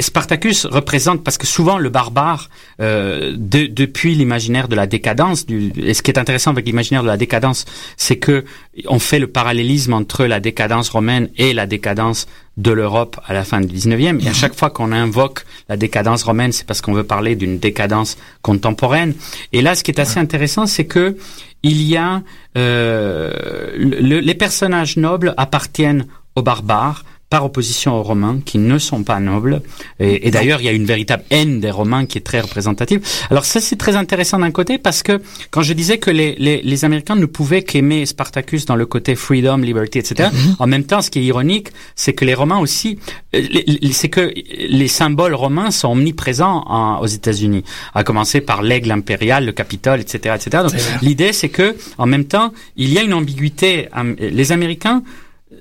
Spartacus 0.00 0.66
représente 0.66 1.22
parce 1.22 1.38
que 1.38 1.46
souvent 1.46 1.78
le 1.78 1.88
barbare 1.88 2.50
euh, 2.80 3.32
de- 3.36 3.66
depuis 3.66 4.14
l'imaginaire 4.16 4.66
de 4.66 4.74
la 4.74 4.86
décadence 4.86 5.46
du, 5.46 5.72
et 5.76 5.94
ce 5.94 6.02
qui 6.02 6.10
est 6.10 6.18
intéressant 6.18 6.50
avec 6.50 6.66
l'imaginaire 6.66 7.02
de 7.02 7.06
la 7.08 7.16
décadence 7.16 7.64
c'est 7.96 8.16
que 8.16 8.44
on 8.88 8.98
fait 8.98 9.20
le 9.20 9.28
parallélisme 9.28 9.92
entre 9.92 10.24
la 10.26 10.40
décadence 10.40 10.88
romaine 10.88 11.28
et 11.38 11.52
la 11.52 11.66
décadence 11.66 12.26
de 12.56 12.72
l'Europe 12.72 13.20
à 13.24 13.34
la 13.34 13.44
fin 13.44 13.60
du 13.60 13.72
19e 13.72 14.24
et 14.24 14.28
à 14.28 14.32
chaque 14.32 14.54
fois 14.56 14.70
qu'on 14.70 14.90
invoque 14.90 15.44
la 15.68 15.76
décadence 15.76 16.24
romaine 16.24 16.50
c'est 16.50 16.66
parce 16.66 16.80
qu'on 16.80 16.92
veut 16.92 17.04
parler 17.04 17.36
d'une 17.36 17.58
décadence 17.58 18.16
contemporaine. 18.42 19.14
Et 19.52 19.62
là 19.62 19.74
ce 19.76 19.84
qui 19.84 19.92
est 19.92 20.00
assez 20.00 20.18
intéressant 20.18 20.66
c'est 20.66 20.86
que 20.86 21.16
il 21.62 21.80
y 21.82 21.96
a 21.96 22.22
euh, 22.58 23.70
le- 23.76 24.20
les 24.20 24.34
personnages 24.34 24.96
nobles 24.96 25.34
appartiennent 25.36 26.06
aux 26.36 26.42
barbares 26.42 27.04
par 27.34 27.44
opposition 27.44 27.98
aux 27.98 28.04
Romains 28.04 28.38
qui 28.44 28.58
ne 28.58 28.78
sont 28.78 29.02
pas 29.02 29.18
nobles. 29.18 29.60
Et, 29.98 30.28
et 30.28 30.30
d'ailleurs, 30.30 30.60
il 30.60 30.66
y 30.66 30.68
a 30.68 30.72
une 30.72 30.84
véritable 30.84 31.24
haine 31.30 31.58
des 31.58 31.72
Romains 31.72 32.06
qui 32.06 32.16
est 32.18 32.20
très 32.20 32.40
représentative. 32.40 33.00
Alors 33.28 33.44
ça, 33.44 33.60
c'est 33.60 33.74
très 33.74 33.96
intéressant 33.96 34.38
d'un 34.38 34.52
côté 34.52 34.78
parce 34.78 35.02
que 35.02 35.20
quand 35.50 35.62
je 35.62 35.72
disais 35.72 35.98
que 35.98 36.12
les, 36.12 36.36
les, 36.38 36.62
les 36.62 36.84
Américains 36.84 37.16
ne 37.16 37.26
pouvaient 37.26 37.64
qu'aimer 37.64 38.06
Spartacus 38.06 38.66
dans 38.66 38.76
le 38.76 38.86
côté 38.86 39.16
freedom, 39.16 39.56
liberty, 39.58 39.98
etc., 39.98 40.28
en 40.60 40.66
même 40.68 40.84
temps, 40.84 41.02
ce 41.02 41.10
qui 41.10 41.18
est 41.18 41.24
ironique, 41.24 41.68
c'est 41.96 42.12
que 42.12 42.24
les 42.24 42.34
Romains 42.34 42.58
aussi, 42.60 43.00
euh, 43.34 43.42
c'est 43.90 44.10
que 44.10 44.32
les 44.68 44.86
symboles 44.86 45.34
romains 45.34 45.72
sont 45.72 45.88
omniprésents 45.88 46.62
en- 46.68 47.00
aux 47.00 47.06
États-Unis, 47.06 47.64
à 47.94 48.04
commencer 48.04 48.40
par 48.42 48.62
l'aigle 48.62 48.92
impérial, 48.92 49.44
le 49.44 49.50
Capitole, 49.52 49.98
etc., 50.00 50.36
etc. 50.38 50.62
Donc, 50.62 50.74
l'idée, 51.02 51.32
c'est 51.32 51.48
que 51.48 51.74
en 51.98 52.06
même 52.06 52.26
temps, 52.26 52.52
il 52.76 52.92
y 52.92 52.98
a 53.00 53.02
une 53.02 53.12
ambiguïté. 53.14 53.88
Am- 53.90 54.14
Les 54.20 54.52
Américains 54.52 55.02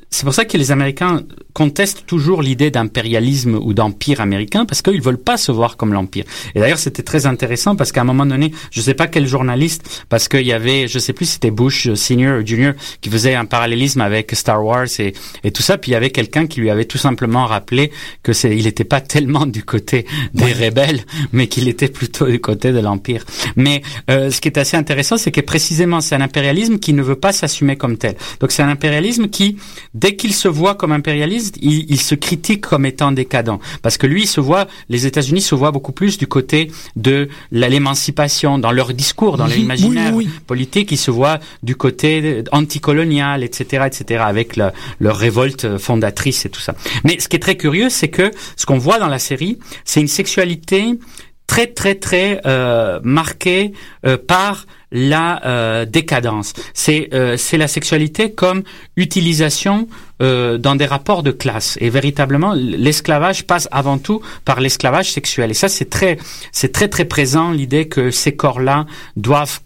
c'est 0.10 0.26
pour 0.26 0.34
ça 0.34 0.46
que 0.46 0.58
les 0.58 0.72
Américains 0.72 1.22
contestent 1.54 2.06
toujours 2.06 2.42
l'idée 2.42 2.72
d'impérialisme 2.72 3.56
ou 3.56 3.74
d'empire 3.74 4.22
américain 4.22 4.66
parce 4.66 4.82
qu'ils 4.82 5.02
veulent 5.02 5.18
pas 5.18 5.38
se 5.38 5.52
voir 5.52 5.78
comme 5.78 5.94
l'empire. 5.94 6.26
Et 6.56 6.60
d'ailleurs, 6.60 6.80
c'était 6.80 7.04
très 7.04 7.26
intéressant 7.26 7.76
parce 7.76 7.92
qu'à 7.92 8.02
un 8.02 8.06
moment 8.06 8.26
donné, 8.26 8.52
je 8.72 8.82
sais 8.82 8.94
pas 8.94 9.08
quel 9.08 9.28
journaliste, 9.28 10.06
parce 10.10 10.28
qu'il 10.28 10.46
y 10.46 10.54
avait, 10.54 10.88
je 10.88 11.00
sais 11.00 11.14
plus 11.14 11.26
si 11.26 11.34
c'était 11.34 11.52
Bush 11.52 11.94
senior 11.94 12.42
ou 12.42 12.46
junior, 12.46 12.74
qui 13.02 13.10
faisait 13.10 13.36
un 13.36 13.46
parallélisme 13.46 14.02
avec 14.02 14.32
Star 14.34 14.64
Wars 14.64 14.88
et, 15.00 15.14
et 15.44 15.52
tout 15.52 15.62
ça, 15.62 15.78
puis 15.78 15.92
il 15.92 15.94
y 15.94 15.98
avait 15.98 16.10
quelqu'un 16.10 16.48
qui 16.48 16.60
lui 16.60 16.70
avait 16.70 16.86
tout 16.86 16.98
simplement 16.98 17.46
rappelé 17.46 17.92
que 18.24 18.34
c'est, 18.34 18.56
il 18.58 18.66
n'était 18.66 18.84
pas 18.84 19.02
tellement 19.14 19.46
du 19.46 19.64
côté 19.64 20.06
des 20.34 20.54
rebelles, 20.54 21.02
mais 21.32 21.48
qu'il 21.48 21.68
était 21.68 21.88
plutôt 21.88 22.26
du 22.26 22.40
côté 22.40 22.72
de 22.72 22.80
l'empire. 22.80 23.26
Mais 23.56 23.82
euh, 24.10 24.32
ce 24.32 24.42
qui 24.42 24.48
est 24.48 24.58
assez 24.58 24.78
intéressant, 24.78 25.18
c'est 25.18 25.32
que 25.32 25.42
précisément 25.42 26.02
c'est 26.02 26.16
un 26.16 26.22
impérialisme 26.22 26.80
qui 26.80 26.94
ne 26.94 27.02
veut 27.02 27.16
pas 27.16 27.32
s'assumer 27.32 27.76
comme 27.76 27.98
tel. 27.98 28.16
Donc 28.40 28.52
c'est 28.52 28.64
un 28.64 28.70
impérialisme 28.70 29.28
qui, 29.28 29.58
dès 29.94 30.16
qu'il 30.16 30.34
se 30.34 30.48
voit 30.48 30.76
comme 30.76 30.92
il, 31.62 31.86
il, 31.90 32.00
se 32.00 32.16
critique 32.16 32.62
comme 32.62 32.86
étant 32.86 33.12
décadent, 33.12 33.60
parce 33.82 33.98
que 33.98 34.08
lui 34.08 34.24
il 34.24 34.28
se 34.28 34.42
voit, 34.42 34.68
les 34.90 35.06
États-Unis 35.06 35.42
se 35.42 35.56
voient 35.56 35.72
beaucoup 35.72 35.92
plus 35.92 36.18
du 36.18 36.28
côté 36.28 36.72
de 36.96 37.30
l'émancipation 37.52 38.58
dans 38.60 38.72
leur 38.72 38.94
discours, 38.94 39.38
dans 39.38 39.46
l'imaginaire 39.46 40.14
oui, 40.16 40.26
oui. 40.28 40.40
politique, 40.48 40.92
ils 40.92 40.98
se 40.98 41.12
voient 41.12 41.40
du 41.62 41.76
côté 41.76 42.44
anticolonial, 42.52 43.44
etc., 43.44 43.86
etc., 43.88 44.24
avec 44.26 44.56
le, 44.56 44.72
leur 45.00 45.18
révolte 45.18 45.78
fondatrice 45.78 46.46
et 46.46 46.50
tout 46.50 46.62
ça. 46.62 46.76
Mais 47.04 47.20
ce 47.20 47.28
qui 47.28 47.36
est 47.36 47.40
très 47.40 47.56
curieux, 47.56 47.90
c'est 47.90 48.10
que 48.10 48.32
ce 48.56 48.66
qu'on 48.66 48.78
voit 48.78 49.00
dans 49.00 49.08
la 49.08 49.20
série, 49.20 49.60
c'est 49.86 50.02
une 50.02 50.08
sexualité 50.08 50.98
très 51.48 51.68
très 51.68 51.96
très 51.96 52.42
euh, 52.46 53.00
euh, 54.06 54.18
par 54.28 54.66
la 54.92 55.44
euh, 55.46 55.86
décadence. 55.86 56.54
C'est 56.74 57.10
euh, 57.14 57.36
c'est 57.38 57.58
la 57.58 57.68
sexualité 57.68 58.32
comme 58.32 58.64
utilisation 58.96 59.88
dans 60.20 60.78
des 60.78 60.86
rapports 60.86 61.22
de 61.22 61.32
classe. 61.32 61.78
Et 61.82 61.90
véritablement, 61.90 62.54
l'esclavage 62.54 63.46
passe 63.46 63.68
avant 63.74 63.98
tout 63.98 64.22
par 64.46 64.62
l'esclavage 64.62 65.12
sexuel. 65.12 65.52
Et 65.52 65.54
ça, 65.54 65.68
c'est 65.68 65.90
très 65.90 66.18
c'est 66.54 66.72
très 66.72 66.88
très 66.88 67.04
présent 67.04 67.52
l'idée 67.52 67.90
que 67.90 68.10
ces 68.10 68.34
corps-là 68.34 68.86
doivent 69.18 69.60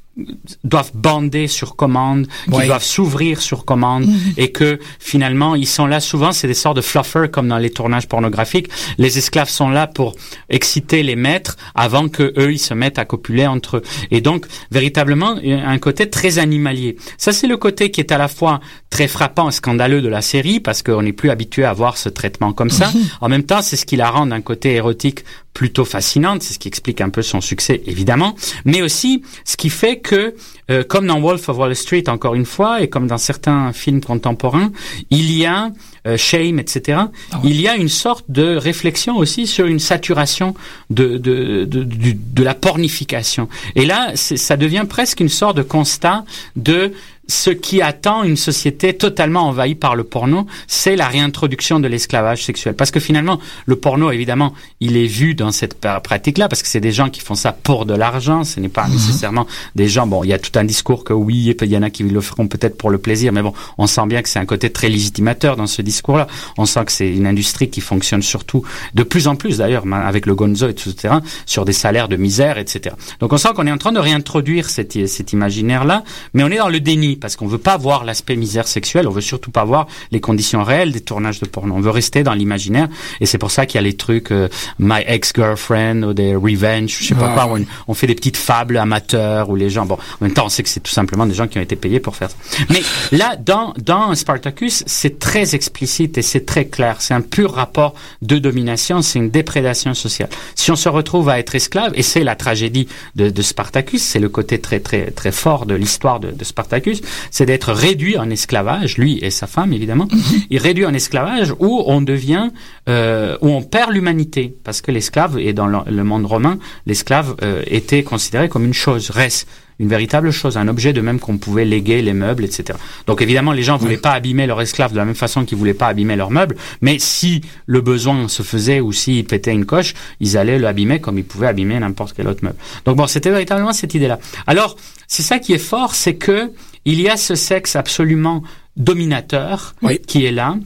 doivent 0.64 0.92
bander 0.94 1.48
sur 1.48 1.76
commande, 1.76 2.28
qui 2.46 2.66
doivent 2.66 2.84
s'ouvrir 2.84 3.42
sur 3.42 3.66
commande 3.66 4.08
et 4.38 4.52
que 4.52 4.80
finalement 5.00 5.56
ils 5.56 5.68
sont 5.68 5.86
là 5.86 6.00
souvent 6.00 6.32
c'est 6.32 6.48
des 6.48 6.54
sortes 6.54 6.78
de 6.78 6.82
fluffers 6.82 7.30
comme 7.32 7.48
dans 7.48 7.58
les 7.58 7.70
tournages 7.70 8.08
pornographiques. 8.08 8.70
Les 8.98 9.18
esclaves 9.18 9.50
sont 9.50 9.70
là 9.70 9.88
pour 9.88 10.16
exciter 10.50 11.04
les 11.04 11.16
maîtres 11.16 11.58
avant 11.76 12.08
que 12.08 12.34
eux 12.38 12.52
ils 12.52 12.60
se 12.60 12.74
mettent 12.74 13.00
à 13.00 13.06
copuler 13.06 13.48
entre 13.48 13.78
eux. 13.78 13.82
Et 14.12 14.22
donc 14.22 14.46
véritablement 14.72 15.36
un 15.44 15.78
côté 15.78 16.10
très 16.10 16.40
animalier. 16.40 16.98
Ça 17.18 17.32
c'est 17.32 17.48
le 17.48 17.58
côté 17.58 17.92
qui 17.92 18.02
est 18.02 18.12
à 18.12 18.18
la 18.18 18.28
fois 18.28 18.60
très 18.90 19.08
frappant 19.08 19.50
et 19.50 19.52
scandaleux 19.52 20.02
de 20.02 20.10
la 20.10 20.22
série 20.22 20.60
parce 20.60 20.82
qu'on 20.82 21.04
n'est 21.04 21.14
plus 21.14 21.30
habitué 21.30 21.64
à 21.64 21.74
voir 21.74 21.98
ce 21.98 22.10
traitement 22.10 22.54
comme 22.54 22.70
ça. 22.70 22.92
En 23.22 23.30
même 23.30 23.44
temps 23.44 23.62
c'est 23.62 23.76
ce 23.76 23.86
qui 23.86 23.96
la 23.96 24.10
rend 24.10 24.26
d'un 24.26 24.42
côté 24.42 24.74
érotique 24.74 25.24
plutôt 25.58 25.86
fascinante, 25.86 26.44
c'est 26.44 26.54
ce 26.54 26.60
qui 26.60 26.68
explique 26.68 27.02
un 27.02 27.10
peu 27.10 27.24
son 27.24 27.42
succès 27.42 27.82
évidemment, 27.88 28.36
mais 28.64 28.84
aussi 28.84 29.24
ce 29.44 29.58
qui 29.58 29.72
fait 29.72 29.98
que, 29.98 30.36
euh, 30.70 30.84
comme 30.84 31.08
dans 31.08 31.20
Wolf 31.20 31.48
of 31.50 31.58
Wall 31.58 31.76
Street 31.76 32.04
encore 32.08 32.36
une 32.36 32.46
fois, 32.46 32.82
et 32.82 32.88
comme 32.90 33.08
dans 33.08 33.18
certains 33.18 33.74
films 33.74 34.02
contemporains, 34.02 34.72
il 35.10 35.32
y 35.32 35.46
a 35.46 35.72
euh, 36.06 36.18
Shame, 36.18 36.60
etc. 36.60 37.00
Ah. 37.32 37.40
Il 37.44 37.60
y 37.60 37.68
a 37.68 37.76
une 37.76 37.90
sorte 37.90 38.26
de 38.30 38.56
réflexion 38.56 39.18
aussi 39.18 39.48
sur 39.48 39.66
une 39.68 39.80
saturation 39.80 40.54
de 40.90 41.18
de 41.18 41.66
de, 41.66 41.84
de 41.86 42.44
la 42.44 42.54
pornification. 42.54 43.50
Et 43.76 43.86
là, 43.86 44.12
ça 44.16 44.58
devient 44.58 44.86
presque 44.88 45.20
une 45.20 45.30
sorte 45.30 45.58
de 45.58 45.64
constat 45.64 46.24
de 46.56 46.94
ce 47.30 47.50
qui 47.50 47.82
attend 47.82 48.24
une 48.24 48.38
société 48.38 48.94
totalement 48.96 49.42
envahie 49.50 49.76
par 49.76 49.98
le 49.98 50.06
porno, 50.06 50.48
c'est 50.66 50.96
la 50.96 51.10
réintroduction 51.10 51.82
de 51.82 51.88
l'esclavage 51.90 52.46
sexuel. 52.46 52.74
Parce 52.74 52.90
que 52.90 53.02
finalement, 53.02 53.38
le 53.66 53.76
porno, 53.76 54.12
évidemment, 54.12 54.54
il 54.80 54.96
est 54.96 55.08
vu 55.08 55.36
dans 55.36 55.52
cette 55.52 55.84
pra- 55.84 56.02
pratique-là, 56.02 56.48
parce 56.48 56.62
que 56.64 56.70
c'est 56.70 56.80
des 56.80 56.94
gens 56.94 57.10
qui 57.10 57.20
font 57.20 57.36
ça 57.36 57.52
pour 57.52 57.86
de 57.86 57.94
l'argent, 57.94 58.46
ce 58.46 58.62
n'est 58.62 58.70
pas 58.70 58.88
nécessairement 58.88 59.46
des 59.76 59.90
gens, 59.90 60.08
bon, 60.08 60.24
il 60.24 60.30
y 60.30 60.34
a 60.34 60.40
tout 60.40 60.57
un 60.58 60.64
discours 60.66 61.04
que 61.04 61.14
oui, 61.14 61.56
il 61.62 61.68
y 61.72 61.78
en 61.78 61.82
a 61.82 61.90
qui 61.90 62.04
le 62.04 62.22
feront 62.22 62.48
peut-être 62.48 62.78
pour 62.78 62.90
le 62.90 62.98
plaisir, 62.98 63.32
mais 63.32 63.42
bon, 63.42 63.54
on 63.78 63.88
sent 63.88 64.06
bien 64.08 64.22
que 64.22 64.30
c'est 64.30 64.40
un 64.40 64.46
côté 64.46 64.70
très 64.70 64.90
légitimateur 64.90 65.56
dans 65.56 65.68
ce 65.68 65.82
discours-là. 65.82 66.28
On 66.58 66.66
sent 66.66 66.86
que 66.86 66.92
c'est 66.92 67.10
une 67.10 67.28
industrie 67.28 67.70
qui 67.70 67.82
fonctionne 67.82 68.22
surtout, 68.22 68.64
de 68.94 69.04
plus 69.04 69.28
en 69.28 69.36
plus 69.36 69.58
d'ailleurs, 69.58 69.84
avec 69.92 70.26
le 70.26 70.36
gonzo, 70.36 70.68
etc., 70.68 71.16
sur 71.46 71.66
des 71.66 71.74
salaires 71.74 72.08
de 72.08 72.16
misère, 72.16 72.58
etc. 72.58 72.96
Donc 73.20 73.34
on 73.34 73.38
sent 73.38 73.50
qu'on 73.56 73.68
est 73.68 73.72
en 73.72 73.78
train 73.78 73.92
de 73.92 74.00
réintroduire 74.00 74.70
cet, 74.70 75.08
cet 75.08 75.34
imaginaire-là, 75.34 76.04
mais 76.34 76.44
on 76.44 76.50
est 76.50 76.58
dans 76.58 76.70
le 76.70 76.80
déni, 76.80 77.16
parce 77.16 77.36
qu'on 77.36 77.48
veut 77.48 77.58
pas 77.58 77.78
voir 77.78 78.04
l'aspect 78.04 78.36
misère 78.36 78.68
sexuelle, 78.68 79.08
on 79.08 79.12
veut 79.12 79.22
surtout 79.22 79.52
pas 79.52 79.64
voir 79.66 79.88
les 80.12 80.20
conditions 80.20 80.64
réelles 80.64 80.92
des 80.92 81.02
tournages 81.02 81.40
de 81.40 81.46
porno. 81.46 81.76
On 81.76 81.82
veut 81.82 81.92
rester 81.92 82.24
dans 82.24 82.34
l'imaginaire, 82.34 82.88
et 83.22 83.26
c'est 83.26 83.38
pour 83.38 83.52
ça 83.52 83.66
qu'il 83.66 83.76
y 83.76 83.80
a 83.80 83.84
les 83.84 83.96
trucs 83.96 84.32
euh, 84.32 84.50
My 84.80 85.02
Ex-Girlfriend 85.06 86.04
ou 86.04 86.14
des 86.14 86.36
Revenge, 86.36 86.98
je 87.00 87.08
sais 87.08 87.16
pas 87.16 87.32
Ah, 87.32 87.34
quoi, 87.34 87.54
où 87.54 87.58
on, 87.58 87.66
on 87.88 87.94
fait 87.94 88.08
des 88.08 88.16
petites 88.16 88.38
fables 88.38 88.78
amateurs, 88.78 89.50
où 89.50 89.56
les 89.56 89.70
gens, 89.70 89.86
bon, 89.86 89.96
en 89.96 90.26
même 90.26 90.34
temps, 90.34 90.47
on 90.48 90.50
sait 90.50 90.64
que 90.64 90.70
c'est 90.70 90.80
tout 90.80 90.92
simplement 90.92 91.26
des 91.26 91.34
gens 91.34 91.48
qui 91.48 91.58
ont 91.58 91.62
été 91.62 91.76
payés 91.76 92.00
pour 92.00 92.16
faire 92.16 92.30
ça. 92.32 92.38
Mais 92.70 92.82
là, 93.12 93.36
dans, 93.36 93.74
dans 93.84 94.16
Spartacus, 94.16 94.84
c'est 94.86 95.20
très 95.20 95.56
explicite 95.56 96.18
et 96.18 96.22
c'est 96.22 96.46
très 96.46 96.66
clair. 96.66 97.02
C'est 97.02 97.14
un 97.14 97.22
pur 97.22 97.54
rapport 97.54 97.94
de 98.22 98.38
domination, 98.38 99.02
c'est 99.02 99.20
une 99.20 99.30
déprédation 99.30 99.94
sociale. 99.94 100.30
Si 100.56 100.72
on 100.72 100.76
se 100.76 100.90
retrouve 100.90 101.28
à 101.30 101.38
être 101.40 101.54
esclave, 101.54 101.92
et 101.96 102.04
c'est 102.04 102.24
la 102.24 102.36
tragédie 102.36 102.88
de, 103.16 103.30
de 103.30 103.42
Spartacus, 103.42 104.02
c'est 104.02 104.20
le 104.20 104.30
côté 104.30 104.60
très 104.60 104.80
très 104.80 105.12
très 105.12 105.32
fort 105.32 105.66
de 105.66 105.76
l'histoire 105.76 106.20
de, 106.20 106.32
de 106.32 106.44
Spartacus, 106.44 107.02
c'est 107.30 107.46
d'être 107.46 107.74
réduit 107.74 108.18
en 108.18 108.30
esclavage, 108.30 108.98
lui 108.98 109.20
et 109.22 109.30
sa 109.30 109.48
femme 109.48 109.74
évidemment, 109.74 110.08
il 110.50 110.60
réduit 110.60 110.86
en 110.86 110.94
esclavage 110.94 111.54
où 111.60 111.84
on 111.86 112.02
devient, 112.02 112.50
euh, 112.88 113.38
où 113.42 113.50
on 113.50 113.62
perd 113.62 113.92
l'humanité, 113.92 114.56
parce 114.64 114.82
que 114.82 114.92
l'esclave, 114.92 115.40
et 115.40 115.52
dans 115.52 115.68
le, 115.68 115.80
le 115.90 116.04
monde 116.04 116.26
romain, 116.26 116.58
l'esclave 116.86 117.36
euh, 117.42 117.64
était 117.68 118.04
considéré 118.04 118.48
comme 118.48 118.64
une 118.64 118.74
chose, 118.74 119.10
res, 119.10 119.46
une 119.80 119.88
véritable 119.90 120.32
chose, 120.32 120.58
un 120.58 120.68
objet 120.68 120.92
de 120.94 121.02
même 121.02 121.20
qu'on 121.20 121.38
pouvait 121.38 121.66
léguer 121.66 122.02
les 122.02 122.14
meubles, 122.14 122.44
etc. 122.46 122.78
Donc 123.06 123.22
évidemment, 123.22 123.52
les 123.52 123.64
gens 123.64 123.78
voulaient 123.78 123.98
pas 123.98 124.12
abîmer 124.12 124.48
leur 124.48 124.60
esclave 124.62 124.92
de 124.92 124.98
la 124.98 125.06
même 125.06 125.16
façon 125.16 125.46
qu'ils 125.46 125.58
voulaient 125.58 125.74
pas 125.74 125.88
abîmer 125.88 126.16
leurs 126.16 126.32
meubles, 126.32 126.56
mais 126.82 126.98
si 127.00 127.42
le 127.68 127.82
besoin 127.82 128.28
se 128.28 128.42
faisait 128.44 128.80
ou 128.80 128.92
s'ils 128.92 129.26
pétaient 129.26 129.54
une 129.54 129.66
coche, 129.66 129.94
ils 130.20 130.38
allaient 130.38 130.58
le 130.60 130.68
abîmer 130.68 131.00
comme 131.00 131.18
ils 131.18 131.24
pouvaient 131.26 131.48
abîmer 131.48 131.80
n'importe 131.80 132.14
quel 132.16 132.28
autre 132.28 132.44
meuble. 132.44 132.58
Donc 132.86 132.98
bon, 132.98 133.08
c'était 133.08 133.30
véritablement 133.30 133.74
cette 133.74 133.94
idée-là. 133.94 134.20
Alors, 134.48 134.76
c'est 135.08 135.24
ça 135.24 135.40
qui 135.40 135.54
est 135.54 135.58
fort, 135.60 135.94
c'est 135.96 136.16
que 136.16 136.52
il 136.86 137.00
y 137.02 137.10
a 137.10 137.18
ce 137.18 137.36
sexe 137.36 137.76
absolument 137.76 138.44
dominateur 138.78 139.76
Oui. 139.82 140.00
qui 140.08 140.26
est 140.26 140.32
là. 140.32 140.58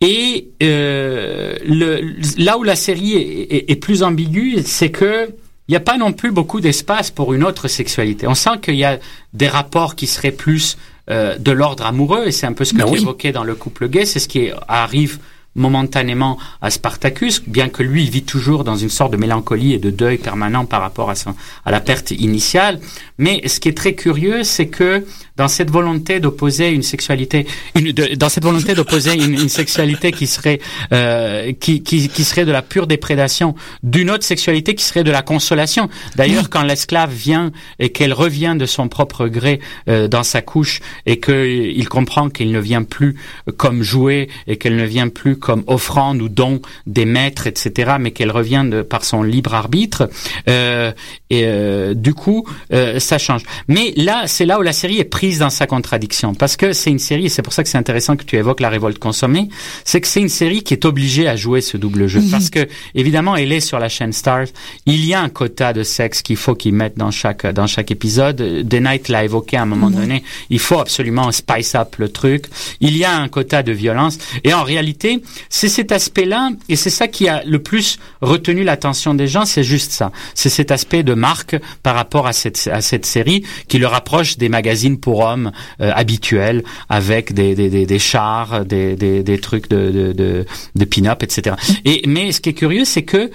Et 0.00 0.50
euh, 0.62 1.56
le, 1.66 2.00
là 2.38 2.56
où 2.58 2.62
la 2.62 2.76
série 2.76 3.14
est, 3.14 3.54
est- 3.56 3.70
est 3.70 3.76
plus 3.76 4.02
ambiguë, 4.02 4.62
c'est 4.64 4.90
que 4.90 5.28
il 5.68 5.72
n'y 5.72 5.76
a 5.76 5.80
pas 5.80 5.98
non 5.98 6.12
plus 6.12 6.30
beaucoup 6.30 6.60
d'espace 6.60 7.10
pour 7.10 7.34
une 7.34 7.44
autre 7.44 7.68
sexualité. 7.68 8.26
On 8.26 8.34
sent 8.34 8.58
qu'il 8.62 8.76
y 8.76 8.84
a 8.84 8.98
des 9.34 9.48
rapports 9.48 9.96
qui 9.96 10.06
seraient 10.06 10.32
plus 10.32 10.78
euh, 11.10 11.36
de 11.38 11.52
l'ordre 11.52 11.84
amoureux, 11.84 12.24
et 12.26 12.32
c'est 12.32 12.46
un 12.46 12.54
peu 12.54 12.64
ce 12.64 12.72
que 12.72 12.78
Ben 12.78 12.86
tu 12.86 12.92
oui. 12.92 13.02
évoquais 13.02 13.32
dans 13.32 13.44
le 13.44 13.54
couple 13.54 13.88
gay, 13.88 14.06
c'est 14.06 14.18
ce 14.18 14.28
qui 14.28 14.50
arrive 14.66 15.18
momentanément 15.58 16.38
à 16.62 16.70
Spartacus, 16.70 17.42
bien 17.46 17.68
que 17.68 17.82
lui 17.82 18.08
vit 18.08 18.22
toujours 18.22 18.64
dans 18.64 18.76
une 18.76 18.88
sorte 18.88 19.12
de 19.12 19.16
mélancolie 19.18 19.74
et 19.74 19.78
de 19.78 19.90
deuil 19.90 20.16
permanent 20.18 20.64
par 20.64 20.80
rapport 20.80 21.10
à, 21.10 21.14
son, 21.14 21.34
à 21.66 21.70
la 21.70 21.80
perte 21.80 22.10
initiale. 22.12 22.80
Mais 23.18 23.46
ce 23.46 23.60
qui 23.60 23.68
est 23.68 23.76
très 23.76 23.94
curieux, 23.94 24.44
c'est 24.44 24.68
que 24.68 25.04
dans 25.36 25.48
cette 25.48 25.70
volonté 25.70 26.20
d'opposer 26.20 26.70
une 26.70 26.82
sexualité, 26.82 27.46
une, 27.74 27.92
de- 27.92 28.14
dans 28.14 28.28
cette 28.28 28.44
volonté 28.44 28.74
d'opposer 28.74 29.14
une, 29.14 29.34
une 29.34 29.48
sexualité 29.48 30.10
qui 30.12 30.26
serait 30.26 30.60
euh, 30.92 31.52
qui, 31.60 31.82
qui, 31.82 32.08
qui 32.08 32.24
serait 32.24 32.44
de 32.44 32.52
la 32.52 32.62
pure 32.62 32.86
déprédation, 32.86 33.54
d'une 33.82 34.10
autre 34.10 34.24
sexualité 34.24 34.74
qui 34.74 34.84
serait 34.84 35.04
de 35.04 35.10
la 35.10 35.22
consolation. 35.22 35.88
D'ailleurs, 36.16 36.48
quand 36.50 36.62
l'esclave 36.62 37.12
vient 37.12 37.52
et 37.78 37.90
qu'elle 37.90 38.12
revient 38.12 38.56
de 38.58 38.66
son 38.66 38.88
propre 38.88 39.26
gré 39.28 39.60
euh, 39.88 40.08
dans 40.08 40.22
sa 40.24 40.42
couche 40.42 40.80
et 41.06 41.18
qu'il 41.20 41.88
comprend 41.88 42.30
qu'il 42.30 42.50
ne 42.52 42.60
vient 42.60 42.82
plus 42.82 43.16
comme 43.56 43.82
jouet 43.82 44.28
et 44.46 44.56
qu'elle 44.56 44.76
ne 44.76 44.84
vient 44.86 45.08
plus 45.08 45.36
offrande 45.66 46.20
ou 46.22 46.28
don 46.28 46.60
des 46.86 47.04
maîtres, 47.04 47.46
etc., 47.46 47.96
mais 47.98 48.10
qu'elle 48.10 48.30
revient 48.30 48.64
de, 48.70 48.82
par 48.82 49.04
son 49.04 49.22
libre 49.22 49.54
arbitre, 49.54 50.10
euh, 50.48 50.92
et 51.30 51.44
euh, 51.44 51.94
du 51.94 52.14
coup, 52.14 52.48
euh, 52.72 52.98
ça 52.98 53.18
change. 53.18 53.42
Mais 53.68 53.92
là, 53.96 54.24
c'est 54.26 54.46
là 54.46 54.58
où 54.58 54.62
la 54.62 54.72
série 54.72 54.98
est 54.98 55.04
prise 55.04 55.38
dans 55.38 55.50
sa 55.50 55.66
contradiction, 55.66 56.34
parce 56.34 56.56
que 56.56 56.72
c'est 56.72 56.90
une 56.90 56.98
série, 56.98 57.26
et 57.26 57.28
c'est 57.28 57.42
pour 57.42 57.52
ça 57.52 57.62
que 57.62 57.68
c'est 57.68 57.78
intéressant 57.78 58.16
que 58.16 58.24
tu 58.24 58.36
évoques 58.36 58.60
la 58.60 58.68
révolte 58.68 58.98
consommée, 58.98 59.48
c'est 59.84 60.00
que 60.00 60.06
c'est 60.06 60.20
une 60.20 60.28
série 60.28 60.62
qui 60.62 60.74
est 60.74 60.84
obligée 60.84 61.28
à 61.28 61.36
jouer 61.36 61.60
ce 61.60 61.76
double 61.76 62.06
jeu, 62.06 62.22
parce 62.30 62.50
que 62.50 62.66
évidemment, 62.94 63.36
elle 63.36 63.52
est 63.52 63.60
sur 63.60 63.78
la 63.78 63.88
chaîne 63.88 64.12
Stars. 64.12 64.46
Il 64.86 65.04
y 65.04 65.14
a 65.14 65.20
un 65.20 65.28
quota 65.28 65.72
de 65.72 65.82
sexe 65.82 66.22
qu'il 66.22 66.36
faut 66.36 66.54
qu'ils 66.54 66.74
mettent 66.74 66.98
dans 66.98 67.10
chaque 67.10 67.46
dans 67.46 67.66
chaque 67.66 67.90
épisode. 67.90 68.66
The 68.68 68.74
Night 68.74 69.08
l'a 69.08 69.24
évoqué 69.24 69.56
à 69.56 69.62
un 69.62 69.66
moment 69.66 69.90
donné. 69.90 70.22
Il 70.50 70.58
faut 70.58 70.78
absolument 70.78 71.30
spice 71.32 71.74
up 71.74 71.96
le 71.98 72.08
truc. 72.08 72.46
Il 72.80 72.96
y 72.96 73.04
a 73.04 73.14
un 73.14 73.28
quota 73.28 73.62
de 73.62 73.72
violence, 73.72 74.18
et 74.44 74.54
en 74.54 74.62
réalité, 74.62 75.22
c'est 75.48 75.68
cet 75.68 75.92
aspect-là, 75.92 76.50
et 76.68 76.76
c'est 76.76 76.90
ça 76.90 77.08
qui 77.08 77.28
a 77.28 77.42
le 77.44 77.58
plus 77.58 77.98
retenu 78.20 78.64
l'attention 78.64 79.14
des 79.14 79.26
gens, 79.26 79.44
c'est 79.44 79.64
juste 79.64 79.92
ça. 79.92 80.12
C'est 80.34 80.48
cet 80.48 80.70
aspect 80.70 81.02
de 81.02 81.14
marque 81.18 81.56
par 81.82 81.94
rapport 81.94 82.26
à 82.26 82.32
cette, 82.32 82.68
à 82.72 82.80
cette 82.80 83.04
série 83.04 83.44
qui 83.68 83.78
le 83.78 83.86
rapproche 83.86 84.38
des 84.38 84.48
magazines 84.48 84.98
pour 84.98 85.20
hommes 85.20 85.52
euh, 85.80 85.90
habituels 85.94 86.62
avec 86.88 87.34
des, 87.34 87.54
des, 87.54 87.68
des, 87.68 87.84
des 87.86 87.98
chars, 87.98 88.64
des, 88.64 88.96
des, 88.96 89.22
des 89.22 89.38
trucs 89.38 89.68
de, 89.68 89.90
de, 89.90 90.12
de, 90.12 90.46
de 90.74 90.84
pin-up, 90.84 91.22
etc. 91.22 91.56
Et, 91.84 92.02
mais 92.06 92.32
ce 92.32 92.40
qui 92.40 92.48
est 92.50 92.54
curieux, 92.54 92.84
c'est 92.84 93.02
que 93.02 93.30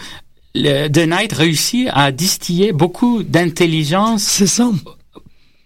le, 0.56 0.88
The 0.88 1.08
Night 1.08 1.34
réussit 1.34 1.88
à 1.94 2.12
distiller 2.12 2.72
beaucoup 2.74 3.24
d'intelligence 3.24 4.24
C'est 4.24 4.48
ça. 4.48 4.70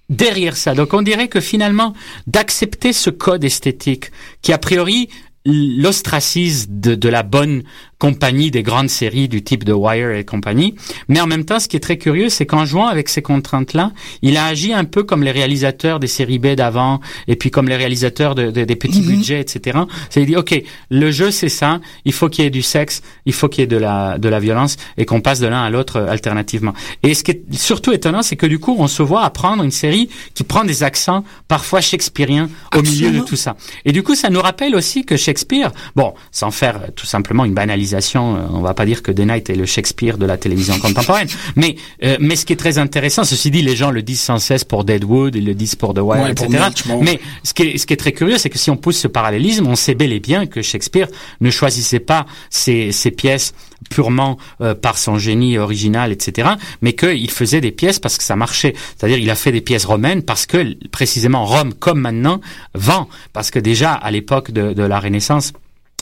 derrière 0.10 0.56
ça. 0.58 0.74
Donc 0.74 0.94
on 0.94 1.02
dirait 1.02 1.28
que 1.28 1.40
finalement, 1.42 1.94
d'accepter 2.26 2.94
ce 2.94 3.10
code 3.10 3.44
esthétique 3.44 4.12
qui 4.42 4.54
a 4.54 4.58
priori 4.58 5.10
l'ostracise 5.46 6.68
de, 6.70 6.96
de 6.96 7.10
la 7.10 7.24
bonne 7.24 7.64
compagnie 8.00 8.52
des 8.52 8.62
grandes 8.64 8.90
séries 8.90 9.28
du 9.28 9.44
type 9.44 9.64
de 9.64 9.74
Wire 9.74 10.12
et 10.12 10.24
compagnie. 10.24 10.76
Mais 11.08 11.20
en 11.20 11.26
même 11.28 11.46
temps, 11.46 11.60
ce 11.60 11.68
qui 11.68 11.76
est 11.78 11.80
très 11.80 11.98
curieux, 11.98 12.30
c'est 12.30 12.46
qu'en 12.46 12.64
jouant 12.66 12.88
avec 12.88 13.10
ces 13.10 13.22
contraintes-là, 13.24 13.92
il 14.22 14.38
a 14.38 14.46
agi 14.46 14.72
un 14.74 14.84
peu 14.84 15.04
comme 15.04 15.24
les 15.24 15.32
réalisateurs 15.32 16.00
des 16.00 16.08
séries 16.08 16.38
B 16.40 16.48
d'avant 16.56 17.00
et 17.28 17.36
puis 17.36 17.50
comme 17.50 17.68
les 17.68 17.76
réalisateurs 17.76 18.36
de, 18.36 18.52
de- 18.52 18.66
des 18.66 18.76
petits 18.76 19.02
budgets, 19.02 19.40
etc. 19.40 19.80
C'est 20.10 20.24
dit, 20.26 20.36
OK, 20.36 20.62
le 20.92 21.12
jeu, 21.12 21.32
c'est 21.32 21.50
ça. 21.50 21.80
Il 22.06 22.14
faut 22.14 22.30
qu'il 22.30 22.44
y 22.44 22.48
ait 22.48 22.52
du 22.52 22.62
sexe, 22.62 23.02
il 23.26 23.34
faut 23.34 23.50
qu'il 23.50 23.62
y 23.62 23.64
ait 23.64 23.68
de 23.68 23.78
la, 23.78 24.18
de 24.20 24.30
la 24.30 24.40
violence 24.40 24.78
et 24.98 25.06
qu'on 25.06 25.22
passe 25.22 25.40
de 25.40 25.48
l'un 25.48 25.64
à 25.64 25.70
l'autre 25.72 25.98
euh, 25.98 26.08
alternativement. 26.12 26.74
Et 27.04 27.14
ce 27.16 27.24
qui 27.24 27.32
est 27.32 27.42
surtout 27.54 27.94
étonnant, 27.94 28.22
c'est 28.22 28.36
que 28.36 28.46
du 28.46 28.60
coup, 28.60 28.76
on 28.78 28.88
se 28.88 29.02
voit 29.02 29.24
apprendre 29.24 29.64
une 29.64 29.72
série 29.72 30.10
qui 30.36 30.44
prend 30.44 30.64
des 30.64 30.84
accents 30.84 31.24
parfois 31.48 31.82
shakespeariens 31.82 32.50
au 32.76 32.82
milieu 32.84 33.10
de 33.12 33.20
tout 33.26 33.36
ça. 33.36 33.56
Et 33.86 33.92
du 33.92 34.04
coup, 34.04 34.14
ça 34.16 34.30
nous 34.30 34.42
rappelle 34.42 34.76
aussi 34.76 35.04
que 35.06 35.18
Shakespeare, 35.18 35.72
bon, 35.96 36.14
sans 36.32 36.52
faire 36.52 36.76
euh, 36.78 36.88
tout 36.96 37.06
simplement 37.08 37.44
une 37.46 37.54
banalisation, 37.54 37.87
euh, 37.94 38.48
on 38.52 38.62
va 38.62 38.74
pas 38.74 38.86
dire 38.86 39.02
que 39.04 39.12
The 39.12 39.20
Night 39.20 39.50
est 39.50 39.56
le 39.56 39.66
Shakespeare 39.66 40.18
de 40.18 40.26
la 40.26 40.38
télévision 40.38 40.80
contemporaine, 40.80 41.28
mais 41.56 41.76
euh, 42.04 42.18
mais 42.20 42.36
ce 42.36 42.46
qui 42.46 42.54
est 42.54 42.58
très 42.58 42.78
intéressant, 42.78 43.24
ceci 43.24 43.52
dit, 43.52 43.62
les 43.62 43.76
gens 43.76 43.92
le 43.92 44.02
disent 44.02 44.22
sans 44.22 44.40
cesse 44.40 44.64
pour 44.64 44.84
Deadwood, 44.84 45.36
ils 45.36 45.46
le 45.46 45.54
disent 45.54 45.76
pour 45.76 45.94
The 45.94 46.00
Wire, 46.00 46.24
Ouais, 46.24 46.32
etc. 46.32 46.66
Mais 47.02 47.20
ce 47.44 47.54
qui, 47.54 47.64
est, 47.64 47.78
ce 47.78 47.86
qui 47.86 47.94
est 47.94 47.98
très 47.98 48.12
curieux, 48.12 48.38
c'est 48.38 48.50
que 48.50 48.58
si 48.58 48.70
on 48.70 48.78
pousse 48.78 48.98
ce 48.98 49.08
parallélisme, 49.08 49.68
on 49.68 49.76
sait 49.76 49.96
bel 49.96 50.12
et 50.12 50.20
bien 50.20 50.46
que 50.46 50.62
Shakespeare 50.62 51.08
ne 51.42 51.50
choisissait 51.50 52.00
pas 52.00 52.26
ses, 52.50 52.92
ses 52.92 53.12
pièces 53.12 53.54
purement 53.90 54.38
euh, 54.62 54.74
par 54.76 54.98
son 54.98 55.18
génie 55.18 55.58
original, 55.58 56.12
etc., 56.12 56.50
mais 56.82 56.94
qu'il 56.94 57.30
faisait 57.32 57.62
des 57.62 57.72
pièces 57.72 58.00
parce 58.00 58.18
que 58.18 58.24
ça 58.24 58.36
marchait. 58.36 58.74
C'est-à-dire, 58.98 59.18
il 59.18 59.30
a 59.30 59.36
fait 59.36 59.52
des 59.52 59.62
pièces 59.62 59.86
romaines 59.86 60.24
parce 60.24 60.46
que 60.46 60.76
précisément 60.90 61.46
Rome, 61.46 61.74
comme 61.74 62.00
maintenant, 62.00 62.42
vend. 62.74 63.08
Parce 63.34 63.52
que 63.52 63.60
déjà 63.60 63.94
à 63.94 64.12
l'époque 64.12 64.52
de, 64.52 64.74
de 64.74 64.84
la 64.84 65.00
Renaissance, 65.00 65.54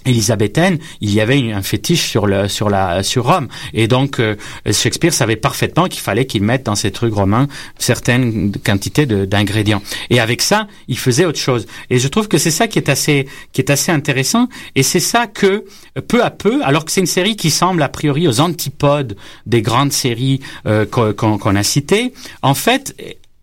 élisabéthaine, 0.06 0.80
il 1.02 1.14
y 1.14 1.22
avait 1.22 1.52
un 1.52 1.62
fétiche 1.62 2.08
sur 2.08 2.28
le 2.28 2.48
sur 2.48 2.70
la 2.70 3.04
sur 3.04 3.26
Rome. 3.26 3.48
Et 3.74 3.88
donc 3.88 4.20
euh, 4.20 4.36
Shakespeare 4.72 5.14
savait 5.14 5.36
parfaitement 5.36 5.86
qu'il 5.86 6.02
fallait 6.02 6.26
qu'il 6.26 6.44
mette 6.44 6.64
dans 6.64 6.76
ses 6.76 6.92
trucs 6.92 7.14
romains 7.14 7.48
certaines 7.78 8.52
quantités 8.64 9.06
d'ingrédients. 9.06 9.82
Et 10.10 10.20
avec 10.20 10.42
ça 10.42 10.68
il 10.88 10.98
faisait 10.98 11.26
autre 11.26 11.40
chose. 11.40 11.68
Et 11.90 12.00
je 12.00 12.08
trouve 12.08 12.28
que 12.28 12.38
c'est 12.38 12.52
ça 12.52 12.68
qui 12.68 12.80
est 12.80 12.90
assez 12.90 13.28
qui 13.54 13.62
est 13.62 13.70
assez 13.70 13.92
intéressant. 13.92 14.48
Et 14.76 14.84
c'est 14.84 15.00
ça 15.00 15.28
que 15.28 15.66
peu 16.08 16.24
à 16.24 16.30
peu 16.30 16.64
alors 16.64 16.86
que 16.86 16.92
c'est 16.92 17.02
une 17.02 17.08
série 17.08 17.36
qui 17.36 17.52
semble 17.52 17.82
a 17.82 17.90
priori 17.90 18.28
aux 18.28 18.40
antipodes 18.40 19.16
des 19.46 19.62
grandes 19.62 19.92
séries 19.92 20.42
euh, 20.66 20.86
qu'on 20.86 21.56
a 21.56 21.64
citées 21.64 22.14
en 22.42 22.54
fait 22.54 22.96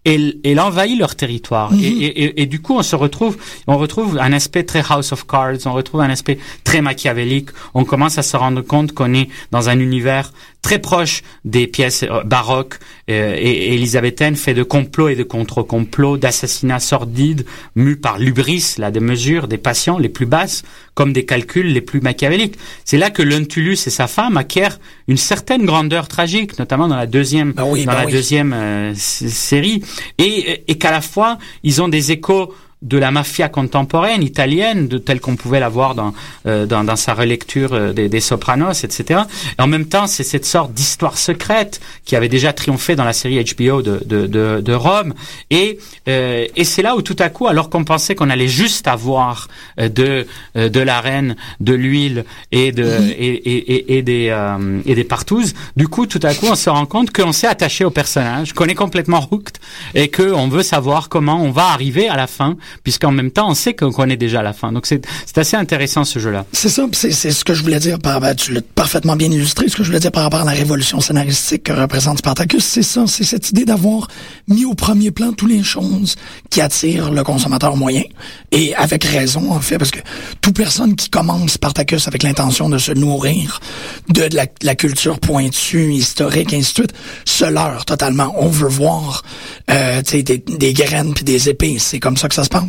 elle, 0.05 0.37
elle 0.45 0.59
envahit 0.59 0.99
leur 0.99 1.15
territoire. 1.15 1.73
Et, 1.75 1.87
et, 1.87 2.25
et- 2.25 2.43
et 2.43 2.47
du 2.47 2.61
coup 2.61 2.75
on 2.77 2.83
se 2.83 2.97
retrouve 2.97 3.37
on 3.67 3.77
retrouve 3.79 4.19
un 4.19 4.33
aspect 4.33 4.65
très 4.65 4.83
House 4.89 5.13
of 5.13 5.27
Cards 5.27 5.59
on 5.67 5.73
retrouve 5.73 6.01
un 6.01 6.11
aspect 6.11 6.39
très 6.65 6.81
machiavélique. 6.83 7.51
On 7.75 7.85
commence 7.85 8.19
à 8.19 8.23
se 8.23 8.37
rendre 8.37 8.63
compte 8.63 8.93
qu'on 8.93 9.15
est 9.15 9.29
dans 9.53 9.69
un 9.69 9.79
univers 9.79 10.33
très 10.63 10.79
proche 10.79 11.23
des 11.45 11.67
pièces 11.67 12.05
euh, 12.05 12.23
baroques 12.23 12.79
euh, 13.11 13.35
et, 13.37 13.75
élisabéthaines 13.75 14.37
fait 14.37 14.55
de 14.55 14.63
complots 14.63 15.09
et 15.09 15.17
de 15.17 15.25
contre-complots 15.25 16.17
d'assassinats 16.17 16.81
sordides 16.81 17.45
mus 17.75 17.97
par 17.97 18.19
l'ubris 18.19 18.77
là 18.79 18.91
des 18.91 19.01
mesures 19.01 19.49
des 19.49 19.59
passions 19.59 19.99
les 19.99 20.09
plus 20.09 20.27
basses 20.27 20.63
comme 20.95 21.13
des 21.13 21.25
calculs 21.25 21.73
les 21.73 21.81
plus 21.81 22.01
machiavéliques 22.01 22.57
c'est 22.85 22.99
là 22.99 23.11
que 23.11 23.23
Lentulus 23.23 23.87
et 23.87 23.91
sa 23.91 24.07
femme 24.07 24.37
acquièrent 24.37 24.79
une 25.09 25.17
certaine 25.17 25.67
grandeur 25.67 26.07
tragique 26.07 26.59
notamment 26.59 26.87
dans 26.87 26.97
la 26.97 27.07
deuxième 27.07 27.53
oui, 27.67 27.85
dans 27.85 27.93
ben 27.93 27.99
la 27.99 28.07
oui. 28.07 28.13
deuxième 28.13 28.53
euh, 28.53 28.95
série 28.95 29.83
et, 30.19 30.63
et 30.69 30.79
qu'à 30.79 30.93
la 30.93 31.01
fois 31.01 31.39
ils 31.65 31.83
ont 31.83 31.89
des 31.89 32.13
échos 32.13 32.55
de 32.83 32.99
la 32.99 33.11
mafia 33.11 33.49
contemporaine 33.49 34.23
italienne, 34.23 34.89
de 34.89 34.99
telle 34.99 35.21
qu'on 35.21 35.37
pouvait 35.37 35.61
la 35.61 35.69
voir 35.69 35.95
dans, 35.95 36.13
euh, 36.47 36.67
dans, 36.67 36.85
dans 36.85 36.97
sa 36.97 37.15
relecture 37.15 37.73
euh, 37.73 37.93
des, 37.93 38.09
des 38.09 38.21
Sopranos, 38.21 38.85
etc. 38.85 39.21
Et 39.59 39.63
en 39.63 39.67
même 39.67 39.87
temps, 39.87 40.07
c'est 40.07 40.25
cette 40.25 40.45
sorte 40.45 40.73
d'histoire 40.73 41.17
secrète 41.17 41.81
qui 42.05 42.17
avait 42.17 42.29
déjà 42.29 42.53
triomphé 42.53 42.97
dans 42.97 43.05
la 43.05 43.13
série 43.13 43.43
HBO 43.43 43.83
de, 43.83 44.03
de, 44.05 44.27
de, 44.27 44.61
de 44.61 44.73
Rome. 44.75 45.15
Et, 45.51 45.79
euh, 46.09 46.47
et 46.57 46.65
c'est 46.65 46.83
là 46.83 46.97
où 46.97 47.03
tout 47.03 47.17
à 47.19 47.29
coup, 47.29 47.47
alors 47.47 47.71
qu'on 47.71 47.85
pensait 47.85 48.15
qu'on 48.15 48.31
allait 48.31 48.49
juste 48.49 48.89
avoir 48.89 49.49
euh, 49.79 49.89
de, 49.89 50.27
euh, 50.57 50.69
de 50.69 50.81
la 50.81 51.01
reine, 51.01 51.37
de 51.61 51.75
l'huile 51.75 52.25
et, 52.51 52.73
de, 52.73 52.85
et, 52.85 53.29
et, 53.29 53.75
et, 53.75 53.99
et 53.99 54.03
des, 54.03 54.29
euh, 54.31 54.81
et 54.87 54.95
des 54.95 55.05
partouzes, 55.05 55.55
du 55.77 55.89
coup, 55.89 56.07
tout 56.07 56.21
à 56.23 56.35
coup, 56.35 56.47
on 56.51 56.55
se 56.55 56.71
rend 56.71 56.87
compte 56.87 57.13
qu'on 57.13 57.33
s'est 57.33 57.47
attaché 57.47 57.85
au 57.85 57.91
personnage, 57.91 58.53
qu'on 58.53 58.67
est 58.67 58.75
complètement 58.75 59.27
hooked 59.31 59.57
et 59.95 60.11
qu'on 60.11 60.49
veut 60.49 60.63
savoir 60.63 61.09
comment 61.09 61.43
on 61.43 61.51
va 61.51 61.67
arriver 61.69 62.09
à 62.09 62.17
la 62.17 62.27
fin, 62.27 62.57
puisqu'en 62.83 63.13
même 63.13 63.31
temps, 63.31 63.51
on 63.51 63.55
sait 63.55 63.75
qu'on 63.75 63.93
connaît 63.93 64.17
déjà 64.17 64.43
la 64.43 64.53
fin. 64.53 64.73
Donc, 64.73 64.87
c'est 64.87 65.03
assez 65.37 65.57
intéressant 65.57 66.05
ce 66.05 66.19
jeu-là. 66.19 66.45
C'est 66.53 66.69
ça, 66.69 66.87
c'est 66.93 67.13
ce 67.13 67.45
que 67.45 67.55
je 67.55 67.63
voulais 67.63 67.81
dire 67.81 67.99
par 67.99 68.21
ben, 68.21 68.35
tu 68.35 68.53
l'as 68.53 68.63
parfaitement 68.63 69.17
bien 69.17 69.31
illustré, 69.31 69.69
ce 69.69 69.77
que 69.77 69.83
je 69.83 69.89
voulais 69.89 70.01
dire 70.01 70.13
par 70.13 70.25
rapport 70.25 70.41
à 70.41 70.45
la 70.45 70.53
révolution 70.53 71.01
scénaristique 71.01 71.65
que 71.65 71.73
représente 71.73 72.19
Spartacus, 72.19 72.65
c'est 72.65 72.83
ça, 72.83 73.05
c'est 73.07 73.25
cette 73.25 73.51
idée 73.51 73.65
d'avoir 73.65 74.09
mis 74.49 74.65
au 74.65 74.75
premier 74.75 75.11
plan 75.11 75.33
toutes 75.33 75.51
les 75.51 75.63
choses 75.63 76.17
qui 76.51 76.61
attirent 76.61 77.11
le 77.11 77.25
consommateur 77.25 77.77
moyen 77.77 78.03
et 78.51 78.75
avec 78.75 79.05
raison 79.05 79.53
en 79.53 79.61
fait 79.61 79.79
parce 79.79 79.91
que 79.91 80.01
toute 80.41 80.57
personne 80.57 80.97
qui 80.97 81.11
commence 81.11 81.53
Spartacus 81.53 82.09
avec 82.09 82.23
l'intention 82.23 82.69
de 82.69 82.79
se 82.79 82.93
nourrir 82.93 83.61
de, 84.09 84.29
la, 84.63 84.75
culture 84.75 85.19
pointue, 85.19 85.93
historique, 85.93 86.53
ainsi 86.53 86.73
de 86.73 86.79
suite, 86.79 86.93
se 87.25 87.45
leurre 87.45 87.85
totalement. 87.85 88.35
On 88.39 88.49
veut 88.49 88.69
voir 88.69 89.23
euh, 89.71 90.03
des, 90.03 90.23
des 90.23 90.73
graines 90.73 91.15
puis 91.15 91.25
des 91.25 91.49
épées, 91.49 91.77
c'est 91.79 92.01
comme 92.01 92.17
ça 92.17 92.29
que 92.29 92.35
ça 92.35 92.45
se 92.45 92.49
passe. 92.49 92.62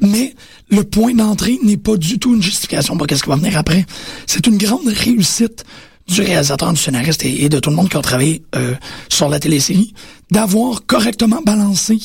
Mais 0.00 0.34
le 0.70 0.84
point 0.84 1.14
d'entrée 1.14 1.58
n'est 1.62 1.76
pas 1.76 1.96
du 1.96 2.18
tout 2.18 2.34
une 2.34 2.42
justification 2.42 2.96
pour 2.96 3.06
qu'est-ce 3.06 3.22
qui 3.22 3.28
va 3.28 3.36
venir 3.36 3.56
après. 3.56 3.84
C'est 4.26 4.46
une 4.46 4.58
grande 4.58 4.86
réussite 4.86 5.64
du 6.06 6.22
réalisateur, 6.22 6.72
du 6.72 6.80
scénariste 6.80 7.24
et, 7.24 7.48
de 7.48 7.58
tout 7.60 7.70
le 7.70 7.76
monde 7.76 7.88
qui 7.88 7.96
a 7.96 8.02
travaillé 8.02 8.42
euh, 8.56 8.74
sur 9.08 9.28
la 9.28 9.38
télésérie, 9.38 9.94
d'avoir 10.30 10.84
correctement 10.86 11.40
balancé 11.44 11.98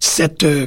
cette, 0.00 0.42
euh, 0.42 0.66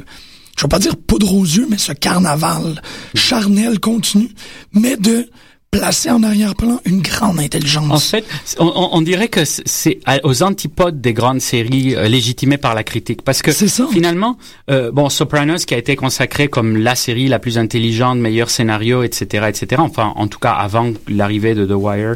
je 0.56 0.62
vais 0.62 0.68
pas 0.68 0.78
dire 0.78 0.96
poudre 0.96 1.34
aux 1.34 1.44
yeux, 1.44 1.66
mais 1.68 1.78
ce 1.78 1.92
carnaval 1.92 2.80
charnel 3.14 3.78
continu, 3.80 4.30
mais 4.72 4.96
de 4.96 5.28
placer 5.70 6.10
en 6.10 6.22
arrière-plan 6.22 6.80
une 6.86 7.02
grande 7.02 7.38
intelligence. 7.38 7.90
En 7.92 7.98
fait, 7.98 8.24
on, 8.58 9.02
dirait 9.02 9.28
que 9.28 9.44
c'est- 9.44 9.98
aux 10.24 10.42
antipodes 10.42 11.00
des 11.02 11.12
grandes 11.12 11.40
séries 11.40 11.94
euh, 11.94 12.08
légitimées 12.08 12.56
par 12.56 12.74
la 12.74 12.82
critique, 12.82 13.22
parce 13.22 13.42
que 13.42 13.52
ça. 13.52 13.86
finalement, 13.92 14.38
euh, 14.70 14.90
bon, 14.90 15.10
Sopranos 15.10 15.64
qui 15.66 15.74
a 15.74 15.78
été 15.78 15.94
consacrée 15.96 16.48
comme 16.48 16.76
la 16.78 16.94
série 16.94 17.28
la 17.28 17.38
plus 17.38 17.58
intelligente, 17.58 18.18
meilleur 18.18 18.48
scénario, 18.48 19.02
etc., 19.02 19.46
etc. 19.48 19.82
Enfin, 19.84 20.12
en 20.16 20.28
tout 20.28 20.38
cas 20.38 20.52
avant 20.52 20.92
l'arrivée 21.08 21.54
de 21.54 21.66
The 21.66 21.72
Wire, 21.74 22.14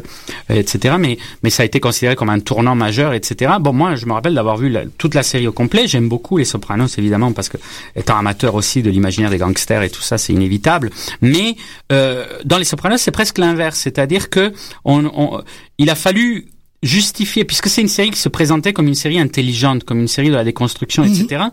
etc. 0.49 0.95
Mais 0.99 1.17
mais 1.43 1.49
ça 1.49 1.63
a 1.63 1.65
été 1.65 1.79
considéré 1.79 2.15
comme 2.15 2.29
un 2.29 2.39
tournant 2.39 2.73
majeur, 2.75 3.13
etc. 3.13 3.51
Bon, 3.59 3.73
moi, 3.73 3.95
je 3.95 4.05
me 4.07 4.13
rappelle 4.13 4.33
d'avoir 4.33 4.57
vu 4.57 4.69
la- 4.69 4.85
toute 4.97 5.13
la 5.13 5.23
série 5.23 5.47
au 5.47 5.51
complet. 5.51 5.87
J'aime 5.87 6.09
beaucoup 6.09 6.37
les 6.37 6.45
Sopranos, 6.45 6.97
évidemment, 6.97 7.31
parce 7.31 7.49
que 7.49 7.57
étant 7.95 8.17
amateur 8.17 8.55
aussi 8.55 8.81
de 8.81 8.89
l'imaginaire 8.89 9.29
des 9.29 9.37
gangsters 9.37 9.83
et 9.83 9.89
tout 9.89 10.01
ça, 10.01 10.17
c'est 10.17 10.33
inévitable. 10.33 10.89
Mais 11.21 11.55
euh, 11.91 12.25
dans 12.45 12.57
les 12.57 12.63
Sopranos, 12.65 12.97
c'est 12.97 13.11
presque 13.11 13.37
l'inverse, 13.41 13.77
c'est-à-dire 13.79 14.29
que 14.29 14.53
on, 14.85 15.05
on- 15.05 15.41
il 15.77 15.89
a 15.89 15.95
fallu 15.95 16.47
justifier, 16.83 17.43
puisque 17.45 17.67
c'est 17.67 17.81
une 17.81 17.87
série 17.87 18.09
qui 18.09 18.17
se 18.19 18.29
présentait 18.29 18.73
comme 18.73 18.87
une 18.87 18.95
série 18.95 19.19
intelligente, 19.19 19.83
comme 19.83 19.99
une 19.99 20.07
série 20.07 20.29
de 20.29 20.33
la 20.35 20.43
déconstruction, 20.43 21.03
etc. 21.03 21.43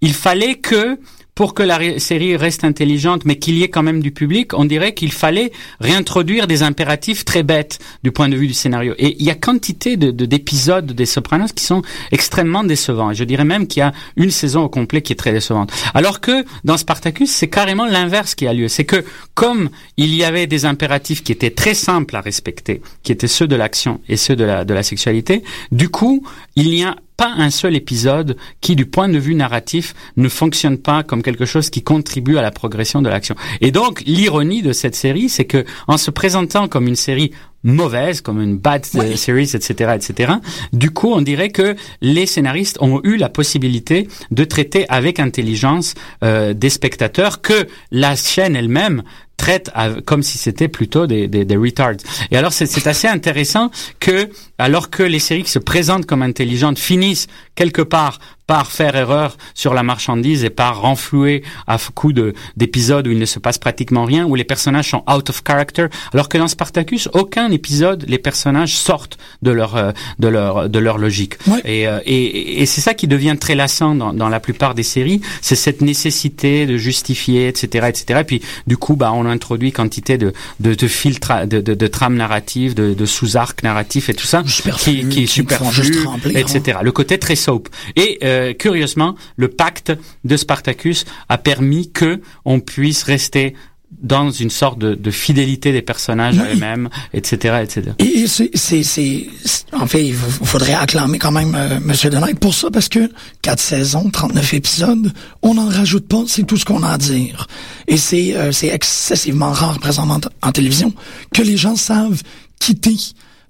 Il 0.00 0.12
fallait 0.14 0.56
que 0.56 0.98
pour 1.34 1.54
que 1.54 1.62
la 1.62 1.98
série 1.98 2.36
reste 2.36 2.62
intelligente, 2.64 3.24
mais 3.24 3.36
qu'il 3.38 3.56
y 3.56 3.62
ait 3.64 3.68
quand 3.68 3.82
même 3.82 4.00
du 4.02 4.12
public, 4.12 4.54
on 4.54 4.64
dirait 4.64 4.94
qu'il 4.94 5.10
fallait 5.12 5.50
réintroduire 5.80 6.46
des 6.46 6.62
impératifs 6.62 7.24
très 7.24 7.42
bêtes 7.42 7.78
du 8.04 8.12
point 8.12 8.28
de 8.28 8.36
vue 8.36 8.46
du 8.46 8.54
scénario. 8.54 8.94
Et 8.98 9.16
il 9.18 9.24
y 9.26 9.30
a 9.30 9.34
quantité 9.34 9.96
de 9.96 10.10
de- 10.12 10.26
d'épisodes 10.26 10.92
des 10.92 11.06
Sopranos 11.06 11.52
qui 11.52 11.64
sont 11.64 11.82
extrêmement 12.12 12.62
décevants. 12.64 13.10
Et 13.10 13.14
je 13.14 13.24
dirais 13.24 13.44
même 13.44 13.66
qu'il 13.66 13.80
y 13.80 13.82
a 13.82 13.92
une 14.16 14.30
saison 14.30 14.62
au 14.62 14.68
complet 14.68 15.02
qui 15.02 15.12
est 15.12 15.16
très 15.16 15.32
décevante. 15.32 15.72
Alors 15.92 16.20
que 16.20 16.44
dans 16.62 16.76
Spartacus, 16.76 17.30
c'est 17.30 17.48
carrément 17.48 17.86
l'inverse 17.86 18.34
qui 18.34 18.46
a 18.46 18.52
lieu. 18.52 18.68
C'est 18.68 18.84
que 18.84 19.04
comme 19.34 19.70
il 19.96 20.14
y 20.14 20.22
avait 20.24 20.46
des 20.46 20.64
impératifs 20.66 21.22
qui 21.24 21.32
étaient 21.32 21.50
très 21.50 21.74
simples 21.74 22.14
à 22.16 22.20
respecter, 22.20 22.80
qui 23.02 23.10
étaient 23.12 23.26
ceux 23.28 23.48
de 23.48 23.56
l'action 23.56 24.00
et 24.08 24.16
ceux 24.16 24.36
de 24.36 24.44
la 24.44 24.82
sexualité, 24.82 25.42
du 25.72 25.88
coup, 25.88 26.24
il 26.56 26.72
y 26.74 26.84
a 26.84 26.94
pas 27.16 27.32
un 27.36 27.50
seul 27.50 27.76
épisode 27.76 28.36
qui, 28.60 28.76
du 28.76 28.86
point 28.86 29.08
de 29.08 29.18
vue 29.18 29.34
narratif, 29.34 29.94
ne 30.16 30.28
fonctionne 30.28 30.78
pas 30.78 31.02
comme 31.02 31.22
quelque 31.22 31.44
chose 31.44 31.70
qui 31.70 31.82
contribue 31.82 32.38
à 32.38 32.42
la 32.42 32.50
progression 32.50 33.02
de 33.02 33.08
l'action. 33.08 33.36
Et 33.60 33.70
donc, 33.70 34.02
l'ironie 34.06 34.62
de 34.62 34.72
cette 34.72 34.94
série, 34.94 35.28
c'est 35.28 35.44
que, 35.44 35.64
en 35.86 35.96
se 35.96 36.10
présentant 36.10 36.68
comme 36.68 36.88
une 36.88 36.96
série 36.96 37.32
mauvaise, 37.64 38.20
comme 38.20 38.40
une 38.40 38.58
bad 38.58 38.84
euh, 38.94 39.16
series, 39.16 39.50
etc., 39.54 39.94
etc. 39.96 40.34
Du 40.72 40.90
coup, 40.90 41.10
on 41.12 41.22
dirait 41.22 41.48
que 41.48 41.74
les 42.02 42.26
scénaristes 42.26 42.78
ont 42.80 43.00
eu 43.02 43.16
la 43.16 43.30
possibilité 43.30 44.06
de 44.30 44.44
traiter 44.44 44.84
avec 44.90 45.18
intelligence 45.18 45.94
euh, 46.22 46.52
des 46.52 46.68
spectateurs 46.68 47.40
que 47.40 47.66
la 47.90 48.14
chaîne 48.14 48.54
elle-même 48.54 49.02
traite 49.36 49.70
comme 50.04 50.22
si 50.22 50.38
c'était 50.38 50.68
plutôt 50.68 51.06
des, 51.06 51.28
des, 51.28 51.44
des, 51.44 51.56
retards. 51.56 51.96
Et 52.30 52.36
alors 52.36 52.52
c'est 52.52 52.86
assez 52.86 53.08
intéressant 53.08 53.70
que, 54.00 54.30
alors 54.58 54.90
que 54.90 55.02
les 55.02 55.18
séries 55.18 55.42
qui 55.42 55.50
se 55.50 55.58
présentent 55.58 56.06
comme 56.06 56.22
intelligentes 56.22 56.78
finissent 56.78 57.26
quelque 57.54 57.82
part 57.82 58.18
par 58.46 58.70
faire 58.70 58.94
erreur 58.96 59.36
sur 59.54 59.74
la 59.74 59.82
marchandise 59.82 60.44
et 60.44 60.50
par 60.50 60.80
renflouer 60.80 61.42
à 61.66 61.78
coup 61.94 62.12
de 62.12 62.34
d'épisodes 62.56 63.06
où 63.06 63.10
il 63.10 63.18
ne 63.18 63.24
se 63.24 63.38
passe 63.38 63.58
pratiquement 63.58 64.04
rien, 64.04 64.26
où 64.26 64.34
les 64.34 64.44
personnages 64.44 64.90
sont 64.90 65.02
out 65.10 65.30
of 65.30 65.42
character, 65.46 65.86
alors 66.12 66.28
que 66.28 66.38
dans 66.38 66.48
Spartacus, 66.48 67.08
aucun 67.12 67.50
épisode, 67.50 68.04
les 68.08 68.18
personnages 68.18 68.76
sortent 68.76 69.18
de 69.42 69.50
leur 69.50 69.76
euh, 69.76 69.92
de 70.18 70.28
leur 70.28 70.68
de 70.68 70.78
leur 70.78 70.98
logique. 70.98 71.34
Et, 71.64 71.86
euh, 71.88 72.00
et, 72.04 72.62
et 72.62 72.66
c'est 72.66 72.80
ça 72.80 72.94
qui 72.94 73.06
devient 73.08 73.36
très 73.38 73.54
lassant 73.54 73.94
dans, 73.94 74.12
dans 74.12 74.28
la 74.28 74.40
plupart 74.40 74.74
des 74.74 74.82
séries, 74.82 75.20
c'est 75.40 75.56
cette 75.56 75.80
nécessité 75.80 76.66
de 76.66 76.76
justifier, 76.76 77.48
etc., 77.48 77.86
etc. 77.88 78.20
Et 78.20 78.24
puis 78.24 78.42
du 78.66 78.76
coup, 78.76 78.96
bah 78.96 79.12
on 79.14 79.26
introduit 79.26 79.72
quantité 79.72 80.18
de 80.18 80.32
de, 80.60 80.74
de 80.74 80.88
filtres, 80.88 81.46
de, 81.46 81.60
de, 81.60 81.74
de 81.74 81.86
trames 81.86 82.16
narratives, 82.16 82.74
de, 82.74 82.94
de 82.94 83.06
sous-arcs 83.06 83.62
narratifs 83.62 84.08
et 84.08 84.14
tout 84.14 84.26
ça, 84.26 84.42
qui, 84.78 85.08
qui 85.08 85.24
est 85.24 85.26
superflu, 85.26 85.96
etc. 86.34 86.78
Le 86.82 86.92
côté 86.92 87.18
très 87.18 87.36
soap. 87.36 87.68
Et 87.96 88.18
euh, 88.22 88.33
curieusement, 88.58 89.14
le 89.36 89.48
pacte 89.48 89.92
de 90.24 90.36
Spartacus 90.36 91.04
a 91.28 91.38
permis 91.38 91.90
que 91.90 92.20
on 92.44 92.60
puisse 92.60 93.02
rester 93.02 93.54
dans 94.02 94.30
une 94.30 94.50
sorte 94.50 94.78
de, 94.78 94.94
de 94.94 95.10
fidélité 95.10 95.72
des 95.72 95.82
personnages 95.82 96.36
oui. 96.36 96.54
eux-mêmes, 96.54 96.88
etc., 97.12 97.62
etc. 97.62 97.92
Et 97.98 98.26
c'est, 98.26 99.26
en 99.72 99.86
fait, 99.86 100.06
il 100.06 100.14
faudrait 100.14 100.74
acclamer 100.74 101.18
quand 101.18 101.30
même 101.30 101.54
euh, 101.54 101.78
Monsieur 101.80 102.10
Denight 102.10 102.38
pour 102.38 102.54
ça, 102.54 102.70
parce 102.70 102.88
que 102.88 103.10
quatre 103.42 103.60
saisons, 103.60 104.10
39 104.10 104.54
épisodes, 104.54 105.12
on 105.42 105.54
n'en 105.54 105.68
rajoute 105.68 106.06
pas, 106.08 106.24
c'est 106.26 106.44
tout 106.44 106.56
ce 106.56 106.64
qu'on 106.64 106.82
a 106.82 106.90
à 106.90 106.98
dire. 106.98 107.46
Et 107.86 107.96
c'est, 107.96 108.34
euh, 108.34 108.52
c'est 108.52 108.68
excessivement 108.68 109.52
rare 109.52 109.78
présentement 109.78 110.20
en 110.42 110.52
télévision 110.52 110.92
que 111.32 111.42
les 111.42 111.56
gens 111.56 111.76
savent 111.76 112.22
quitter 112.58 112.96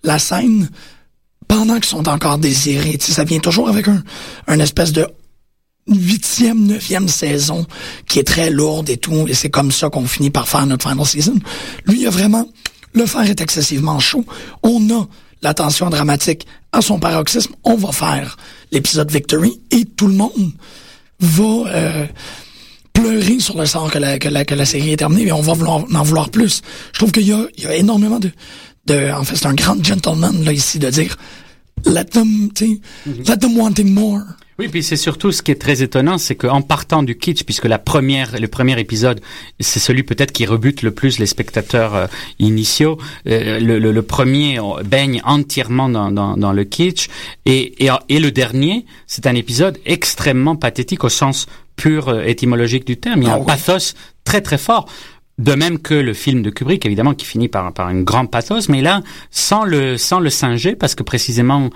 la 0.03 0.19
scène 0.19 0.69
pendant 1.49 1.75
qu'ils 1.75 1.85
sont 1.85 2.09
encore 2.09 2.39
désirés. 2.39 2.97
Ça 3.01 3.25
vient 3.25 3.41
toujours 3.41 3.69
avec 3.69 3.89
un, 3.89 4.03
un 4.47 4.61
espèce 4.61 4.93
de 4.93 5.07
huitième, 5.87 6.67
neuvième 6.67 7.09
saison 7.09 7.67
qui 8.09 8.19
est 8.19 8.25
très 8.25 8.51
lourde 8.51 8.89
et 8.89 8.97
tout, 8.97 9.27
et 9.29 9.35
c'est 9.35 9.51
comme 9.51 9.71
ça 9.71 9.91
qu'on 9.91 10.07
finit 10.07 10.31
par 10.31 10.49
faire 10.49 10.67
notre 10.67 10.89
final 10.89 11.07
season. 11.07 11.39
Lui, 11.87 12.01
il 12.01 12.07
a 12.07 12.11
vraiment, 12.11 12.49
le 12.95 13.07
fer 13.07 13.23
est 13.23 13.41
excessivement 13.41 13.99
chaud. 13.99 14.25
On 14.63 14.91
a 14.91 15.07
la 15.43 15.55
tension 15.55 15.91
dramatique 15.91 16.47
à 16.73 16.81
son 16.81 16.99
paroxysme. 16.99 17.55
On 17.65 17.77
va 17.77 17.93
faire 17.93 18.37
l'épisode 18.73 19.11
Victory 19.11 19.61
et 19.71 19.85
tout 19.85 20.07
le 20.07 20.15
monde 20.15 20.53
va 21.21 21.45
euh, 21.45 22.07
pleurer 22.93 23.39
sur 23.41 23.59
le 23.59 23.67
sort 23.67 23.91
que 23.91 23.99
la, 23.99 24.65
série 24.65 24.93
est 24.93 24.97
terminée, 24.97 25.27
mais 25.27 25.33
on 25.33 25.43
va 25.43 25.53
vouloir, 25.53 25.85
en 25.95 26.03
vouloir 26.03 26.31
plus. 26.31 26.63
Je 26.93 26.99
trouve 26.99 27.13
qu'il 27.13 27.27
y 27.27 27.33
a, 27.33 27.47
il 27.59 27.65
y 27.65 27.67
a 27.67 27.77
énormément 27.77 28.19
de, 28.19 28.31
de, 28.87 29.13
en 29.13 29.25
fait, 29.25 29.37
c'est 29.37 29.47
un 29.47 29.55
grand 29.55 29.83
gentleman, 29.83 30.45
là, 30.45 30.53
ici, 30.53 30.79
de 30.79 30.91
dire, 30.91 31.17
let 31.85 32.07
them, 32.07 32.51
tu 32.55 32.81
sais, 33.07 33.23
let 33.27 33.39
them 33.39 33.57
wanting 33.59 33.93
more. 33.93 34.23
Oui, 34.59 34.69
puis 34.69 34.85
c'est 34.85 34.97
surtout 34.97 35.33
ce 35.33 35.43
qui 35.43 35.51
est 35.51 35.61
très 35.61 35.83
étonnant, 35.83 36.17
c'est 36.17 36.37
qu'en 36.37 36.63
partant 36.63 37.03
du 37.03 37.19
kitsch, 37.19 37.43
puisque 37.43 37.65
la 37.65 37.79
première, 37.79 38.39
le 38.39 38.47
premier 38.47 38.79
épisode, 38.79 39.21
c'est 39.59 39.81
celui 39.81 40.05
peut-être 40.05 40.31
qui 40.31 40.47
rebute 40.47 40.83
le 40.83 40.93
plus 40.93 41.19
les 41.19 41.27
spectateurs 41.27 41.95
euh, 41.97 42.07
initiaux. 42.39 42.99
Euh, 43.27 43.59
le, 43.59 43.81
le, 43.81 43.91
le, 43.91 44.03
premier 44.03 44.61
baigne 44.85 45.21
entièrement 45.25 45.89
dans, 45.89 46.13
dans, 46.13 46.37
dans 46.37 46.53
le 46.53 46.63
kitsch, 46.63 47.09
et, 47.47 47.85
et, 47.85 47.91
et 48.09 48.21
le 48.21 48.31
dernier, 48.31 48.87
c'est 49.09 49.27
un 49.27 49.35
épisode 49.35 49.77
extrêmement 49.87 50.55
pathétique 50.55 51.03
au 51.03 51.09
sens 51.09 51.47
pur 51.75 52.09
euh, 52.09 52.23
étymologique 52.23 52.87
du 52.87 52.97
terme. 52.97 53.23
Il 53.23 53.27
y 53.27 53.31
a 53.31 53.33
ah, 53.33 53.37
un 53.37 53.41
oui. 53.41 53.47
pathos 53.47 53.95
très 54.23 54.41
très 54.41 54.59
fort. 54.59 54.89
De 55.37 55.55
même 55.55 55.81
que 55.81 55.95
le 55.95 56.15
film 56.15 56.43
de 56.43 56.51
Kubrick, 56.51 56.87
évidemment, 56.87 57.13
qui 57.13 57.27
finit 57.27 57.49
par, 57.49 57.73
par 57.73 57.91
une 57.91 58.05
grande 58.05 58.31
pathos, 58.31 58.69
mais 58.69 58.83
là, 58.83 59.03
sans 59.33 59.65
le, 59.65 59.99
sans 59.99 60.21
le 60.21 60.31
singer, 60.31 60.77
parce 60.77 60.95
que 60.95 61.03
précisément, 61.03 61.71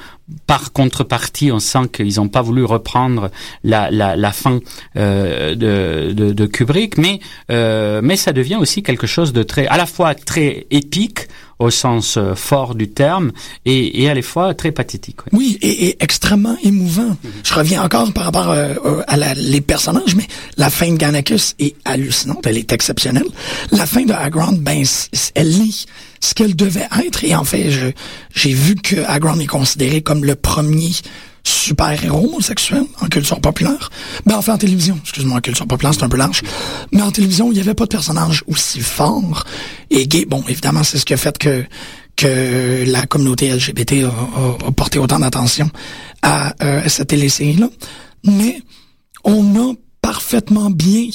par 0.46 0.72
contrepartie, 0.72 1.50
on 1.50 1.58
sent 1.58 1.88
qu'ils 1.92 2.16
n'ont 2.16 2.28
pas 2.28 2.42
voulu 2.42 2.64
reprendre 2.64 3.32
la, 3.64 4.32
fin 4.32 4.60
euh, 4.96 5.56
de, 5.56 6.46
Kubrick, 6.46 6.98
mais, 6.98 7.18
euh, 7.50 8.00
mais 8.00 8.16
ça 8.16 8.32
devient 8.32 8.56
aussi 8.56 8.84
quelque 8.84 9.08
chose 9.08 9.32
de 9.32 9.42
très, 9.42 9.66
à 9.66 9.76
la 9.76 9.86
fois 9.86 10.14
très 10.14 10.66
épique, 10.70 11.26
au 11.58 11.70
sens 11.70 12.16
euh, 12.16 12.34
fort 12.34 12.74
du 12.74 12.88
terme 12.88 13.32
et, 13.64 14.02
et 14.02 14.08
à 14.08 14.14
la 14.14 14.22
fois 14.22 14.54
très 14.54 14.72
pathétique. 14.72 15.16
Oui, 15.26 15.30
oui 15.32 15.58
et, 15.60 15.86
et, 15.88 15.96
extrêmement 16.02 16.56
émouvant. 16.62 17.02
Mm 17.02 17.16
-hmm. 17.24 17.48
Je 17.48 17.54
reviens 17.54 17.82
encore 17.82 18.12
par 18.12 18.24
rapport 18.24 18.50
euh, 18.50 19.02
à 19.06 19.16
la, 19.16 19.34
les 19.34 19.60
personnages, 19.60 20.14
mais 20.14 20.26
la 20.56 20.70
fin 20.70 20.90
de 20.92 20.96
Ganacus 20.96 21.54
est 21.58 21.74
hallucinante, 21.84 22.46
elle 22.46 22.58
est 22.58 22.72
exceptionnelle. 22.72 23.30
La 23.72 23.86
fin 23.86 24.04
de 24.04 24.12
Agron, 24.12 24.52
ben, 24.68 24.84
elle 25.34 25.50
lit 25.60 25.86
ce 26.20 26.34
qu'elle 26.34 26.54
devait 26.64 26.88
être 27.06 27.24
et 27.24 27.34
en 27.34 27.44
fait, 27.44 27.66
j'ai 28.34 28.52
vu 28.52 28.74
que 28.74 28.96
Agron 29.06 29.38
est 29.40 29.46
considéré 29.58 30.02
comme 30.02 30.24
le 30.24 30.34
premier 30.34 30.92
super-héros 31.44 32.28
homosexuel 32.28 32.84
en 33.00 33.06
culture 33.08 33.40
populaire. 33.40 33.90
Ben, 34.26 34.36
enfin, 34.36 34.54
en 34.54 34.58
télévision, 34.58 34.98
excuse-moi, 35.02 35.38
en 35.38 35.40
culture 35.40 35.66
populaire, 35.66 35.94
c'est 35.94 36.02
un 36.02 36.08
peu 36.08 36.16
large. 36.16 36.42
Mais 36.92 37.02
en 37.02 37.10
télévision, 37.10 37.50
il 37.50 37.54
n'y 37.54 37.60
avait 37.60 37.74
pas 37.74 37.84
de 37.84 37.90
personnage 37.90 38.44
aussi 38.46 38.80
fort 38.80 39.44
et 39.90 40.06
gay. 40.06 40.24
Bon, 40.26 40.42
évidemment, 40.48 40.82
c'est 40.82 40.98
ce 40.98 41.04
qui 41.04 41.14
a 41.14 41.18
fait 41.18 41.38
que 41.38 41.64
que 42.16 42.84
la 42.84 43.06
communauté 43.06 43.48
LGBT 43.48 44.02
a, 44.02 44.08
a, 44.08 44.66
a 44.66 44.72
porté 44.72 44.98
autant 44.98 45.20
d'attention 45.20 45.70
à, 46.22 46.52
euh, 46.64 46.82
cette 46.88 47.08
télésérie-là. 47.08 47.68
Mais 48.24 48.60
on 49.22 49.54
a 49.56 49.74
parfaitement 50.02 50.68
bien 50.70 51.08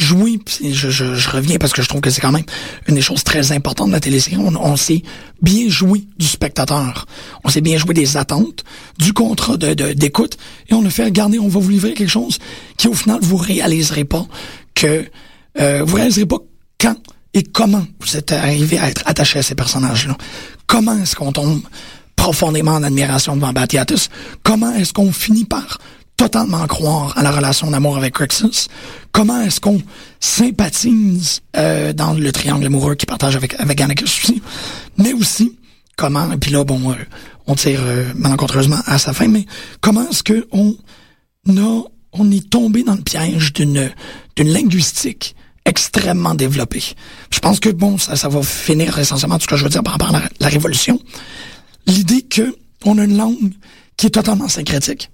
joué, 0.00 0.38
je, 0.62 0.90
je, 0.90 1.14
je, 1.14 1.30
reviens 1.30 1.58
parce 1.58 1.72
que 1.72 1.82
je 1.82 1.88
trouve 1.88 2.00
que 2.00 2.10
c'est 2.10 2.20
quand 2.20 2.32
même 2.32 2.44
une 2.88 2.94
des 2.94 3.02
choses 3.02 3.22
très 3.22 3.52
importantes 3.52 3.88
de 3.88 3.92
la 3.92 4.00
télésérie, 4.00 4.36
on, 4.38 4.54
on 4.56 4.76
s'est 4.76 5.02
bien 5.42 5.68
joué 5.68 6.04
du 6.18 6.26
spectateur. 6.26 7.06
On 7.44 7.48
s'est 7.48 7.60
bien 7.60 7.76
joué 7.76 7.94
des 7.94 8.16
attentes, 8.16 8.64
du 8.98 9.12
contrat 9.12 9.56
d'écoute, 9.56 10.36
de, 10.68 10.72
et 10.72 10.74
on 10.74 10.84
a 10.84 10.90
fait, 10.90 11.04
regardez, 11.04 11.38
on 11.38 11.48
va 11.48 11.60
vous 11.60 11.70
livrer 11.70 11.94
quelque 11.94 12.08
chose 12.08 12.38
qui 12.76 12.88
au 12.88 12.94
final 12.94 13.18
vous 13.22 13.36
réaliserez 13.36 14.04
pas 14.04 14.26
que, 14.74 15.06
euh, 15.60 15.82
vous 15.84 15.96
réaliserez 15.96 16.26
pas 16.26 16.38
quand 16.78 16.96
et 17.34 17.42
comment 17.42 17.86
vous 18.00 18.16
êtes 18.16 18.32
arrivé 18.32 18.78
à 18.78 18.88
être 18.88 19.02
attaché 19.06 19.38
à 19.38 19.42
ces 19.42 19.54
personnages-là. 19.54 20.16
Comment 20.66 20.98
est-ce 20.98 21.14
qu'on 21.14 21.32
tombe 21.32 21.62
profondément 22.16 22.72
en 22.72 22.82
admiration 22.82 23.36
devant 23.36 23.52
Batiatus? 23.52 24.08
Comment 24.42 24.72
est-ce 24.74 24.92
qu'on 24.92 25.12
finit 25.12 25.44
par 25.44 25.78
totalement 26.20 26.66
croire 26.66 27.16
à 27.16 27.22
la 27.22 27.30
relation 27.30 27.70
d'amour 27.70 27.96
avec 27.96 28.12
Crixus? 28.12 28.68
Comment 29.10 29.40
est-ce 29.40 29.58
qu'on 29.58 29.80
sympathise 30.20 31.40
euh, 31.56 31.94
dans 31.94 32.12
le 32.12 32.30
triangle 32.30 32.66
amoureux 32.66 32.94
qu'il 32.94 33.06
partage 33.06 33.36
avec, 33.36 33.58
avec 33.58 33.80
Anarchus? 33.80 34.42
Mais 34.98 35.14
aussi, 35.14 35.56
comment, 35.96 36.30
et 36.30 36.36
puis 36.36 36.50
là, 36.50 36.62
bon, 36.62 36.90
euh, 36.90 36.94
on 37.46 37.54
tire 37.54 37.80
euh, 37.82 38.12
malencontreusement 38.14 38.80
à 38.84 38.98
sa 38.98 39.14
fin, 39.14 39.28
mais 39.28 39.46
comment 39.80 40.06
est-ce 40.10 40.22
qu'on 40.22 40.76
a, 41.56 41.82
on 42.12 42.30
est 42.30 42.50
tombé 42.50 42.82
dans 42.82 42.96
le 42.96 43.02
piège 43.02 43.54
d'une 43.54 43.90
d'une 44.36 44.48
linguistique 44.48 45.34
extrêmement 45.64 46.34
développée? 46.34 46.84
Je 47.30 47.38
pense 47.38 47.60
que, 47.60 47.70
bon, 47.70 47.96
ça, 47.96 48.14
ça 48.16 48.28
va 48.28 48.42
finir 48.42 48.98
essentiellement 48.98 49.38
tout 49.38 49.44
ce 49.44 49.48
que 49.48 49.56
je 49.56 49.64
veux 49.64 49.70
dire 49.70 49.82
par 49.82 49.94
rapport 49.94 50.14
à 50.14 50.20
la, 50.20 50.28
la 50.38 50.48
Révolution. 50.48 51.00
L'idée 51.86 52.20
que 52.20 52.54
on 52.84 52.98
a 52.98 53.04
une 53.04 53.16
langue 53.16 53.52
qui 53.96 54.08
est 54.08 54.10
totalement 54.10 54.48
syncrétique, 54.48 55.10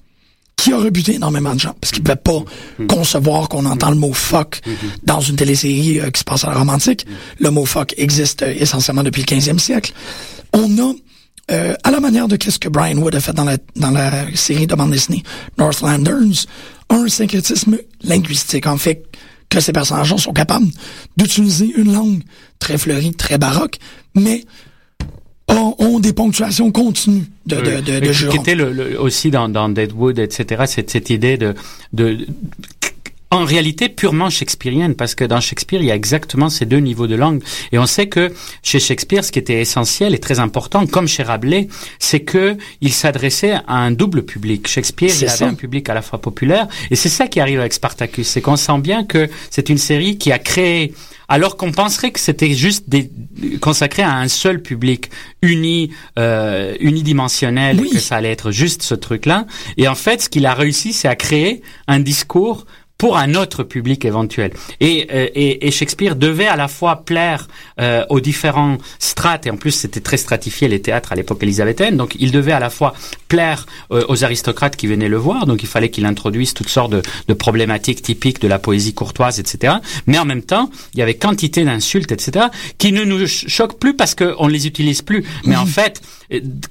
qui 0.57 0.73
a 0.73 0.79
rebuté 0.79 1.15
énormément 1.15 1.55
de 1.55 1.61
gens, 1.61 1.75
parce 1.81 1.93
qu'ils 1.93 2.03
ne 2.03 2.09
pouvaient 2.09 2.17
pas 2.17 2.45
mmh. 2.79 2.87
concevoir 2.87 3.49
qu'on 3.49 3.67
entend 3.67 3.91
le 3.91 3.97
mot 3.97 4.13
fuck 4.13 4.61
mmh. 4.67 4.71
dans 5.05 5.21
une 5.21 5.37
télésérie 5.37 6.01
euh, 6.01 6.11
qui 6.11 6.21
se 6.21 6.25
passe 6.25 6.45
à 6.45 6.51
la 6.51 6.59
romantique. 6.59 7.07
Mmh. 7.07 7.45
Le 7.45 7.51
mot 7.51 7.67
fuck 7.67 7.95
existe 7.97 8.43
euh, 8.43 8.55
essentiellement 8.59 9.03
depuis 9.03 9.23
le 9.23 9.37
15e 9.37 9.59
siècle. 9.59 9.93
On 10.53 10.79
a, 10.79 10.93
euh, 11.53 11.75
à 11.85 11.91
la 11.91 12.01
manière 12.01 12.27
de 12.27 12.37
qu'est-ce 12.37 12.59
que 12.59 12.69
Brian 12.69 12.97
Wood 12.97 13.15
a 13.15 13.21
fait 13.21 13.35
dans 13.35 13.45
la, 13.45 13.59
dans 13.77 13.91
la 13.91 14.35
série 14.35 14.67
de 14.67 14.75
bande 14.75 14.91
dessinée 14.91 15.23
Northlanders, 15.59 16.47
un 16.89 17.07
syncrétisme 17.07 17.79
linguistique. 18.03 18.67
En 18.67 18.79
fait, 18.79 19.05
que 19.49 19.61
ces 19.61 19.73
personnages 19.73 20.17
sont 20.17 20.33
capables 20.33 20.67
d'utiliser 21.17 21.73
une 21.77 21.93
langue 21.93 22.23
très 22.59 22.79
fleurie, 22.79 23.15
très 23.15 23.39
baroque, 23.39 23.79
mais 24.15 24.45
ont, 25.49 25.77
ont 25.79 26.01
des 26.01 26.13
ponctuations 26.13 26.73
continues 26.73 27.27
de, 27.47 27.57
de, 27.57 27.81
de, 27.81 28.01
de 28.01 28.31
Qui 28.31 28.37
était 28.37 28.55
le, 28.55 28.73
le, 28.73 29.01
aussi 29.01 29.31
dans, 29.31 29.49
dans 29.49 29.69
Deadwood, 29.69 30.19
etc., 30.19 30.65
cette, 30.67 30.91
cette 30.91 31.11
idée 31.11 31.37
de, 31.37 31.55
de 31.93 32.27
en 33.37 33.45
réalité 33.45 33.89
purement 33.89 34.31
shakespearienne, 34.31 34.95
parce 34.95 35.15
que 35.15 35.25
dans 35.25 35.41
Shakespeare, 35.41 35.81
il 35.81 35.87
y 35.87 35.91
a 35.91 35.95
exactement 35.95 36.49
ces 36.49 36.67
deux 36.67 36.79
niveaux 36.79 37.07
de 37.07 37.15
langue. 37.15 37.43
Et 37.73 37.79
on 37.79 37.87
sait 37.87 38.09
que 38.09 38.33
chez 38.63 38.81
Shakespeare, 38.81 39.25
ce 39.25 39.33
qui 39.33 39.39
était 39.39 39.61
essentiel 39.61 40.15
et 40.15 40.19
très 40.19 40.41
important, 40.41 40.87
comme 40.87 41.09
chez 41.09 41.23
Rabelais, 41.23 41.69
c'est 41.99 42.21
que 42.21 42.57
il 42.81 42.93
s'adressait 42.93 43.55
à 43.67 43.77
un 43.77 43.91
double 43.91 44.25
public. 44.25 44.67
Shakespeare, 44.67 45.11
il 45.21 45.29
avait 45.29 45.45
un 45.45 45.55
public 45.55 45.89
à 45.89 45.95
la 45.95 46.03
fois 46.03 46.21
populaire, 46.21 46.69
et 46.91 46.97
c'est 46.97 47.09
ça 47.09 47.29
qui 47.29 47.41
arrive 47.41 47.61
avec 47.61 47.73
Spartacus, 47.73 48.27
c'est 48.29 48.41
qu'on 48.41 48.57
sent 48.57 48.79
bien 48.79 49.05
que 49.05 49.29
c'est 49.51 49.69
une 49.69 49.79
série 49.79 50.19
qui 50.19 50.33
a 50.33 50.39
créé 50.39 50.93
alors 51.29 51.57
qu'on 51.57 51.73
penserait 51.73 52.13
que 52.13 52.21
c'était 52.21 52.53
juste 52.53 52.89
des, 52.89 53.11
consacré 53.61 54.03
à 54.03 54.15
un 54.15 54.29
seul 54.29 54.63
public 54.63 55.11
uni, 55.43 55.91
euh, 56.19 56.75
unidimensionnel, 56.81 57.81
que 57.81 57.99
ça 57.99 58.17
allait 58.17 58.31
être 58.31 58.51
juste 58.51 58.83
ce 58.83 58.95
truc-là. 58.95 59.47
Et 59.77 59.89
en 59.89 59.95
fait, 59.95 60.23
ce 60.23 60.29
qu'il 60.29 60.47
a 60.47 60.55
réussi, 60.55 60.93
c'est 60.93 61.09
à 61.09 61.17
créer 61.17 61.63
un 61.89 61.99
discours 61.99 62.67
pour 62.99 63.19
un 63.19 63.35
autre 63.35 63.63
public 63.63 64.05
éventuel. 64.05 64.53
Et, 64.81 65.07
euh, 65.13 65.29
et, 65.35 65.67
et 65.67 65.71
Shakespeare 65.71 66.17
devait 66.17 66.47
à 66.47 66.57
la 66.57 66.69
fois 66.69 67.05
plaire 67.05 67.49
euh, 67.81 68.05
aux 68.09 68.21
différents 68.21 68.79
strates, 68.99 69.47
et 69.47 69.51
en 69.51 69.57
plus 69.57 69.73
c'était 69.73 70.01
très 70.01 70.17
stratifié 70.17 70.69
les 70.69 70.81
théâtres 70.81 71.13
à 71.13 71.15
l'époque 71.15 71.43
élisabéthaine, 71.43 71.97
donc 71.97 72.17
il 72.19 72.33
devait 72.33 72.53
à 72.53 72.61
la 72.61 72.71
fois 72.71 72.95
plaire 73.29 73.67
euh, 73.91 74.05
aux 74.09 74.25
aristocrates 74.25 74.77
qui 74.77 74.87
venaient 74.87 75.09
le 75.09 75.19
voir, 75.19 75.47
donc 75.47 75.63
il 75.63 75.69
fallait 75.69 75.91
qu'il 75.91 76.07
introduise 76.07 76.55
toutes 76.55 76.69
sortes 76.69 76.93
de, 76.93 77.03
de, 77.29 77.35
problématiques 77.35 78.03
typiques 78.03 78.41
de 78.41 78.49
la 78.49 78.59
poésie 78.59 78.95
courtoise, 78.95 79.39
etc. 79.39 79.75
Mais 80.07 80.19
en 80.19 80.25
même 80.25 80.43
temps, 80.43 80.71
il 80.95 81.01
y 81.01 81.03
avait 81.03 81.15
quantité 81.15 81.65
d'insultes, 81.65 82.13
etc., 82.13 82.47
qui 82.79 82.93
ne 82.93 83.05
nous 83.05 83.27
choquent 83.27 83.79
plus 83.79 83.95
parce 83.95 84.15
qu'on 84.15 84.47
ne 84.47 84.53
les 84.53 84.67
utilise 84.67 85.03
plus. 85.03 85.25
Mais 85.45 85.57
en 85.57 85.67
fait, 85.67 86.01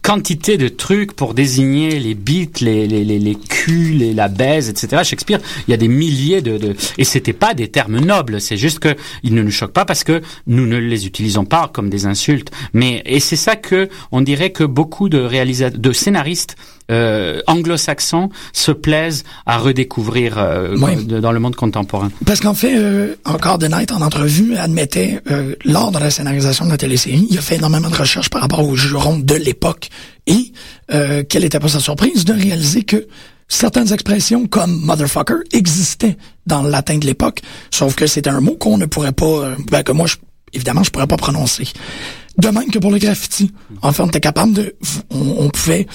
quantité 0.01 0.57
de 0.57 0.67
trucs 0.67 1.13
pour 1.13 1.33
désigner 1.33 1.99
les 1.99 2.15
bites, 2.15 2.61
les, 2.61 2.87
les, 2.87 3.03
les, 3.03 3.19
les 3.19 3.35
culs, 3.35 3.97
les, 3.97 4.13
la 4.13 4.27
baise, 4.27 4.69
etc. 4.69 5.03
Shakespeare, 5.03 5.39
il 5.67 5.71
y 5.71 5.73
a 5.73 5.77
des 5.77 5.87
milliers 5.87 6.14
de, 6.15 6.57
de... 6.57 6.75
et 6.97 7.03
c'était 7.03 7.33
pas 7.33 7.53
des 7.53 7.67
termes 7.67 7.99
nobles, 7.99 8.41
c'est 8.41 8.57
juste 8.57 8.79
que 8.79 8.95
ils 9.23 9.33
ne 9.33 9.43
nous 9.43 9.51
choquent 9.51 9.73
pas 9.73 9.85
parce 9.85 10.03
que 10.03 10.21
nous 10.47 10.65
ne 10.65 10.77
les 10.77 11.05
utilisons 11.05 11.45
pas 11.45 11.69
comme 11.73 11.89
des 11.89 12.05
insultes. 12.05 12.51
Mais 12.73 13.03
et 13.05 13.19
c'est 13.19 13.35
ça 13.35 13.55
que 13.55 13.89
on 14.11 14.21
dirait 14.21 14.51
que 14.51 14.63
beaucoup 14.63 15.09
de 15.09 15.19
réalisateurs, 15.19 15.79
de 15.79 15.91
scénaristes 15.91 16.55
euh, 16.91 17.41
anglo-saxons 17.47 18.29
se 18.53 18.71
plaisent 18.71 19.23
à 19.45 19.57
redécouvrir 19.57 20.35
euh, 20.37 20.77
dans 21.05 21.31
le 21.31 21.39
monde 21.39 21.55
contemporain. 21.55 22.11
Parce 22.25 22.39
qu'en 22.39 22.53
fait, 22.53 22.77
euh, 22.77 23.15
encore 23.25 23.57
The 23.57 23.69
Night, 23.69 23.91
en 23.91 24.01
entrevue, 24.01 24.55
admettait, 24.55 25.19
euh, 25.31 25.55
lors 25.65 25.91
de 25.91 25.97
la 25.97 26.11
scénarisation 26.11 26.65
de 26.65 26.71
la 26.71 26.77
télésérie, 26.77 27.27
il 27.29 27.37
a 27.37 27.41
fait 27.41 27.55
énormément 27.55 27.89
de 27.89 27.95
recherches 27.95 28.29
par 28.29 28.41
rapport 28.41 28.67
aux 28.67 28.75
jurons 28.75 29.17
de 29.17 29.35
l'époque. 29.35 29.89
Et 30.27 30.51
euh, 30.93 31.23
quelle 31.27 31.43
était 31.43 31.59
pas 31.59 31.67
sa 31.67 31.79
surprise 31.79 32.25
de 32.25 32.33
réaliser 32.33 32.83
que 32.83 33.07
certaines 33.47 33.93
expressions 33.93 34.47
comme 34.47 34.81
motherfucker 34.81 35.43
existaient 35.51 36.17
dans 36.45 36.63
le 36.63 36.69
latin 36.69 36.97
de 36.97 37.05
l'époque, 37.05 37.41
sauf 37.71 37.95
que 37.95 38.07
c'était 38.07 38.29
un 38.29 38.41
mot 38.41 38.55
qu'on 38.55 38.77
ne 38.77 38.85
pourrait 38.85 39.11
pas, 39.11 39.25
euh, 39.25 39.55
ben, 39.69 39.83
que 39.83 39.91
moi, 39.91 40.07
je, 40.07 40.15
évidemment, 40.53 40.83
je 40.83 40.91
pourrais 40.91 41.07
pas 41.07 41.17
prononcer. 41.17 41.67
De 42.37 42.49
même 42.49 42.69
que 42.69 42.79
pour 42.79 42.91
le 42.91 42.97
graffiti. 42.97 43.51
En 43.81 43.93
fait, 43.93 44.03
on 44.03 44.07
était 44.07 44.19
capable 44.19 44.53
de, 44.53 44.75
on, 45.09 45.45
on 45.45 45.49
pouvait 45.49 45.87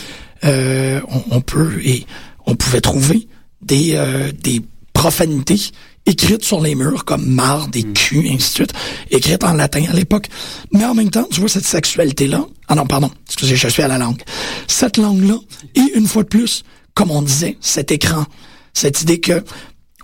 euh, 0.44 1.00
on, 1.30 1.40
peut 1.42 1.80
et 1.84 2.06
on 2.46 2.54
pouvait 2.54 2.80
trouver 2.80 3.28
des, 3.60 3.92
euh, 3.94 4.32
des 4.32 4.62
profanités 4.94 5.60
écrites 6.06 6.44
sur 6.44 6.62
les 6.62 6.74
murs 6.74 7.04
comme 7.04 7.26
marde 7.26 7.70
des 7.70 7.82
culs, 7.82 8.26
et 8.26 8.32
ainsi 8.32 8.50
de 8.50 8.54
suite, 8.54 8.72
écrites 9.10 9.44
en 9.44 9.52
latin 9.52 9.84
à 9.90 9.92
l'époque. 9.92 10.28
Mais 10.72 10.84
en 10.84 10.94
même 10.94 11.10
temps, 11.10 11.26
tu 11.30 11.40
vois, 11.40 11.48
cette 11.48 11.66
sexualité-là, 11.66 12.46
ah 12.68 12.74
non, 12.74 12.86
pardon, 12.86 13.10
excusez, 13.26 13.56
je 13.56 13.68
suis 13.68 13.82
à 13.82 13.88
la 13.88 13.98
langue. 13.98 14.22
Cette 14.66 14.96
langue-là, 14.96 15.36
et 15.74 15.92
une 15.94 16.06
fois 16.06 16.22
de 16.22 16.28
plus, 16.28 16.64
comme 16.94 17.10
on 17.10 17.22
disait, 17.22 17.56
cet 17.60 17.90
écran, 17.90 18.24
cette 18.72 19.02
idée 19.02 19.20
que 19.20 19.42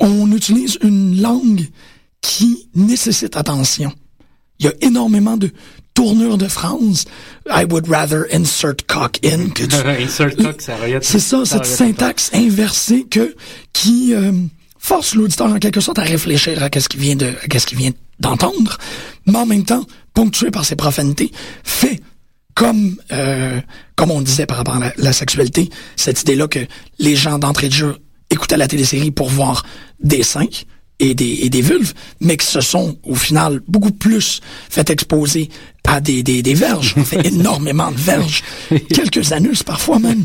on 0.01 0.31
utilise 0.33 0.79
une 0.83 1.21
langue 1.21 1.67
qui 2.21 2.69
nécessite 2.75 3.37
attention. 3.37 3.93
Il 4.59 4.67
y 4.67 4.69
a 4.69 4.73
énormément 4.81 5.37
de 5.37 5.51
tournure 5.95 6.37
de 6.37 6.49
phrase. 6.49 7.07
I 7.51 7.65
would 7.65 7.89
rather 7.89 8.27
insert 8.33 8.87
cock 8.87 9.19
in 9.25 9.51
que 9.51 9.65
insert 10.03 10.37
cock, 10.37 10.61
ça 10.61 10.77
C'est 11.01 11.19
ça, 11.19 11.45
cette 11.45 11.67
syntaxe 11.67 12.31
inversée 12.35 13.07
que 13.11 13.35
qui 13.73 14.15
euh, 14.15 14.33
force 14.79 15.15
l'auditeur 15.15 15.49
en 15.49 15.59
quelque 15.59 15.81
sorte 15.81 15.99
à 15.99 16.03
réfléchir 16.03 16.63
à 16.63 16.71
qu'est-ce 16.71 16.89
qu'il 16.89 17.01
vient 17.01 17.17
de, 17.17 17.33
qu'est-ce 17.49 17.67
qu'il 17.67 17.79
vient 17.79 17.93
d'entendre, 18.21 18.79
mais 19.27 19.37
en 19.37 19.47
même 19.47 19.65
temps 19.65 19.85
ponctué 20.15 20.51
par 20.51 20.65
ses 20.65 20.77
profanités, 20.77 21.31
fait 21.65 22.01
comme 22.57 22.97
euh, 23.13 23.61
comme 23.95 24.11
on 24.11 24.21
disait 24.21 24.47
par 24.47 24.57
rapport 24.57 24.77
à 24.77 24.91
la, 24.97 25.13
sexualité, 25.13 25.71
cette 25.95 26.23
idée-là 26.23 26.49
que 26.49 26.59
les 26.99 27.15
gens 27.15 27.39
d'entrée 27.39 27.69
de 27.69 27.75
jeu 27.75 27.99
écoutaient 28.31 28.57
la 28.57 28.67
télésérie 28.67 29.13
pour 29.13 29.29
voir 29.29 29.65
des 30.01 30.23
seins 30.25 30.49
et 30.99 31.15
des, 31.15 31.41
et 31.43 31.51
des 31.51 31.61
vulves, 31.61 31.93
mais 32.21 32.37
que 32.37 32.45
se 32.45 32.63
sont 32.63 32.97
au 33.05 33.15
final 33.15 33.61
beaucoup 33.69 33.93
plus 33.93 34.41
fait 34.71 34.89
exposer 34.89 35.51
à 35.85 36.01
des, 36.01 36.23
des, 36.23 36.43
des 36.43 36.55
verges, 36.55 36.95
fait 37.05 37.27
énormément 37.33 37.93
de 37.93 37.99
verges, 37.99 38.43
quelques 38.89 39.33
anus 39.33 39.63
parfois 39.63 39.99
même. 39.99 40.25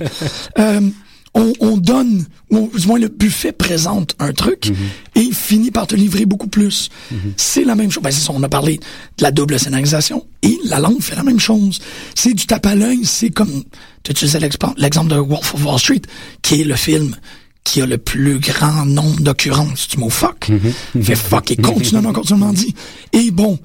Euh, 0.57 0.89
on, 1.33 1.53
on, 1.59 1.77
donne, 1.77 2.25
ou 2.49 2.69
du 2.77 2.87
moins 2.87 2.99
le 2.99 3.07
buffet 3.07 3.53
présente 3.53 4.15
un 4.19 4.33
truc 4.33 4.69
mhm. 4.69 4.75
et 5.15 5.21
il 5.21 5.33
finit 5.33 5.71
par 5.71 5.87
te 5.87 5.95
livrer 5.95 6.25
beaucoup 6.25 6.47
plus. 6.47 6.89
Mhm. 7.09 7.33
C'est 7.37 7.63
la 7.63 7.75
même 7.75 7.89
chose. 7.89 8.03
Ben, 8.03 8.11
c'est 8.11 8.21
ça, 8.21 8.33
on 8.33 8.43
a 8.43 8.49
parlé 8.49 8.77
de 9.17 9.23
la 9.23 9.31
double 9.31 9.57
scénarisation 9.57 10.25
et 10.41 10.57
la 10.65 10.79
langue 10.79 11.01
fait 11.01 11.15
la 11.15 11.23
même 11.23 11.39
chose. 11.39 11.79
C'est 12.15 12.33
du 12.33 12.45
tape 12.45 12.65
à 12.65 12.75
l'œil, 12.75 13.05
c'est 13.05 13.29
comme, 13.29 13.63
tu 14.03 14.11
utilisais 14.11 14.39
l'exemple 14.39 15.09
de 15.09 15.15
Wolf 15.15 15.53
of 15.55 15.65
Wall 15.65 15.79
Street, 15.79 16.01
qui 16.41 16.61
est 16.61 16.65
le 16.65 16.75
film 16.75 17.15
qui 17.63 17.81
a 17.81 17.85
le 17.85 17.97
plus 17.97 18.39
grand 18.39 18.85
nombre 18.85 19.21
d'occurrences 19.21 19.87
du 19.87 19.97
mot 19.97 20.09
fuck. 20.09 20.49
Mm 20.49 21.01
Fait 21.03 21.15
fuck 21.15 21.51
et 21.51 21.55
continuellement, 21.55 22.11
continuellement 22.11 22.53
dit. 22.53 22.73
Et 23.13 23.31
bon, 23.31 23.59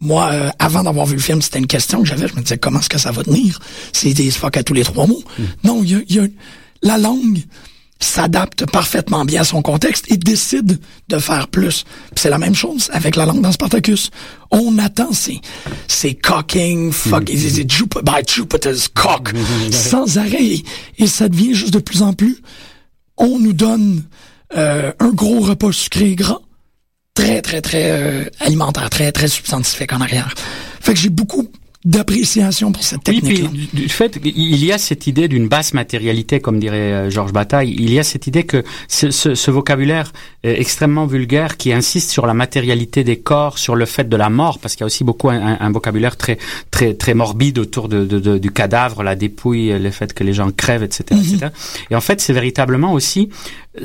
moi, 0.00 0.30
euh, 0.32 0.50
avant 0.58 0.82
d'avoir 0.82 1.06
vu 1.06 1.14
le 1.14 1.20
film, 1.20 1.40
c'était 1.40 1.58
une 1.58 1.66
question 1.66 2.02
que 2.02 2.08
j'avais. 2.08 2.28
Je 2.28 2.34
me 2.34 2.40
disais, 2.40 2.58
comment 2.58 2.80
est-ce 2.80 2.88
que 2.88 2.98
ça 2.98 3.12
va 3.12 3.22
tenir? 3.22 3.60
C'est 3.92 4.14
des 4.14 4.30
fuck 4.30 4.56
à 4.56 4.62
tous 4.62 4.74
les 4.74 4.84
trois 4.84 5.06
mots. 5.06 5.22
Mhm. 5.38 5.46
Non, 5.64 5.82
il 5.84 6.04
y 6.08 6.18
a, 6.18 6.22
la 6.82 6.98
langue 6.98 7.42
s'adapte 8.00 8.66
parfaitement 8.66 9.24
bien 9.24 9.42
à 9.42 9.44
son 9.44 9.62
contexte 9.62 10.10
et 10.10 10.16
décide 10.16 10.80
de 11.08 11.18
faire 11.18 11.46
plus. 11.46 11.84
C'est 12.16 12.30
la 12.30 12.38
même 12.38 12.54
chose 12.54 12.90
avec 12.92 13.14
la 13.14 13.26
langue 13.26 13.40
dans 13.40 13.52
Spartacus. 13.52 14.10
On 14.50 14.76
attend 14.78 15.12
ces, 15.12 15.40
ces 15.86 16.14
cocking, 16.14 16.90
fuck, 16.90 17.30
mm 17.30 17.36
-hmm. 17.36 18.02
by 18.02 18.22
Jupiter's 18.26 18.88
cock, 18.88 19.32
sans 19.70 20.18
arrêt. 20.18 20.56
Et 20.98 21.06
ça 21.06 21.28
devient 21.28 21.54
juste 21.54 21.74
de 21.74 21.78
plus 21.78 22.02
en 22.02 22.12
plus 22.12 22.42
on 23.22 23.38
nous 23.38 23.52
donne 23.52 24.02
euh, 24.56 24.92
un 24.98 25.10
gros 25.10 25.40
repas 25.40 25.72
sucré 25.72 26.14
gras, 26.14 26.40
très, 27.14 27.40
très, 27.42 27.60
très 27.60 27.90
euh, 27.90 28.24
alimentaire, 28.40 28.90
très, 28.90 29.12
très 29.12 29.28
substantifique 29.28 29.92
en 29.92 30.00
arrière. 30.00 30.34
Fait 30.80 30.94
que 30.94 30.98
j'ai 30.98 31.08
beaucoup 31.08 31.48
d'appréciation 31.84 32.70
pour 32.70 32.84
cette 32.84 33.02
technique. 33.02 33.48
Oui, 33.50 33.68
puis, 33.72 33.82
du 33.82 33.88
fait, 33.88 34.18
il 34.24 34.64
y 34.64 34.72
a 34.72 34.78
cette 34.78 35.06
idée 35.06 35.26
d'une 35.26 35.48
basse 35.48 35.74
matérialité, 35.74 36.40
comme 36.40 36.60
dirait 36.60 36.76
euh, 36.76 37.10
Georges 37.10 37.32
Bataille. 37.32 37.74
Il 37.76 37.92
y 37.92 37.98
a 37.98 38.04
cette 38.04 38.26
idée 38.26 38.44
que 38.44 38.62
ce, 38.88 39.10
ce, 39.10 39.34
ce, 39.34 39.50
vocabulaire 39.50 40.12
extrêmement 40.44 41.06
vulgaire 41.06 41.56
qui 41.56 41.72
insiste 41.72 42.10
sur 42.10 42.26
la 42.26 42.34
matérialité 42.34 43.04
des 43.04 43.18
corps, 43.18 43.58
sur 43.58 43.74
le 43.74 43.84
fait 43.84 44.08
de 44.08 44.16
la 44.16 44.30
mort, 44.30 44.58
parce 44.58 44.74
qu'il 44.74 44.82
y 44.82 44.84
a 44.84 44.86
aussi 44.86 45.04
beaucoup 45.04 45.30
un, 45.30 45.56
un, 45.60 45.70
vocabulaire 45.70 46.16
très 46.16 46.38
très 46.70 46.94
très 46.94 47.14
morbide 47.14 47.58
autour 47.58 47.88
de, 47.88 48.04
de, 48.04 48.18
de, 48.18 48.38
du 48.38 48.50
cadavre, 48.50 49.02
la 49.02 49.14
dépouille, 49.14 49.78
le 49.78 49.90
fait 49.90 50.12
que 50.12 50.24
les 50.24 50.32
gens 50.32 50.50
crèvent, 50.50 50.82
etc., 50.82 51.04
etc. 51.10 51.38
Mhm. 51.42 51.50
Et 51.90 51.96
en 51.96 52.00
fait, 52.00 52.20
c'est 52.20 52.32
véritablement 52.32 52.92
aussi 52.92 53.28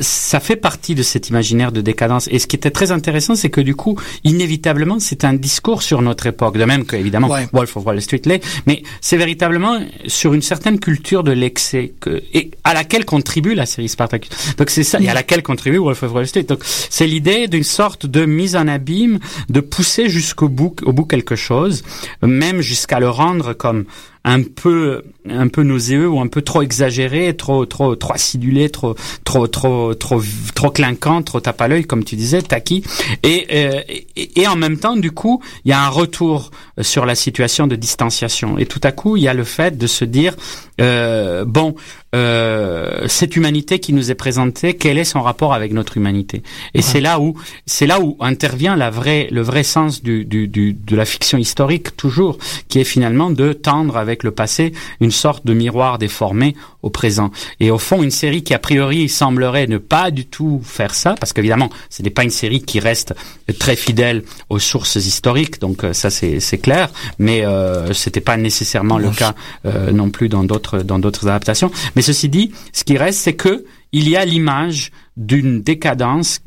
ça 0.01 0.39
fait 0.39 0.57
partie 0.57 0.95
de 0.95 1.03
cet 1.03 1.29
imaginaire 1.29 1.71
de 1.71 1.81
décadence. 1.81 2.27
Et 2.29 2.39
ce 2.39 2.47
qui 2.47 2.55
était 2.55 2.71
très 2.71 2.91
intéressant, 2.91 3.35
c'est 3.35 3.49
que 3.49 3.61
du 3.61 3.75
coup, 3.75 3.97
inévitablement, 4.23 4.99
c'est 4.99 5.23
un 5.23 5.33
discours 5.33 5.81
sur 5.81 6.01
notre 6.01 6.27
époque, 6.27 6.57
de 6.57 6.65
même 6.65 6.85
que 6.85 6.95
évidemment 6.95 7.29
Wolf 7.53 7.77
of 7.77 7.85
Wall 7.85 8.01
Street 8.01 8.21
l'est, 8.25 8.43
mais 8.65 8.83
c'est 8.99 9.17
véritablement 9.17 9.79
sur 10.07 10.33
une 10.33 10.41
certaine 10.41 10.79
culture 10.79 11.23
de 11.23 11.31
l'excès 11.31 11.93
que, 11.99 12.21
et 12.33 12.51
à 12.63 12.73
laquelle 12.73 13.05
contribue 13.05 13.55
la 13.55 13.65
série 13.65 13.87
Spartacus. 13.87 14.29
Donc 14.57 14.69
c'est 14.69 14.83
ça, 14.83 14.99
et 14.99 15.07
à 15.07 15.13
laquelle 15.13 15.41
contribue 15.41 15.77
Wolf 15.77 16.03
of 16.03 16.13
Wall 16.13 16.27
Street. 16.27 16.43
Donc 16.43 16.59
c'est 16.63 17.07
l'idée 17.07 17.47
d'une 17.47 17.63
sorte 17.63 18.05
de 18.05 18.25
mise 18.25 18.55
en 18.55 18.67
abîme, 18.67 19.19
de 19.49 19.61
pousser 19.61 20.09
jusqu'au 20.09 20.49
bout, 20.49 20.75
au 20.83 20.91
bout 20.91 21.05
quelque 21.05 21.35
chose, 21.35 21.83
même 22.21 22.59
jusqu'à 22.61 22.99
le 22.99 23.09
rendre 23.09 23.53
comme 23.53 23.85
un 24.27 24.43
peu 24.43 25.03
un 25.29 25.47
peu 25.47 25.63
nauséeux 25.63 26.07
ou 26.09 26.19
un 26.19 26.27
peu 26.27 26.41
trop 26.41 26.61
exagéré, 26.61 27.35
trop 27.35 27.65
trop 27.65 27.95
trop 27.95 28.13
acidulé, 28.13 28.69
trop 28.69 28.95
trop 29.23 29.47
trop 29.47 29.93
trop 29.93 30.21
trop 30.53 30.69
clinquant, 30.69 31.21
trop 31.23 31.39
tape 31.39 31.61
à 31.61 31.67
l'œil 31.69 31.85
comme 31.85 32.03
tu 32.03 32.17
disais, 32.17 32.41
Taki. 32.41 32.83
Et, 33.23 33.47
euh, 33.51 33.81
et, 33.87 34.41
et 34.41 34.47
en 34.47 34.57
même 34.57 34.77
temps, 34.77 34.97
du 34.97 35.11
coup, 35.11 35.41
il 35.63 35.69
y 35.69 35.73
a 35.73 35.81
un 35.81 35.89
retour 35.89 36.51
sur 36.81 37.05
la 37.05 37.15
situation 37.15 37.67
de 37.67 37.75
distanciation. 37.75 38.57
Et 38.57 38.65
tout 38.65 38.81
à 38.83 38.91
coup, 38.91 39.15
il 39.15 39.23
y 39.23 39.29
a 39.29 39.33
le 39.33 39.45
fait 39.45 39.77
de 39.77 39.87
se 39.87 40.03
dire 40.03 40.35
euh, 40.79 41.45
bon, 41.45 41.75
euh, 42.15 43.07
cette 43.07 43.35
humanité 43.35 43.79
qui 43.79 43.93
nous 43.93 44.11
est 44.11 44.15
présentée, 44.15 44.75
quel 44.75 44.97
est 44.97 45.03
son 45.03 45.21
rapport 45.21 45.53
avec 45.53 45.73
notre 45.73 45.97
humanité? 45.97 46.43
Et 46.73 46.81
c'est 46.81 47.01
là 47.01 47.19
où 47.19 47.35
c'est 47.65 47.87
là 47.87 47.99
où 47.99 48.17
intervient 48.19 48.75
la 48.75 48.89
vraie 48.89 49.27
le 49.31 49.41
vrai 49.41 49.63
sens 49.63 50.03
du, 50.03 50.25
du, 50.25 50.47
du, 50.47 50.73
de 50.73 50.95
la 50.95 51.05
fiction 51.05 51.37
historique 51.37 51.97
toujours, 51.97 52.37
qui 52.69 52.79
est 52.79 52.83
finalement 52.83 53.31
de 53.31 53.53
tendre 53.53 53.97
avec 53.97 54.16
avec 54.17 54.23
le 54.23 54.31
passé, 54.31 54.73
une 54.99 55.11
sorte 55.11 55.45
de 55.45 55.53
miroir 55.53 55.99
déformé 55.99 56.55
au 56.81 56.89
présent. 56.89 57.31
Et 57.59 57.69
au 57.69 57.77
fond, 57.77 58.01
une 58.01 58.11
série 58.11 58.43
qui 58.43 58.53
a 58.53 58.59
priori 58.59 59.09
semblerait 59.09 59.67
ne 59.67 59.77
pas 59.77 60.09
du 60.09 60.25
tout 60.25 60.59
faire 60.63 60.95
ça, 60.95 61.15
parce 61.19 61.33
qu'évidemment, 61.33 61.69
ce 61.89 62.01
n'est 62.01 62.09
pas 62.09 62.23
une 62.23 62.31
série 62.31 62.61
qui 62.61 62.79
reste 62.79 63.13
très 63.59 63.75
fidèle 63.75 64.23
aux 64.49 64.59
sources 64.59 64.95
historiques, 64.95 65.61
donc 65.61 65.83
euh, 65.83 65.93
ça 65.93 66.09
c'est 66.09 66.57
clair, 66.57 66.89
mais 67.19 67.45
euh, 67.45 67.93
c'était 67.93 68.21
pas 68.21 68.37
nécessairement 68.37 68.97
le 68.97 69.11
cas 69.11 69.35
euh, 69.65 69.91
non 69.91 70.09
plus 70.09 70.29
dans 70.29 70.43
d'autres 70.43 70.79
dans 70.79 70.99
d'autres 70.99 71.27
adaptations. 71.27 71.71
Mais 71.95 72.01
ceci 72.01 72.27
dit, 72.29 72.51
ce 72.73 72.83
qui 72.83 72.97
reste, 72.97 73.19
c'est 73.19 73.35
que 73.35 73.65
il 73.91 74.09
y 74.09 74.15
a 74.15 74.25
l'image 74.25 74.91
d'une 75.15 75.61
décadence 75.61 76.41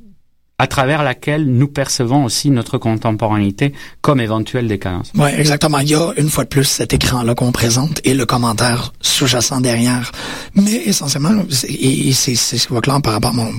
à 0.61 0.67
travers 0.67 1.03
laquelle 1.03 1.47
nous 1.47 1.69
percevons 1.69 2.27
aussi 2.27 2.51
notre 2.51 2.77
contemporanéité 2.77 3.73
comme 4.03 4.21
éventuelle 4.21 4.69
décadence. 4.69 5.11
Oui, 5.15 5.31
exactement. 5.39 5.79
Il 5.79 5.89
y 5.89 5.95
a 5.95 6.13
une 6.19 6.29
fois 6.29 6.45
de 6.45 6.51
plus 6.51 6.65
cet 6.65 6.93
écran-là 6.93 7.35
qu'on 7.35 7.51
présente 7.51 8.03
et 8.05 8.13
le 8.13 8.27
commentaire 8.27 8.93
sous-jacent 9.01 9.63
derrière. 9.63 10.13
Mais 10.55 10.75
essentiellement, 10.85 11.31
et 11.67 12.13
c'est 12.13 12.35
ce 12.35 12.67
qui 12.67 12.75
va 12.75 12.83
clair 12.83 13.01
par 13.01 13.15
rapport 13.15 13.31
à 13.31 13.33
mon, 13.33 13.51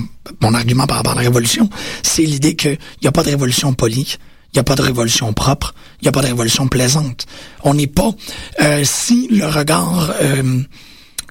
mon 0.41 0.53
argument 0.53 0.85
par 0.85 0.97
rapport 0.97 1.13
à 1.13 1.15
la 1.15 1.21
révolution, 1.21 1.71
c'est 2.03 2.21
l'idée 2.21 2.55
qu'il 2.55 2.77
n'y 3.01 3.07
a 3.07 3.11
pas 3.11 3.23
de 3.23 3.29
révolution 3.29 3.73
polie. 3.73 4.17
Il 4.53 4.57
n'y 4.57 4.59
a 4.59 4.63
pas 4.63 4.75
de 4.75 4.83
révolution 4.83 5.33
propre, 5.33 5.73
il 6.01 6.03
n'y 6.03 6.09
a 6.09 6.11
pas 6.11 6.21
de 6.21 6.27
révolution 6.27 6.67
plaisante. 6.67 7.25
On 7.63 7.73
n'est 7.73 7.87
pas... 7.87 8.11
Euh, 8.61 8.83
si 8.83 9.27
le 9.31 9.47
regard 9.47 10.13
euh, 10.21 10.61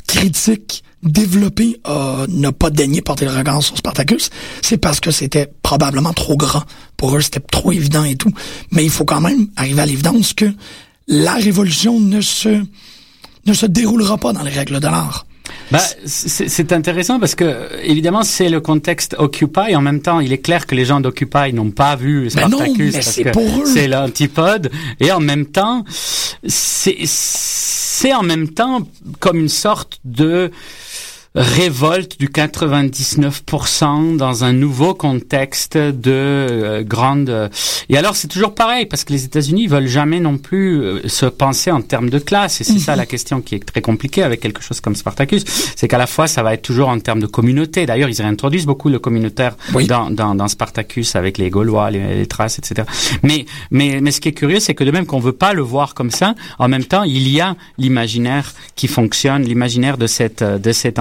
critique 0.09 0.83
développé 1.03 1.81
euh, 1.89 2.27
n'a 2.29 2.53
pas 2.53 2.71
daigné 2.71 3.01
porter 3.01 3.25
le 3.25 3.33
regard 3.33 3.63
sur 3.63 3.77
Spartacus, 3.77 4.31
c'est 4.63 4.77
parce 4.77 5.01
que 5.01 5.11
c'était 5.11 5.51
probablement 5.63 6.13
trop 6.13 6.37
grand. 6.37 6.63
Pour 6.97 7.17
eux, 7.17 7.21
c'était 7.21 7.41
trop 7.41 7.73
évident 7.73 8.05
et 8.05 8.17
tout. 8.17 8.33
Mais 8.71 8.85
il 8.85 8.91
faut 8.91 9.05
quand 9.05 9.21
même 9.21 9.49
arriver 9.57 9.81
à 9.81 9.87
l'évidence 9.87 10.35
que 10.35 10.53
la 11.09 11.35
révolution 11.35 11.99
ne 11.99 12.21
se 12.21 12.63
ne 13.47 13.55
se 13.55 13.67
déroulera 13.67 14.19
pas 14.19 14.33
dans 14.33 14.43
les 14.43 14.51
règles 14.51 14.81
de 14.81 14.87
l'art. 14.87 15.27
Bah, 15.71 15.81
c'est 16.05 16.73
intéressant 16.73 17.21
parce 17.21 17.35
que 17.35 17.69
évidemment 17.83 18.23
c'est 18.23 18.49
le 18.49 18.61
contexte 18.61 19.17
Occupy. 19.19 19.75
En 19.77 19.81
même 19.81 20.01
temps, 20.01 20.21
il 20.21 20.33
est 20.33 20.39
clair 20.39 20.67
que 20.67 20.75
les 20.75 20.85
gens 20.85 21.01
d'Occupy 21.01 21.53
n'ont 21.53 21.71
pas 21.71 21.97
vu 21.97 22.31
Spartacus 22.31 22.95
parce 22.95 23.17
que 23.17 23.67
c'est 23.67 23.89
l'antipode. 23.89 24.71
Et 24.99 25.13
en 25.13 25.21
même 25.21 25.47
temps, 25.47 25.85
c'est 26.47 28.15
en 28.15 28.23
même 28.23 28.49
temps 28.49 28.81
comme 29.19 29.39
une 29.39 29.49
sorte 29.49 30.01
de 30.05 30.51
révolte 31.35 32.19
du 32.19 32.29
99% 32.29 34.17
dans 34.17 34.43
un 34.43 34.53
nouveau 34.53 34.95
contexte 34.95 35.77
de 35.77 36.11
euh, 36.11 36.83
grande 36.83 37.51
et 37.89 37.97
alors 37.97 38.17
c'est 38.17 38.27
toujours 38.27 38.53
pareil 38.53 38.87
parce 38.87 39.05
que 39.05 39.13
les 39.13 39.25
États-Unis 39.25 39.69
veulent 39.69 39.87
jamais 39.87 40.19
non 40.19 40.39
plus 40.39 40.83
euh, 40.83 41.07
se 41.07 41.27
penser 41.27 41.71
en 41.71 41.83
termes 41.83 42.11
de 42.11 42.19
classe 42.19 42.61
et 42.61 42.65
c'est 42.65 42.81
ça 42.81 42.93
mhm. 42.93 42.99
la 42.99 43.07
question 43.07 43.41
qui 43.43 43.55
est 43.55 43.65
très 43.65 43.81
compliquée 43.81 44.25
avec 44.25 44.41
quelque 44.41 44.61
chose 44.61 44.81
comme 44.81 44.97
Spartacus 44.97 45.45
c'est 45.77 45.87
qu'à 45.87 45.99
la 45.99 46.09
fois 46.09 46.27
ça 46.27 46.43
va 46.43 46.55
être 46.55 46.63
toujours 46.63 46.89
en 46.89 46.99
termes 46.99 47.21
de 47.21 47.27
communauté. 47.27 47.87
D'ailleurs 47.87 48.09
ils 48.09 48.21
réintroduisent 48.21 48.67
beaucoup 48.67 48.89
le 48.89 48.99
communautaire 48.99 49.57
dans, 49.87 50.11
dans, 50.11 50.35
dans, 50.35 50.49
Spartacus 50.49 51.15
avec 51.15 51.39
les 51.39 51.49
Gaulois 51.49 51.93
les, 51.93 52.17
les, 52.17 52.27
traces 52.27 52.59
etc 52.59 52.89
mais 53.23 53.47
mais 53.71 54.01
mais 54.01 54.11
ce 54.11 54.21
qui 54.21 54.29
est 54.31 54.33
curieux 54.33 54.59
c'est 54.59 54.75
que 54.75 54.83
de 54.83 54.91
même 54.91 55.07
qu'on 55.07 55.21
veut 55.21 55.33
pas 55.33 55.53
le 55.53 55.63
voir 55.63 55.95
comme 55.95 56.11
ça 56.11 56.35
en 56.59 56.67
même 56.67 56.85
temps 56.85 57.05
il 57.05 57.29
y 57.29 57.41
a 57.41 57.55
l'imaginaire 57.79 58.53
qui 58.75 58.89
fonctionne 58.89 59.43
l'imaginaire 59.43 59.97
de 59.97 60.09
cette 60.09 60.43
de 60.43 60.73
cette 60.73 60.99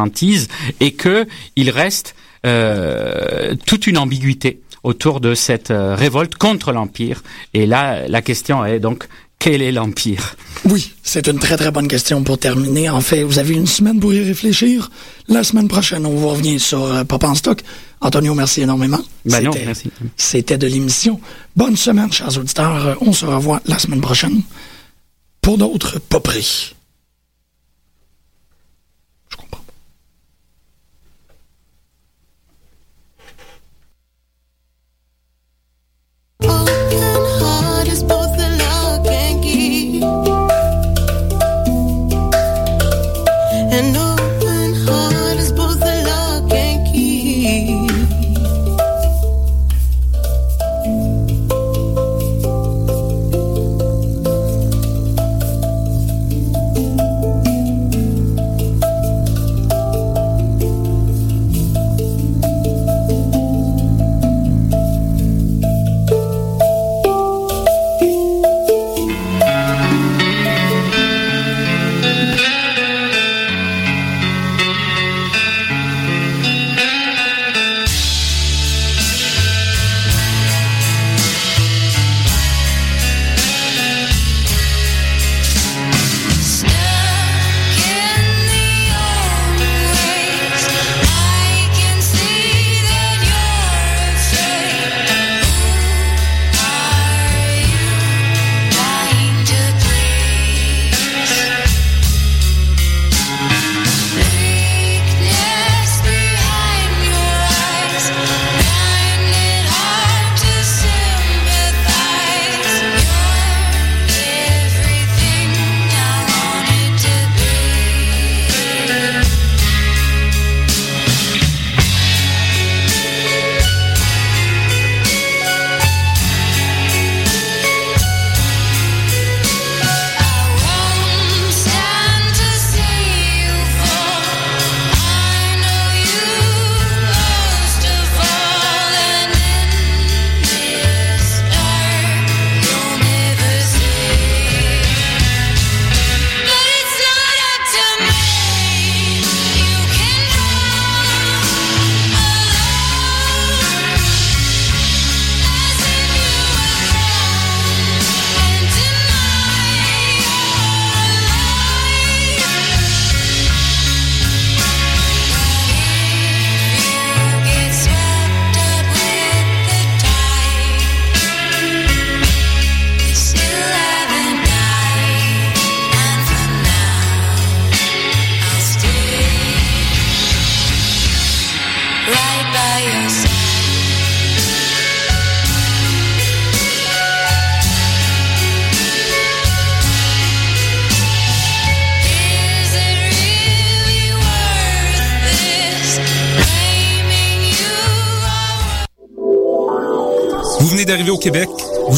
et 0.80 0.92
que 0.92 1.28
il 1.56 1.70
reste 1.70 2.16
euh, 2.46 3.56
toute 3.66 3.88
une 3.88 3.98
ambiguïté 3.98 4.62
autour 4.84 5.20
de 5.20 5.36
cette 5.36 5.72
euh, 5.72 5.96
révolte 5.96 6.36
contre 6.36 6.72
l'Empire. 6.72 7.22
Et 7.54 7.66
là, 7.66 8.08
la 8.08 8.22
question 8.22 8.66
est 8.66 8.80
donc, 8.80 9.08
quel 9.40 9.62
est 9.62 9.72
l'Empire? 9.72 10.36
Oui, 10.66 10.94
c'est 11.04 11.28
une 11.28 11.40
très 11.40 11.58
très 11.58 11.72
bonne 11.72 11.88
question 11.88 12.24
pour 12.24 12.38
terminer. 12.38 12.90
En 12.90 13.02
fait, 13.02 13.24
vous 13.24 13.40
avez 13.40 13.56
une 13.56 13.68
semaine 13.68 14.00
pour 14.00 14.14
y 14.14 14.24
réfléchir. 14.24 14.90
La 15.28 15.44
semaine 15.44 15.68
prochaine, 15.68 16.06
on 16.06 16.16
va 16.16 16.28
revenir 16.28 16.60
sur 16.62 16.84
euh, 16.84 17.04
Papa 17.04 17.28
en 17.28 17.36
stock. 17.36 17.62
Antonio, 18.02 18.34
merci 18.34 18.62
énormément. 18.62 19.02
Ben 19.26 19.44
non, 19.44 19.52
merci. 19.66 19.92
C'était 20.16 20.58
de 20.58 20.68
l'émission. 20.68 21.20
Bonne 21.56 21.76
semaine, 21.76 22.12
chers 22.12 22.38
auditeurs. 22.38 22.98
On 23.02 23.12
se 23.12 23.26
revoit 23.26 23.62
la 23.66 23.80
semaine 23.80 24.02
prochaine 24.02 24.42
pour 25.42 25.58
d'autres 25.58 26.00
poperies. 26.00 26.74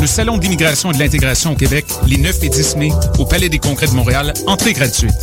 Le 0.00 0.06
Salon 0.06 0.38
d'immigration 0.38 0.90
et 0.90 0.94
de 0.94 0.98
l'intégration 0.98 1.52
au 1.52 1.54
Québec, 1.54 1.86
les 2.06 2.18
9 2.18 2.42
et 2.42 2.48
10 2.48 2.76
mai, 2.76 2.90
au 3.18 3.24
Palais 3.24 3.48
des 3.48 3.58
Congrès 3.58 3.86
de 3.86 3.92
Montréal, 3.92 4.34
entrée 4.46 4.72
gratuite. 4.72 5.14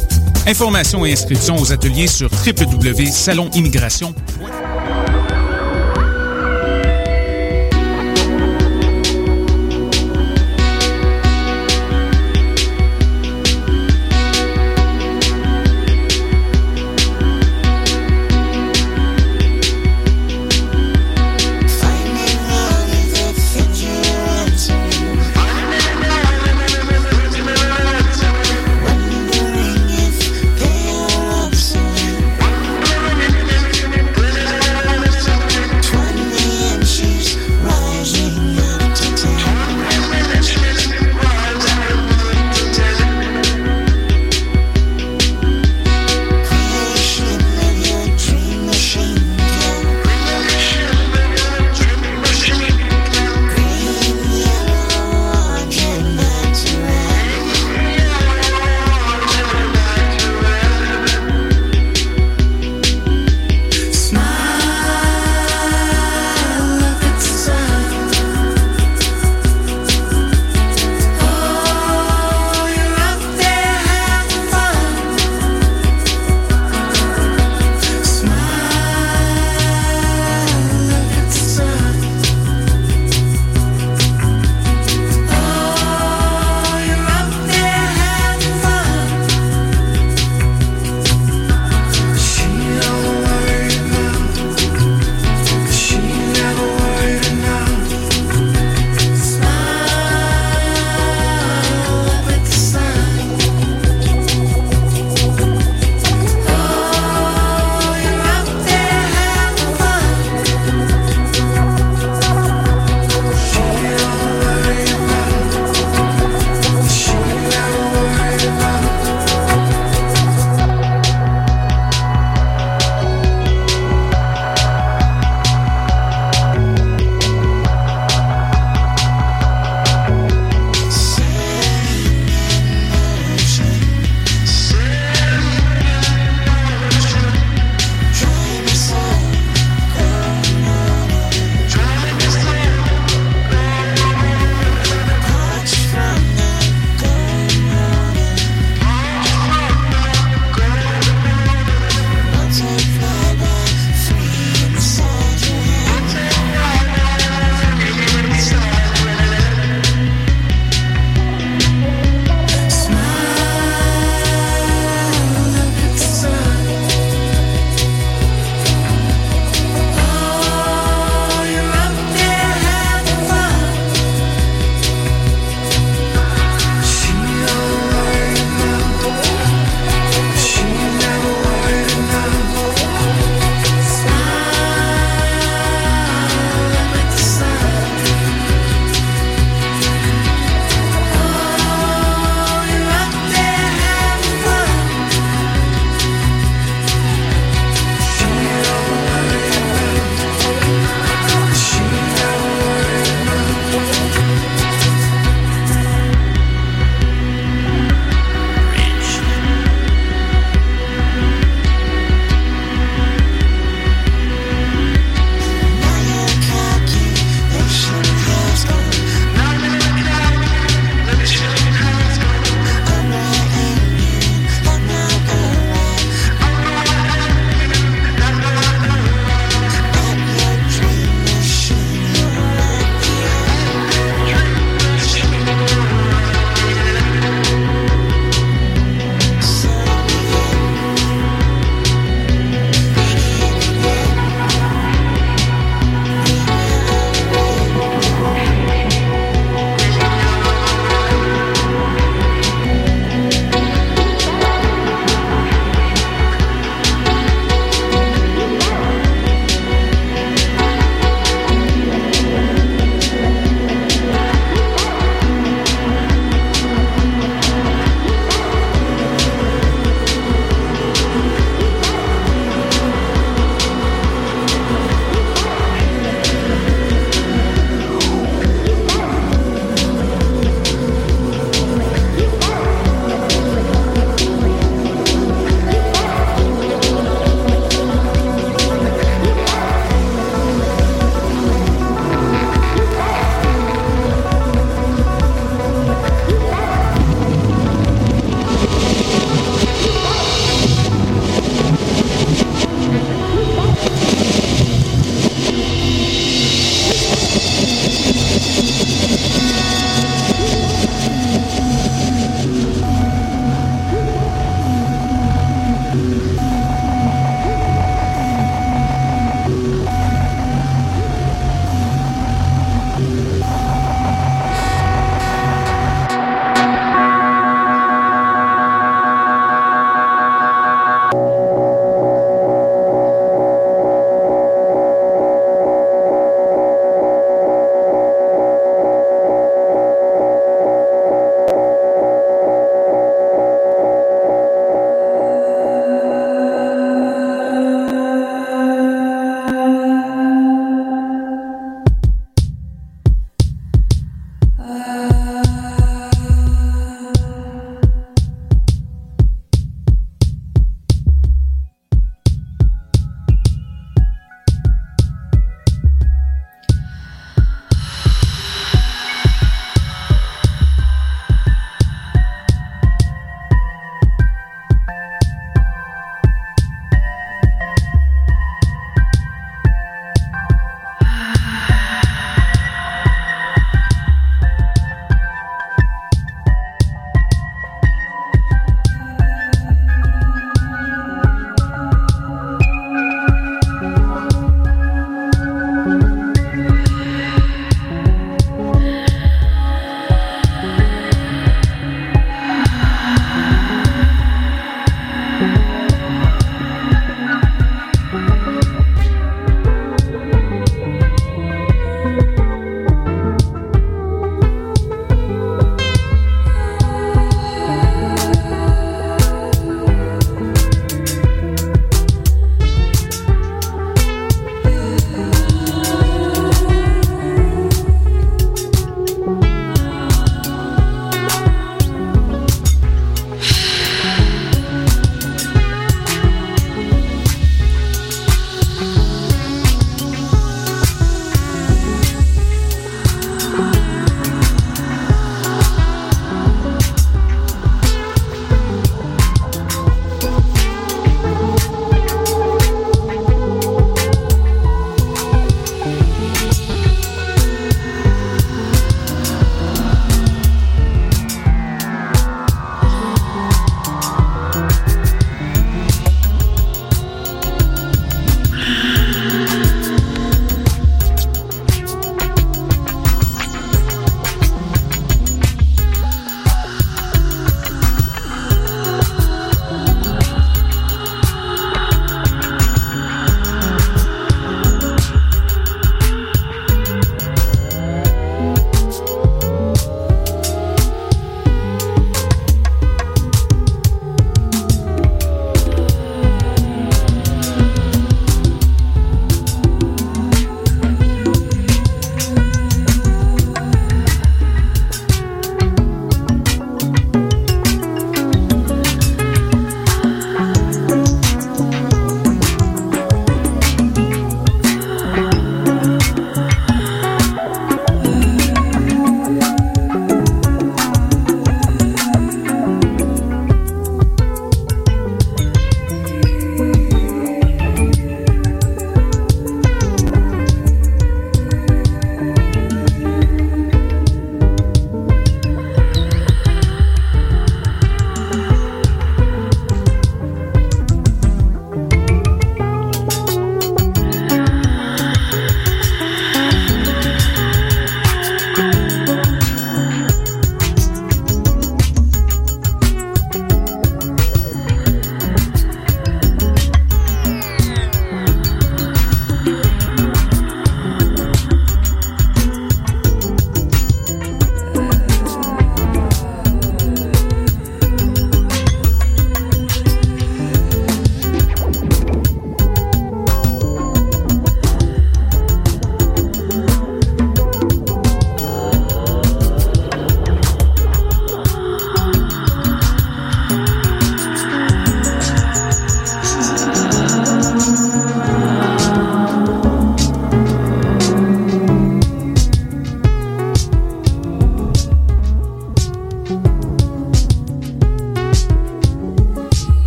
Informations 0.48 1.06
et 1.06 1.12
inscriptions 1.12 1.58
aux 1.58 1.72
ateliers 1.72 2.08
sur 2.08 2.30
www.salonimmigration.com. 2.46 5.21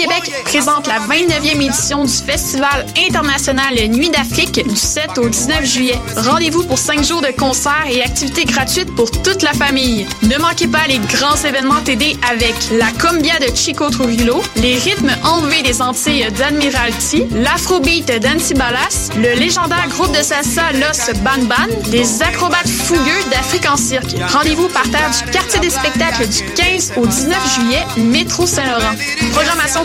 L'Auto-Québec 0.00 0.44
présente 0.44 0.86
la 0.86 0.98
29e 1.00 1.60
édition 1.60 2.04
du 2.04 2.12
Festival 2.12 2.86
international 3.06 3.74
Nuit 3.88 4.10
d'Afrique 4.10 4.66
du 4.66 4.76
7 4.76 5.18
au 5.18 5.28
19 5.28 5.64
juillet. 5.64 5.98
Rendez-vous 6.16 6.64
pour 6.64 6.78
5 6.78 7.04
jours 7.04 7.20
de 7.20 7.28
concerts 7.28 7.86
et 7.90 8.02
activités 8.02 8.44
gratuites 8.44 8.94
pour 8.94 9.10
toute 9.10 9.42
la 9.42 9.52
famille. 9.52 10.06
Ne 10.22 10.38
manquez 10.38 10.68
pas 10.68 10.86
les 10.88 10.98
grands 10.98 11.36
événements 11.36 11.80
TD 11.82 12.16
avec 12.30 12.54
la 12.72 12.86
Combia 12.92 13.38
de 13.40 13.54
Chico 13.54 13.90
Trujillo, 13.90 14.42
les 14.56 14.76
rythmes 14.76 15.12
enlevés 15.22 15.62
des 15.62 15.82
Antilles 15.82 16.28
d'Admiralty, 16.38 17.26
l'Afrobeat 17.32 18.20
d'Antibalas, 18.20 19.10
le 19.16 19.34
légendaire 19.38 19.88
groupe 19.88 20.16
de 20.16 20.22
salsa 20.22 20.72
Los 20.74 21.12
Ban 21.22 21.44
Ban, 21.44 21.74
les 21.90 22.22
acrobates 22.22 22.68
fougueux 22.68 23.30
d'Afrique 23.30 23.68
en 23.70 23.76
cirque. 23.76 24.14
Rendez-vous 24.32 24.68
par 24.68 24.88
terre 24.90 25.10
du 25.10 25.30
quartier 25.30 25.60
des 25.60 25.70
spectacles 25.70 26.26
du 26.28 26.42
15 26.54 26.92
au 26.96 27.06
19 27.06 27.54
juillet, 27.54 27.84
métro 27.98 28.46
Saint-Laurent. 28.46 28.94
Programmation 29.32 29.84